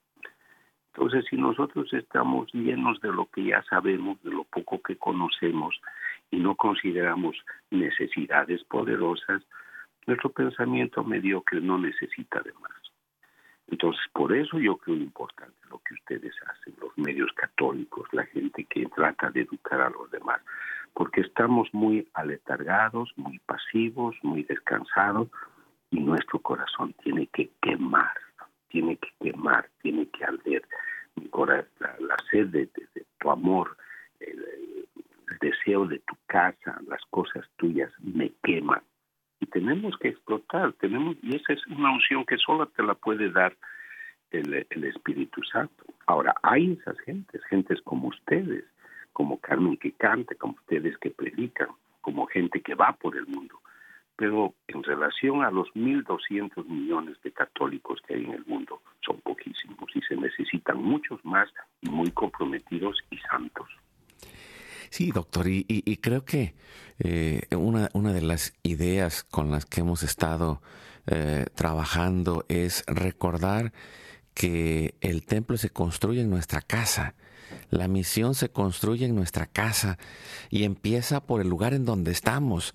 Entonces, 0.94 1.26
si 1.30 1.38
nosotros 1.38 1.94
estamos 1.94 2.52
llenos 2.52 3.00
de 3.02 3.12
lo 3.12 3.28
que 3.28 3.44
ya 3.44 3.62
sabemos, 3.70 4.22
de 4.24 4.32
lo 4.32 4.44
poco 4.46 4.82
que 4.82 4.98
conocemos, 4.98 5.80
y 6.32 6.38
no 6.38 6.56
consideramos 6.56 7.38
necesidades 7.70 8.64
poderosas, 8.64 9.44
nuestro 10.08 10.32
pensamiento 10.32 11.04
mediocre 11.04 11.62
no 11.62 11.78
necesita 11.78 12.42
de 12.42 12.54
más. 12.54 12.85
Entonces, 13.68 14.02
por 14.14 14.36
eso 14.36 14.60
yo 14.60 14.78
creo 14.78 14.96
importante 14.96 15.56
lo 15.70 15.80
que 15.80 15.96
ustedes 15.96 16.34
hacen, 16.48 16.76
los 16.80 16.96
medios 16.98 17.32
católicos, 17.34 18.08
la 18.12 18.26
gente 18.26 18.64
que 18.66 18.86
trata 18.88 19.32
de 19.32 19.42
educar 19.42 19.82
a 19.82 19.90
los 19.90 20.10
demás, 20.12 20.42
porque 20.94 21.22
estamos 21.22 21.68
muy 21.74 22.08
aletargados, 22.14 23.12
muy 23.16 23.40
pasivos, 23.40 24.16
muy 24.24 24.44
descansados, 24.44 25.30
y 25.92 26.00
nuestro 26.00 26.40
corazón 26.40 26.94
tiene 27.04 27.28
que 27.28 27.50
quemar, 27.62 28.16
tiene 28.70 28.98
que 28.98 29.10
quemar, 29.20 29.70
tiene 29.82 30.08
que 30.10 30.24
arder. 30.24 30.64
La, 31.80 31.96
la 32.00 32.16
sed 32.32 32.48
de, 32.48 32.70
tu 33.20 33.30
amor, 33.30 33.78
el, 34.20 34.88
deseo 35.42 35.86
de 35.86 36.00
tu 36.00 36.16
casa, 36.26 36.80
las 36.88 37.02
cosas 37.10 37.46
tuyas 37.58 37.92
me 38.00 38.32
queman. 38.44 38.82
Y 39.40 39.46
tenemos 39.48 39.98
que 39.98 40.10
explotar, 40.10 40.74
tenemos, 40.74 41.18
y 41.22 41.36
esa 41.36 41.54
es 41.54 41.66
una 41.68 41.92
unción 41.92 42.26
que 42.26 42.38
solo 42.38 42.68
te 42.68 42.84
la 42.84 42.96
puede 42.96 43.30
dar 43.30 43.56
el, 44.32 44.66
el 44.70 44.84
Espíritu 44.86 45.44
Santo. 45.44 45.86
Ahora, 46.08 46.36
hay 46.42 46.74
esas 46.74 46.98
gentes, 47.00 47.44
gentes 47.46 47.82
como 47.82 48.08
ustedes, 48.08 48.64
como 49.14 49.40
Carmen 49.40 49.78
que 49.78 49.92
canta, 49.92 50.36
como 50.36 50.54
ustedes 50.54 50.98
que 50.98 51.12
predican, 51.12 51.70
como 52.02 52.26
gente 52.28 52.62
que 52.62 52.76
va 52.76 52.94
por 52.94 53.16
el 53.18 53.28
mundo 53.28 53.60
pero 54.18 54.54
en 54.68 54.84
relación 54.84 55.44
a 55.44 55.52
los 55.52 55.68
1.200 55.74 56.66
millones 56.66 57.18
de 57.24 57.32
católicos 57.32 58.00
que 58.08 58.16
hay 58.16 58.24
en 58.24 58.34
el 58.34 58.46
mundo, 58.46 58.82
son 59.06 59.20
poquísimos 59.22 59.90
y 59.94 60.02
se 60.02 60.16
necesitan 60.16 60.82
muchos 60.82 61.24
más 61.26 61.50
y 61.82 61.90
muy 61.90 62.12
comprometidos 62.12 62.98
y 63.12 63.18
santos. 63.18 63.68
Sí, 64.90 65.12
doctor, 65.12 65.48
y, 65.48 66.00
creo 66.02 66.26
que 66.26 66.56
eh, 67.00 67.42
una, 67.56 67.90
una, 67.94 68.14
de 68.14 68.22
las 68.22 68.54
ideas 68.64 69.24
con 69.24 69.52
las 69.52 69.66
que 69.66 69.82
hemos 69.82 70.04
estado 70.04 70.62
eh, 71.08 71.46
trabajando 71.56 72.46
es 72.48 72.84
recordar 72.88 73.74
que 74.34 74.96
el 75.02 75.26
templo 75.26 75.58
se 75.58 75.70
construye 75.70 76.22
en 76.22 76.30
nuestra 76.30 76.62
casa 76.62 77.16
la 77.70 77.88
misión 77.88 78.36
se 78.36 78.50
construye 78.50 79.06
en 79.06 79.16
nuestra 79.16 79.46
casa 79.46 79.98
y 80.50 80.64
empieza 80.64 81.22
por 81.22 81.42
el 81.42 81.50
lugar 81.50 81.74
en 81.74 81.86
donde 81.86 82.12
estamos. 82.12 82.74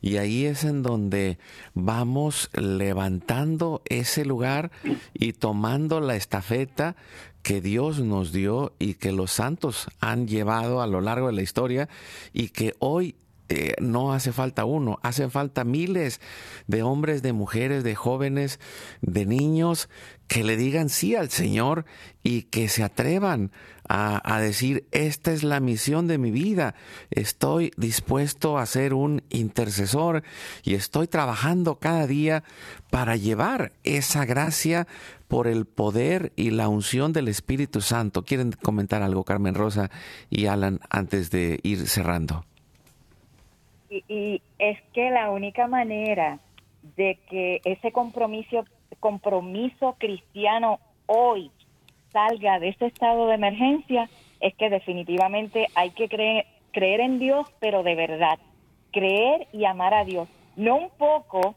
Y 0.00 0.16
ahí 0.16 0.46
es 0.46 0.64
en 0.64 0.82
donde 0.82 1.38
vamos 1.74 2.50
levantando 2.54 3.82
ese 3.86 4.24
lugar 4.24 4.70
y 5.14 5.34
tomando 5.34 6.00
la 6.00 6.16
estafeta 6.16 6.96
que 7.42 7.60
Dios 7.60 8.00
nos 8.00 8.32
dio 8.32 8.74
y 8.78 8.94
que 8.94 9.12
los 9.12 9.32
santos 9.32 9.88
han 10.00 10.26
llevado 10.26 10.82
a 10.82 10.86
lo 10.86 11.00
largo 11.00 11.28
de 11.28 11.32
la 11.34 11.42
historia 11.42 11.88
y 12.32 12.48
que 12.48 12.74
hoy 12.78 13.16
eh, 13.52 13.74
no 13.80 14.12
hace 14.12 14.30
falta 14.30 14.64
uno, 14.64 15.00
hacen 15.02 15.32
falta 15.32 15.64
miles 15.64 16.20
de 16.68 16.84
hombres, 16.84 17.20
de 17.20 17.32
mujeres, 17.32 17.82
de 17.82 17.96
jóvenes, 17.96 18.60
de 19.00 19.26
niños 19.26 19.88
que 20.28 20.44
le 20.44 20.56
digan 20.56 20.88
sí 20.88 21.16
al 21.16 21.30
Señor 21.30 21.84
y 22.22 22.42
que 22.42 22.68
se 22.68 22.84
atrevan 22.84 23.50
a, 23.92 24.38
decir, 24.40 24.84
esta 24.92 25.32
es 25.32 25.42
la 25.42 25.58
misión 25.58 26.06
de 26.06 26.16
mi 26.16 26.30
vida, 26.30 26.76
estoy 27.10 27.72
dispuesto 27.76 28.56
a 28.56 28.64
ser 28.66 28.94
un 28.94 29.24
intercesor 29.30 30.22
y 30.62 30.74
estoy 30.74 31.08
trabajando 31.08 31.80
cada 31.80 32.06
día 32.06 32.44
para 32.90 33.16
llevar 33.16 33.72
esa 33.82 34.24
gracia 34.26 34.86
por 35.26 35.48
el 35.48 35.66
poder 35.66 36.32
y 36.36 36.50
la 36.50 36.68
unción 36.68 37.12
del 37.12 37.26
Espíritu 37.26 37.80
Santo. 37.80 38.22
¿Quieren 38.22 38.52
comentar 38.52 39.02
algo, 39.02 39.24
Carmen 39.24 39.56
Rosa 39.56 39.90
y 40.30 40.46
Alan, 40.46 40.78
antes 40.88 41.32
de 41.32 41.58
ir 41.64 41.88
cerrando? 41.88 42.44
Y, 43.90 44.40
es 44.60 44.78
que 44.92 45.10
la 45.10 45.30
única 45.32 45.66
manera 45.66 46.38
de 46.96 47.18
que 47.28 47.60
ese 47.64 47.90
compromiso, 47.90 48.64
compromiso 49.00 49.96
cristiano 49.98 50.78
hoy 51.06 51.50
salga 52.12 52.58
de 52.58 52.68
ese 52.68 52.86
estado 52.86 53.26
de 53.26 53.34
emergencia 53.34 54.08
es 54.40 54.54
que 54.54 54.70
definitivamente 54.70 55.66
hay 55.74 55.90
que 55.90 56.08
creer, 56.08 56.46
creer 56.72 57.00
en 57.00 57.18
Dios, 57.18 57.46
pero 57.60 57.82
de 57.82 57.94
verdad, 57.94 58.38
creer 58.92 59.48
y 59.52 59.64
amar 59.64 59.94
a 59.94 60.04
Dios. 60.04 60.28
No 60.56 60.76
un 60.76 60.90
poco, 60.90 61.54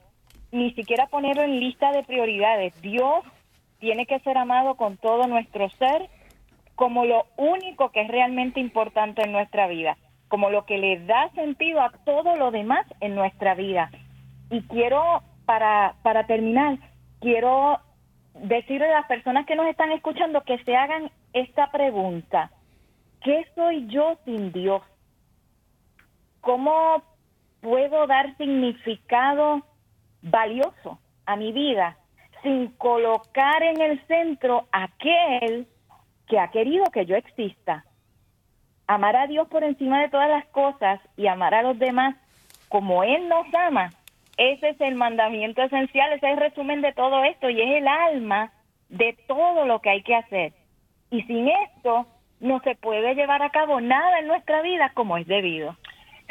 ni 0.52 0.74
siquiera 0.74 1.08
ponerlo 1.08 1.44
en 1.44 1.60
lista 1.60 1.92
de 1.92 2.04
prioridades. 2.04 2.80
Dios 2.82 3.24
tiene 3.80 4.06
que 4.06 4.20
ser 4.20 4.38
amado 4.38 4.76
con 4.76 4.98
todo 4.98 5.28
nuestro 5.28 5.70
ser 5.72 6.10
como 6.76 7.06
lo 7.06 7.26
único 7.38 7.92
que 7.92 8.02
es 8.02 8.08
realmente 8.08 8.60
importante 8.60 9.24
en 9.24 9.32
nuestra 9.32 9.68
vida 9.68 9.98
como 10.34 10.50
lo 10.50 10.66
que 10.66 10.80
le 10.80 10.98
da 11.06 11.30
sentido 11.36 11.80
a 11.80 11.92
todo 12.06 12.36
lo 12.36 12.50
demás 12.50 12.88
en 13.02 13.14
nuestra 13.14 13.54
vida. 13.54 13.92
Y 14.50 14.64
quiero, 14.64 15.22
para, 15.46 15.94
para 16.02 16.26
terminar, 16.26 16.80
quiero 17.22 17.80
decirle 18.34 18.88
a 18.88 19.00
las 19.00 19.08
personas 19.08 19.46
que 19.46 19.56
nos 19.56 19.68
están 19.68 19.92
escuchando 19.92 20.42
que 20.42 20.58
se 20.64 20.76
hagan 20.76 21.12
esta 21.34 21.72
pregunta. 21.72 22.52
¿Qué 23.22 23.46
soy 23.56 23.88
yo 23.88 24.18
sin 24.26 24.52
Dios? 24.52 24.82
¿Cómo 26.42 27.04
puedo 27.62 28.06
dar 28.08 28.36
significado 28.38 29.66
valioso 30.22 31.00
a 31.26 31.36
mi 31.36 31.54
vida 31.54 31.98
sin 32.42 32.68
colocar 32.72 33.64
en 33.64 33.82
el 33.82 34.06
centro 34.08 34.68
aquel 34.72 35.68
que 36.28 36.40
ha 36.40 36.50
querido 36.50 36.86
que 36.92 37.06
yo 37.06 37.16
exista? 37.16 37.86
Amar 38.88 39.16
a 39.16 39.28
Dios 39.28 39.48
por 39.48 39.64
encima 39.64 40.02
de 40.02 40.10
todas 40.10 40.30
las 40.30 40.46
cosas 40.48 41.00
y 41.16 41.28
amar 41.28 41.54
a 41.54 41.64
los 41.64 41.80
demás 41.80 42.16
como 42.68 43.04
Él 43.04 43.30
nos 43.30 43.46
ama. 43.54 43.92
Ese 44.38 44.70
es 44.70 44.82
el 44.82 44.96
mandamiento 44.96 45.62
esencial, 45.62 46.12
ese 46.14 46.28
es 46.28 46.34
el 46.34 46.40
resumen 46.40 46.82
de 46.82 46.94
todo 46.94 47.24
esto 47.24 47.50
y 47.50 47.62
es 47.62 47.78
el 47.78 47.88
alma 47.88 48.52
de 48.90 49.18
todo 49.28 49.66
lo 49.66 49.80
que 49.80 49.90
hay 49.90 50.04
que 50.04 50.16
hacer. 50.16 50.54
Y 51.12 51.22
sin 51.24 51.48
esto 51.48 52.08
no 52.40 52.60
se 52.62 52.76
puede 52.76 53.16
llevar 53.16 53.42
a 53.44 53.52
cabo 53.52 53.80
nada 53.80 54.20
en 54.20 54.28
nuestra 54.28 54.62
vida 54.62 54.92
como 54.94 55.18
es 55.18 55.28
debido 55.28 55.78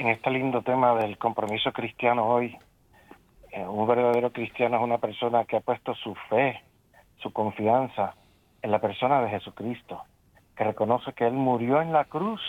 en 0.03 0.09
este 0.09 0.31
lindo 0.31 0.63
tema 0.63 0.97
del 0.97 1.17
compromiso 1.17 1.73
cristiano 1.73 2.27
hoy, 2.27 2.59
eh, 3.53 3.65
un 3.65 3.87
verdadero 3.87 4.33
cristiano 4.33 4.77
es 4.77 4.83
una 4.83 4.99
persona 4.99 5.45
que 5.45 5.57
ha 5.57 5.61
puesto 5.61 5.95
su 5.95 6.13
fe, 6.29 6.61
su 7.19 7.33
confianza 7.33 8.17
en 8.63 8.73
la 8.73 8.81
persona 8.81 9.23
de 9.23 9.31
Jesucristo, 9.31 10.03
que 10.57 10.65
reconoce 10.65 11.13
que 11.13 11.25
Él 11.25 11.35
murió 11.35 11.81
en 11.81 11.93
la 11.93 12.07
cruz 12.07 12.41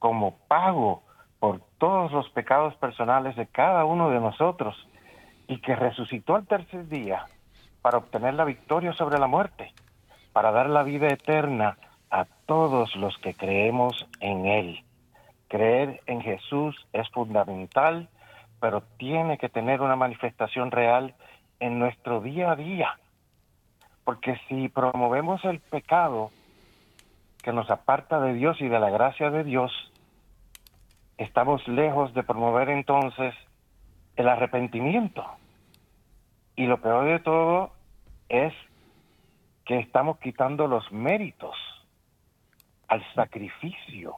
como 0.00 0.38
pago 0.48 1.03
por 1.44 1.60
todos 1.76 2.10
los 2.10 2.30
pecados 2.30 2.74
personales 2.76 3.36
de 3.36 3.46
cada 3.46 3.84
uno 3.84 4.08
de 4.08 4.18
nosotros 4.18 4.74
y 5.46 5.60
que 5.60 5.76
resucitó 5.76 6.36
al 6.36 6.46
tercer 6.46 6.88
día 6.88 7.26
para 7.82 7.98
obtener 7.98 8.32
la 8.32 8.46
victoria 8.46 8.94
sobre 8.94 9.18
la 9.18 9.26
muerte, 9.26 9.70
para 10.32 10.52
dar 10.52 10.70
la 10.70 10.82
vida 10.82 11.08
eterna 11.08 11.76
a 12.10 12.24
todos 12.46 12.96
los 12.96 13.18
que 13.18 13.34
creemos 13.34 14.06
en 14.20 14.46
Él. 14.46 14.84
Creer 15.48 16.00
en 16.06 16.22
Jesús 16.22 16.74
es 16.94 17.10
fundamental, 17.10 18.08
pero 18.58 18.82
tiene 18.96 19.36
que 19.36 19.50
tener 19.50 19.82
una 19.82 19.96
manifestación 19.96 20.70
real 20.70 21.14
en 21.60 21.78
nuestro 21.78 22.22
día 22.22 22.52
a 22.52 22.56
día. 22.56 22.98
Porque 24.04 24.40
si 24.48 24.70
promovemos 24.70 25.44
el 25.44 25.60
pecado 25.60 26.30
que 27.42 27.52
nos 27.52 27.70
aparta 27.70 28.18
de 28.18 28.32
Dios 28.32 28.58
y 28.62 28.68
de 28.68 28.80
la 28.80 28.88
gracia 28.88 29.30
de 29.30 29.44
Dios, 29.44 29.70
estamos 31.18 31.66
lejos 31.68 32.12
de 32.14 32.22
promover 32.22 32.68
entonces 32.68 33.34
el 34.16 34.28
arrepentimiento. 34.28 35.24
Y 36.56 36.66
lo 36.66 36.80
peor 36.80 37.06
de 37.06 37.18
todo 37.20 37.72
es 38.28 38.52
que 39.64 39.78
estamos 39.78 40.18
quitando 40.18 40.66
los 40.66 40.90
méritos 40.92 41.56
al 42.88 43.02
sacrificio 43.14 44.14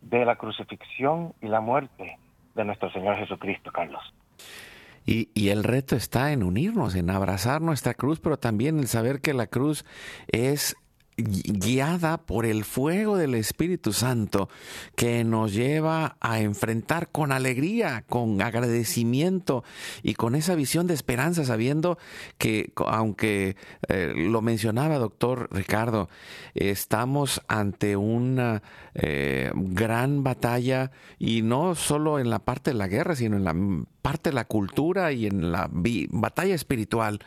de 0.00 0.24
la 0.24 0.36
crucifixión 0.36 1.34
y 1.40 1.48
la 1.48 1.60
muerte 1.60 2.18
de 2.54 2.64
nuestro 2.64 2.90
Señor 2.90 3.16
Jesucristo, 3.16 3.72
Carlos. 3.72 4.02
Y, 5.06 5.28
y, 5.34 5.50
el 5.50 5.64
reto 5.64 5.96
está 5.96 6.32
en 6.32 6.42
unirnos, 6.42 6.94
en 6.94 7.10
abrazar 7.10 7.60
nuestra 7.60 7.92
cruz, 7.92 8.20
pero 8.20 8.38
también 8.38 8.78
en 8.78 8.86
saber 8.86 9.20
que 9.20 9.34
la 9.34 9.46
cruz 9.46 9.84
es 10.28 10.76
guiada 11.16 12.18
por 12.18 12.46
el 12.46 12.64
fuego 12.64 13.16
del 13.16 13.34
Espíritu 13.34 13.92
Santo 13.92 14.48
que 14.96 15.24
nos 15.24 15.52
lleva 15.52 16.16
a 16.20 16.40
enfrentar 16.40 17.10
con 17.10 17.32
alegría, 17.32 18.04
con 18.08 18.42
agradecimiento 18.42 19.64
y 20.02 20.14
con 20.14 20.34
esa 20.34 20.54
visión 20.54 20.86
de 20.86 20.94
esperanza, 20.94 21.44
sabiendo 21.44 21.98
que, 22.38 22.72
aunque 22.86 23.56
eh, 23.88 24.12
lo 24.16 24.42
mencionaba 24.42 24.98
doctor 24.98 25.48
Ricardo, 25.52 26.08
estamos 26.54 27.42
ante 27.48 27.96
una 27.96 28.62
eh, 28.94 29.50
gran 29.54 30.22
batalla 30.24 30.90
y 31.18 31.42
no 31.42 31.74
solo 31.74 32.18
en 32.18 32.30
la 32.30 32.40
parte 32.40 32.70
de 32.70 32.76
la 32.76 32.88
guerra, 32.88 33.16
sino 33.16 33.36
en 33.36 33.44
la 33.44 33.54
parte 34.04 34.28
de 34.28 34.34
la 34.34 34.44
cultura 34.44 35.12
y 35.12 35.24
en 35.24 35.50
la 35.50 35.66
batalla 36.10 36.54
espiritual. 36.54 37.20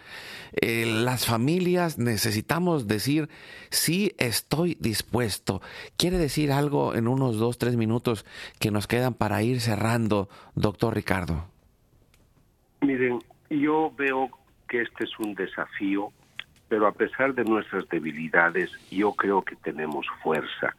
Eh, 0.61 0.85
las 0.85 1.25
familias 1.25 1.97
necesitamos 1.97 2.87
decir, 2.87 3.29
sí 3.71 4.11
estoy 4.19 4.77
dispuesto. 4.79 5.59
¿Quiere 5.97 6.19
decir 6.19 6.51
algo 6.51 6.93
en 6.93 7.07
unos 7.07 7.39
dos, 7.39 7.57
tres 7.57 7.77
minutos 7.77 8.27
que 8.59 8.69
nos 8.69 8.85
quedan 8.85 9.15
para 9.15 9.41
ir 9.41 9.59
cerrando, 9.59 10.29
doctor 10.53 10.93
Ricardo? 10.93 11.45
Miren, 12.81 13.23
yo 13.49 13.91
veo 13.97 14.29
que 14.69 14.83
este 14.83 15.05
es 15.05 15.17
un 15.17 15.33
desafío, 15.33 16.13
pero 16.69 16.85
a 16.85 16.91
pesar 16.91 17.33
de 17.33 17.43
nuestras 17.43 17.89
debilidades, 17.89 18.69
yo 18.91 19.13
creo 19.13 19.41
que 19.41 19.55
tenemos 19.55 20.05
fuerza. 20.21 20.75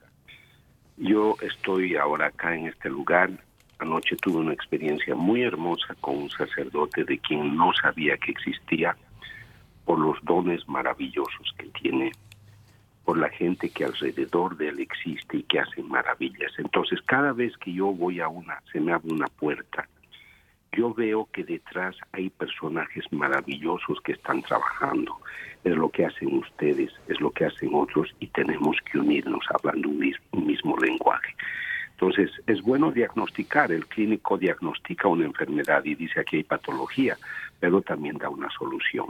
Yo 0.96 1.34
estoy 1.42 1.96
ahora 1.96 2.26
acá 2.26 2.54
en 2.54 2.68
este 2.68 2.88
lugar 2.88 3.47
Anoche 3.78 4.16
tuve 4.16 4.38
una 4.38 4.52
experiencia 4.52 5.14
muy 5.14 5.42
hermosa 5.42 5.94
con 6.00 6.16
un 6.16 6.30
sacerdote 6.30 7.04
de 7.04 7.18
quien 7.18 7.56
no 7.56 7.72
sabía 7.80 8.16
que 8.16 8.32
existía 8.32 8.96
por 9.84 9.98
los 9.98 10.22
dones 10.24 10.68
maravillosos 10.68 11.54
que 11.56 11.66
tiene, 11.80 12.12
por 13.04 13.18
la 13.18 13.30
gente 13.30 13.70
que 13.70 13.84
alrededor 13.84 14.56
de 14.56 14.68
él 14.68 14.80
existe 14.80 15.38
y 15.38 15.42
que 15.44 15.60
hace 15.60 15.82
maravillas. 15.82 16.52
Entonces, 16.58 17.00
cada 17.02 17.32
vez 17.32 17.56
que 17.56 17.72
yo 17.72 17.86
voy 17.86 18.20
a 18.20 18.28
una, 18.28 18.60
se 18.72 18.80
me 18.80 18.92
abre 18.92 19.12
una 19.12 19.28
puerta, 19.28 19.88
yo 20.72 20.92
veo 20.92 21.28
que 21.32 21.44
detrás 21.44 21.96
hay 22.12 22.30
personajes 22.30 23.04
maravillosos 23.10 24.00
que 24.02 24.12
están 24.12 24.42
trabajando. 24.42 25.18
Es 25.64 25.74
lo 25.74 25.88
que 25.88 26.04
hacen 26.04 26.36
ustedes, 26.36 26.92
es 27.08 27.20
lo 27.20 27.30
que 27.30 27.46
hacen 27.46 27.70
otros 27.72 28.14
y 28.20 28.26
tenemos 28.28 28.76
que 28.90 28.98
unirnos 28.98 29.44
hablando 29.54 29.88
un 29.88 29.98
mismo, 29.98 30.76
lenguaje. 30.76 31.34
Entonces, 32.00 32.30
es 32.46 32.62
bueno 32.62 32.92
diagnosticar, 32.92 33.72
el 33.72 33.84
clínico 33.86 34.38
diagnostica 34.38 35.08
una 35.08 35.24
enfermedad 35.24 35.84
y 35.84 35.96
dice 35.96 36.20
aquí 36.20 36.36
hay 36.36 36.44
patología, 36.44 37.18
pero 37.58 37.82
también 37.82 38.18
da 38.18 38.28
una 38.28 38.48
solución. 38.50 39.06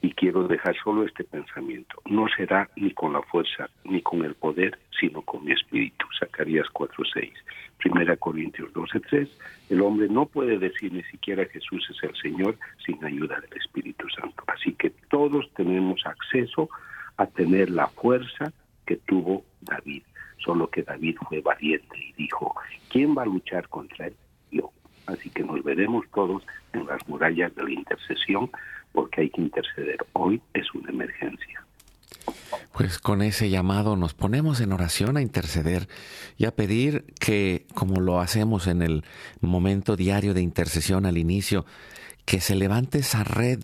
Y 0.00 0.12
quiero 0.12 0.48
dejar 0.48 0.74
solo 0.82 1.04
este 1.04 1.24
pensamiento, 1.24 2.00
no 2.06 2.26
será 2.34 2.70
ni 2.74 2.92
con 2.92 3.12
la 3.12 3.20
fuerza 3.20 3.68
ni 3.84 4.00
con 4.00 4.24
el 4.24 4.34
poder, 4.34 4.78
sino 4.98 5.20
con 5.20 5.44
mi 5.44 5.52
espíritu. 5.52 6.06
Zacarías 6.18 6.66
4.6. 6.72 7.32
Primera 7.76 8.16
Corintios 8.16 8.72
12.3, 8.72 9.28
el 9.68 9.82
hombre 9.82 10.08
no 10.08 10.24
puede 10.24 10.56
decir 10.58 10.94
ni 10.94 11.02
siquiera 11.02 11.44
Jesús 11.44 11.86
es 11.90 12.02
el 12.02 12.16
Señor 12.16 12.56
sin 12.86 13.04
ayuda 13.04 13.38
del 13.40 13.60
Espíritu 13.60 14.08
Santo. 14.08 14.42
Así 14.46 14.72
que 14.72 14.88
todos 15.10 15.52
tenemos 15.52 16.00
acceso 16.06 16.70
a 17.18 17.26
tener 17.26 17.68
la 17.68 17.88
fuerza 17.88 18.54
que 18.86 18.96
tuvo 18.96 19.44
David 19.60 20.02
solo 20.38 20.68
que 20.68 20.82
David 20.82 21.16
fue 21.28 21.40
valiente 21.40 21.96
y 21.98 22.12
dijo, 22.14 22.54
¿quién 22.90 23.16
va 23.16 23.22
a 23.22 23.26
luchar 23.26 23.68
contra 23.68 24.06
él? 24.06 24.16
Yo. 24.50 24.70
Así 25.06 25.30
que 25.30 25.42
nos 25.42 25.62
veremos 25.62 26.04
todos 26.14 26.46
en 26.72 26.86
las 26.86 27.06
murallas 27.08 27.54
de 27.54 27.64
la 27.64 27.70
intercesión 27.70 28.50
porque 28.92 29.22
hay 29.22 29.30
que 29.30 29.42
interceder. 29.42 29.98
Hoy 30.14 30.40
es 30.54 30.72
una 30.74 30.90
emergencia. 30.90 31.64
Pues 32.72 32.98
con 32.98 33.22
ese 33.22 33.48
llamado 33.48 33.96
nos 33.96 34.14
ponemos 34.14 34.60
en 34.60 34.72
oración 34.72 35.16
a 35.16 35.22
interceder 35.22 35.88
y 36.36 36.44
a 36.44 36.54
pedir 36.54 37.04
que, 37.18 37.66
como 37.74 38.00
lo 38.00 38.20
hacemos 38.20 38.66
en 38.66 38.82
el 38.82 39.04
momento 39.40 39.96
diario 39.96 40.34
de 40.34 40.42
intercesión 40.42 41.06
al 41.06 41.16
inicio, 41.18 41.64
que 42.26 42.40
se 42.42 42.54
levante 42.54 42.98
esa 42.98 43.24
red 43.24 43.60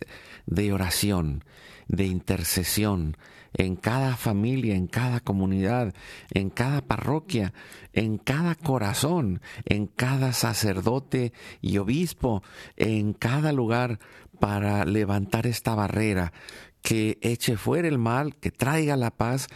de 0.46 0.72
oración, 0.72 1.44
de 1.88 2.06
intercesión, 2.06 3.18
en 3.54 3.76
cada 3.76 4.16
familia, 4.16 4.74
en 4.74 4.86
cada 4.86 5.20
comunidad, 5.20 5.94
en 6.30 6.48
cada 6.48 6.80
parroquia, 6.80 7.52
en 7.92 8.16
cada 8.16 8.54
corazón, 8.54 9.42
en 9.66 9.86
cada 9.86 10.32
sacerdote 10.32 11.34
y 11.60 11.76
obispo, 11.76 12.42
en 12.76 13.12
cada 13.12 13.52
lugar 13.52 13.98
para 14.40 14.84
levantar 14.86 15.46
esta 15.46 15.74
barrera 15.74 16.32
que 16.82 17.18
eche 17.22 17.56
fuera 17.56 17.88
el 17.88 17.98
mal, 17.98 18.34
que 18.36 18.50
traiga 18.50 18.96
la 18.96 19.10
paz, 19.12 19.46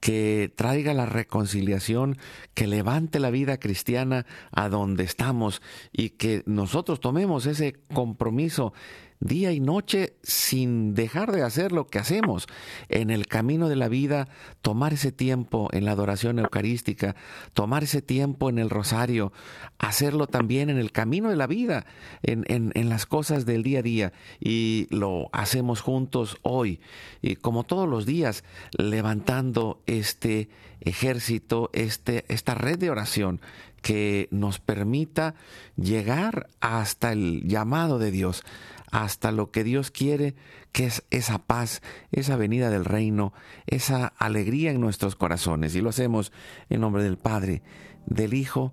que 0.00 0.52
traiga 0.56 0.94
la 0.94 1.06
reconciliación, 1.06 2.16
que 2.54 2.66
levante 2.66 3.20
la 3.20 3.30
vida 3.30 3.58
cristiana 3.58 4.26
a 4.50 4.68
donde 4.68 5.04
estamos 5.04 5.62
y 5.92 6.10
que 6.10 6.42
nosotros 6.46 7.00
tomemos 7.00 7.46
ese 7.46 7.76
compromiso 7.92 8.72
día 9.20 9.52
y 9.52 9.60
noche 9.60 10.14
sin 10.22 10.94
dejar 10.94 11.30
de 11.30 11.42
hacer 11.42 11.72
lo 11.72 11.86
que 11.86 11.98
hacemos 11.98 12.46
en 12.88 13.10
el 13.10 13.26
camino 13.26 13.68
de 13.68 13.76
la 13.76 13.88
vida, 13.88 14.28
tomar 14.62 14.94
ese 14.94 15.12
tiempo 15.12 15.68
en 15.72 15.84
la 15.84 15.92
adoración 15.92 16.38
eucarística, 16.38 17.14
tomar 17.52 17.84
ese 17.84 18.00
tiempo 18.02 18.48
en 18.48 18.58
el 18.58 18.70
rosario, 18.70 19.32
hacerlo 19.78 20.26
también 20.26 20.70
en 20.70 20.78
el 20.78 20.90
camino 20.90 21.28
de 21.28 21.36
la 21.36 21.46
vida, 21.46 21.84
en, 22.22 22.44
en, 22.48 22.88
las 22.88 23.06
cosas 23.06 23.46
del 23.46 23.62
día 23.62 23.80
a 23.80 23.82
día. 23.82 24.12
Y 24.40 24.88
lo 24.90 25.28
hacemos 25.32 25.82
juntos 25.82 26.38
hoy, 26.42 26.80
y 27.20 27.36
como 27.36 27.64
todos 27.64 27.88
los 27.88 28.06
días, 28.06 28.42
levantando 28.76 29.82
este 29.86 30.48
ejército, 30.80 31.68
este, 31.74 32.24
esta 32.28 32.54
red 32.54 32.78
de 32.78 32.90
oración 32.90 33.40
que 33.82 34.28
nos 34.30 34.60
permita 34.60 35.34
llegar 35.76 36.48
hasta 36.60 37.12
el 37.12 37.46
llamado 37.46 37.98
de 37.98 38.10
Dios, 38.10 38.44
hasta 38.90 39.32
lo 39.32 39.50
que 39.50 39.64
Dios 39.64 39.90
quiere, 39.90 40.34
que 40.72 40.86
es 40.86 41.04
esa 41.10 41.38
paz, 41.38 41.80
esa 42.12 42.36
venida 42.36 42.70
del 42.70 42.84
reino, 42.84 43.32
esa 43.66 44.06
alegría 44.06 44.70
en 44.70 44.80
nuestros 44.80 45.16
corazones. 45.16 45.74
Y 45.74 45.80
lo 45.80 45.90
hacemos 45.90 46.32
en 46.68 46.80
nombre 46.80 47.02
del 47.02 47.18
Padre, 47.18 47.62
del 48.06 48.34
Hijo 48.34 48.72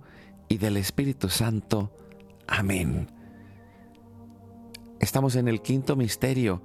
y 0.50 0.58
del 0.58 0.78
Espíritu 0.78 1.30
Santo. 1.30 1.92
Amén. 2.48 3.12
Estamos 5.00 5.36
en 5.36 5.48
el 5.48 5.62
quinto 5.62 5.96
misterio 5.96 6.64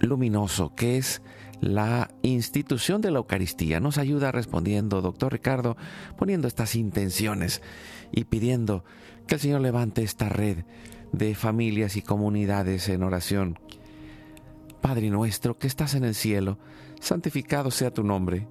luminoso, 0.00 0.74
que 0.74 0.98
es 0.98 1.22
la 1.60 2.10
institución 2.20 3.00
de 3.00 3.10
la 3.10 3.18
Eucaristía. 3.18 3.80
Nos 3.80 3.96
ayuda 3.96 4.30
respondiendo, 4.30 5.00
doctor 5.00 5.32
Ricardo, 5.32 5.76
poniendo 6.18 6.48
estas 6.48 6.74
intenciones 6.74 7.62
y 8.12 8.24
pidiendo 8.24 8.84
que 9.26 9.36
el 9.36 9.40
Señor 9.40 9.62
levante 9.62 10.02
esta 10.02 10.28
red 10.28 10.64
de 11.12 11.34
familias 11.34 11.96
y 11.96 12.02
comunidades 12.02 12.88
en 12.88 13.02
oración. 13.02 13.58
Padre 14.80 15.10
nuestro 15.10 15.58
que 15.58 15.66
estás 15.66 15.94
en 15.94 16.04
el 16.04 16.14
cielo, 16.14 16.58
santificado 17.00 17.70
sea 17.70 17.90
tu 17.90 18.04
nombre. 18.04 18.46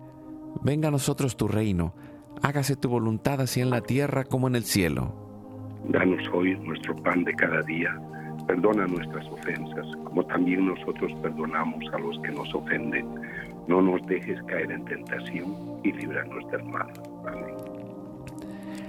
Venga 0.63 0.87
a 0.87 0.91
nosotros 0.91 1.37
tu 1.37 1.47
reino. 1.47 1.93
Hágase 2.41 2.75
tu 2.75 2.89
voluntad 2.89 3.41
así 3.41 3.61
en 3.61 3.69
la 3.69 3.81
tierra 3.81 4.23
como 4.23 4.47
en 4.47 4.55
el 4.55 4.63
cielo. 4.63 5.13
Danos 5.89 6.27
hoy 6.33 6.57
nuestro 6.59 6.95
pan 7.03 7.23
de 7.23 7.33
cada 7.35 7.61
día. 7.63 7.89
Perdona 8.47 8.85
nuestras 8.85 9.25
ofensas, 9.27 9.87
como 10.03 10.25
también 10.25 10.67
nosotros 10.67 11.11
perdonamos 11.21 11.83
a 11.93 11.99
los 11.99 12.19
que 12.19 12.31
nos 12.31 12.53
ofenden. 12.53 13.07
No 13.67 13.81
nos 13.81 14.05
dejes 14.07 14.41
caer 14.43 14.71
en 14.71 14.85
tentación 14.85 15.79
y 15.83 15.91
líbranos 15.91 16.51
del 16.51 16.63
mal. 16.65 16.91
Amén. 17.27 17.74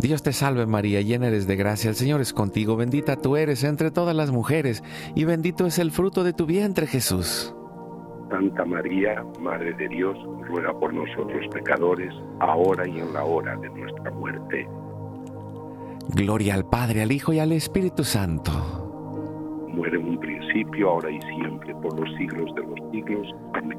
Dios 0.00 0.22
te 0.22 0.32
salve 0.32 0.66
María, 0.66 1.02
llena 1.02 1.28
eres 1.28 1.46
de 1.46 1.56
gracia, 1.56 1.90
el 1.90 1.94
Señor 1.94 2.22
es 2.22 2.32
contigo, 2.32 2.74
bendita 2.74 3.16
tú 3.16 3.36
eres 3.36 3.64
entre 3.64 3.90
todas 3.90 4.16
las 4.16 4.30
mujeres, 4.30 4.82
y 5.14 5.24
bendito 5.24 5.66
es 5.66 5.78
el 5.78 5.90
fruto 5.90 6.24
de 6.24 6.32
tu 6.32 6.46
vientre 6.46 6.86
Jesús. 6.86 7.54
Santa 8.30 8.64
María, 8.64 9.22
Madre 9.40 9.74
de 9.74 9.88
Dios, 9.88 10.16
ruega 10.48 10.72
por 10.72 10.94
nosotros 10.94 11.46
pecadores, 11.52 12.14
ahora 12.38 12.88
y 12.88 12.98
en 12.98 13.12
la 13.12 13.24
hora 13.24 13.56
de 13.56 13.68
nuestra 13.68 14.10
muerte. 14.12 14.66
Gloria 16.14 16.54
al 16.54 16.64
Padre, 16.64 17.02
al 17.02 17.12
Hijo 17.12 17.34
y 17.34 17.38
al 17.38 17.52
Espíritu 17.52 18.02
Santo. 18.02 18.52
Muere 19.68 19.98
en 19.98 20.08
un 20.08 20.18
principio, 20.18 20.90
ahora 20.90 21.10
y 21.10 21.20
siempre, 21.20 21.74
por 21.74 21.98
los 22.00 22.08
siglos 22.16 22.54
de 22.54 22.62
los 22.62 22.90
siglos. 22.90 23.26
Amén. 23.52 23.78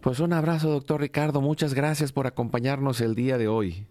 Pues 0.00 0.20
un 0.20 0.32
abrazo, 0.32 0.70
doctor 0.70 1.00
Ricardo. 1.00 1.40
Muchas 1.40 1.74
gracias 1.74 2.12
por 2.12 2.26
acompañarnos 2.26 3.00
el 3.00 3.14
día 3.14 3.36
de 3.38 3.48
hoy. 3.48 3.86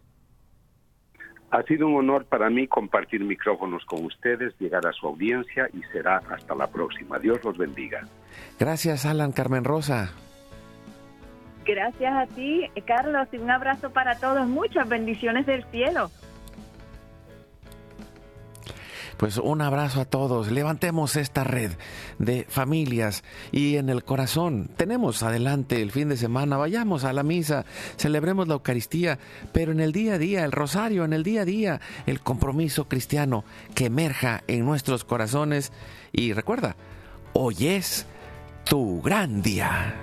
Ha 1.51 1.63
sido 1.63 1.87
un 1.87 1.95
honor 1.95 2.25
para 2.25 2.49
mí 2.49 2.67
compartir 2.67 3.23
micrófonos 3.23 3.85
con 3.85 4.05
ustedes, 4.05 4.53
llegar 4.59 4.85
a 4.85 4.91
su 4.91 5.07
audiencia 5.07 5.69
y 5.73 5.81
será 5.93 6.21
hasta 6.29 6.55
la 6.55 6.67
próxima. 6.67 7.19
Dios 7.19 7.43
los 7.43 7.57
bendiga. 7.57 8.01
Gracias, 8.59 9.05
Alan 9.05 9.31
Carmen 9.31 9.63
Rosa. 9.63 10.11
Gracias 11.65 12.13
a 12.13 12.27
ti, 12.27 12.69
Carlos, 12.85 13.27
y 13.31 13.37
un 13.37 13.51
abrazo 13.51 13.91
para 13.91 14.17
todos. 14.19 14.47
Muchas 14.47 14.87
bendiciones 14.87 15.45
del 15.45 15.63
cielo. 15.65 16.09
Pues 19.17 19.37
un 19.37 19.61
abrazo 19.61 20.01
a 20.01 20.05
todos. 20.05 20.51
Levantemos 20.51 21.15
esta 21.15 21.43
red 21.43 21.71
de 22.19 22.45
familias 22.47 23.23
y 23.51 23.77
en 23.77 23.89
el 23.89 24.03
corazón. 24.03 24.69
Tenemos 24.77 25.23
adelante 25.23 25.81
el 25.81 25.91
fin 25.91 26.09
de 26.09 26.17
semana. 26.17 26.57
Vayamos 26.57 27.03
a 27.03 27.13
la 27.13 27.23
misa, 27.23 27.65
celebremos 27.97 28.47
la 28.47 28.55
Eucaristía, 28.55 29.17
pero 29.53 29.71
en 29.71 29.79
el 29.79 29.91
día 29.91 30.13
a 30.13 30.17
día, 30.19 30.45
el 30.45 30.51
rosario, 30.51 31.03
en 31.03 31.13
el 31.13 31.23
día 31.23 31.41
a 31.41 31.45
día, 31.45 31.81
el 32.05 32.21
compromiso 32.21 32.87
cristiano 32.87 33.43
que 33.73 33.85
emerja 33.85 34.43
en 34.47 34.65
nuestros 34.65 35.03
corazones. 35.03 35.71
Y 36.11 36.33
recuerda, 36.33 36.75
hoy 37.33 37.67
es 37.67 38.05
tu 38.65 39.01
gran 39.01 39.41
día. 39.41 39.95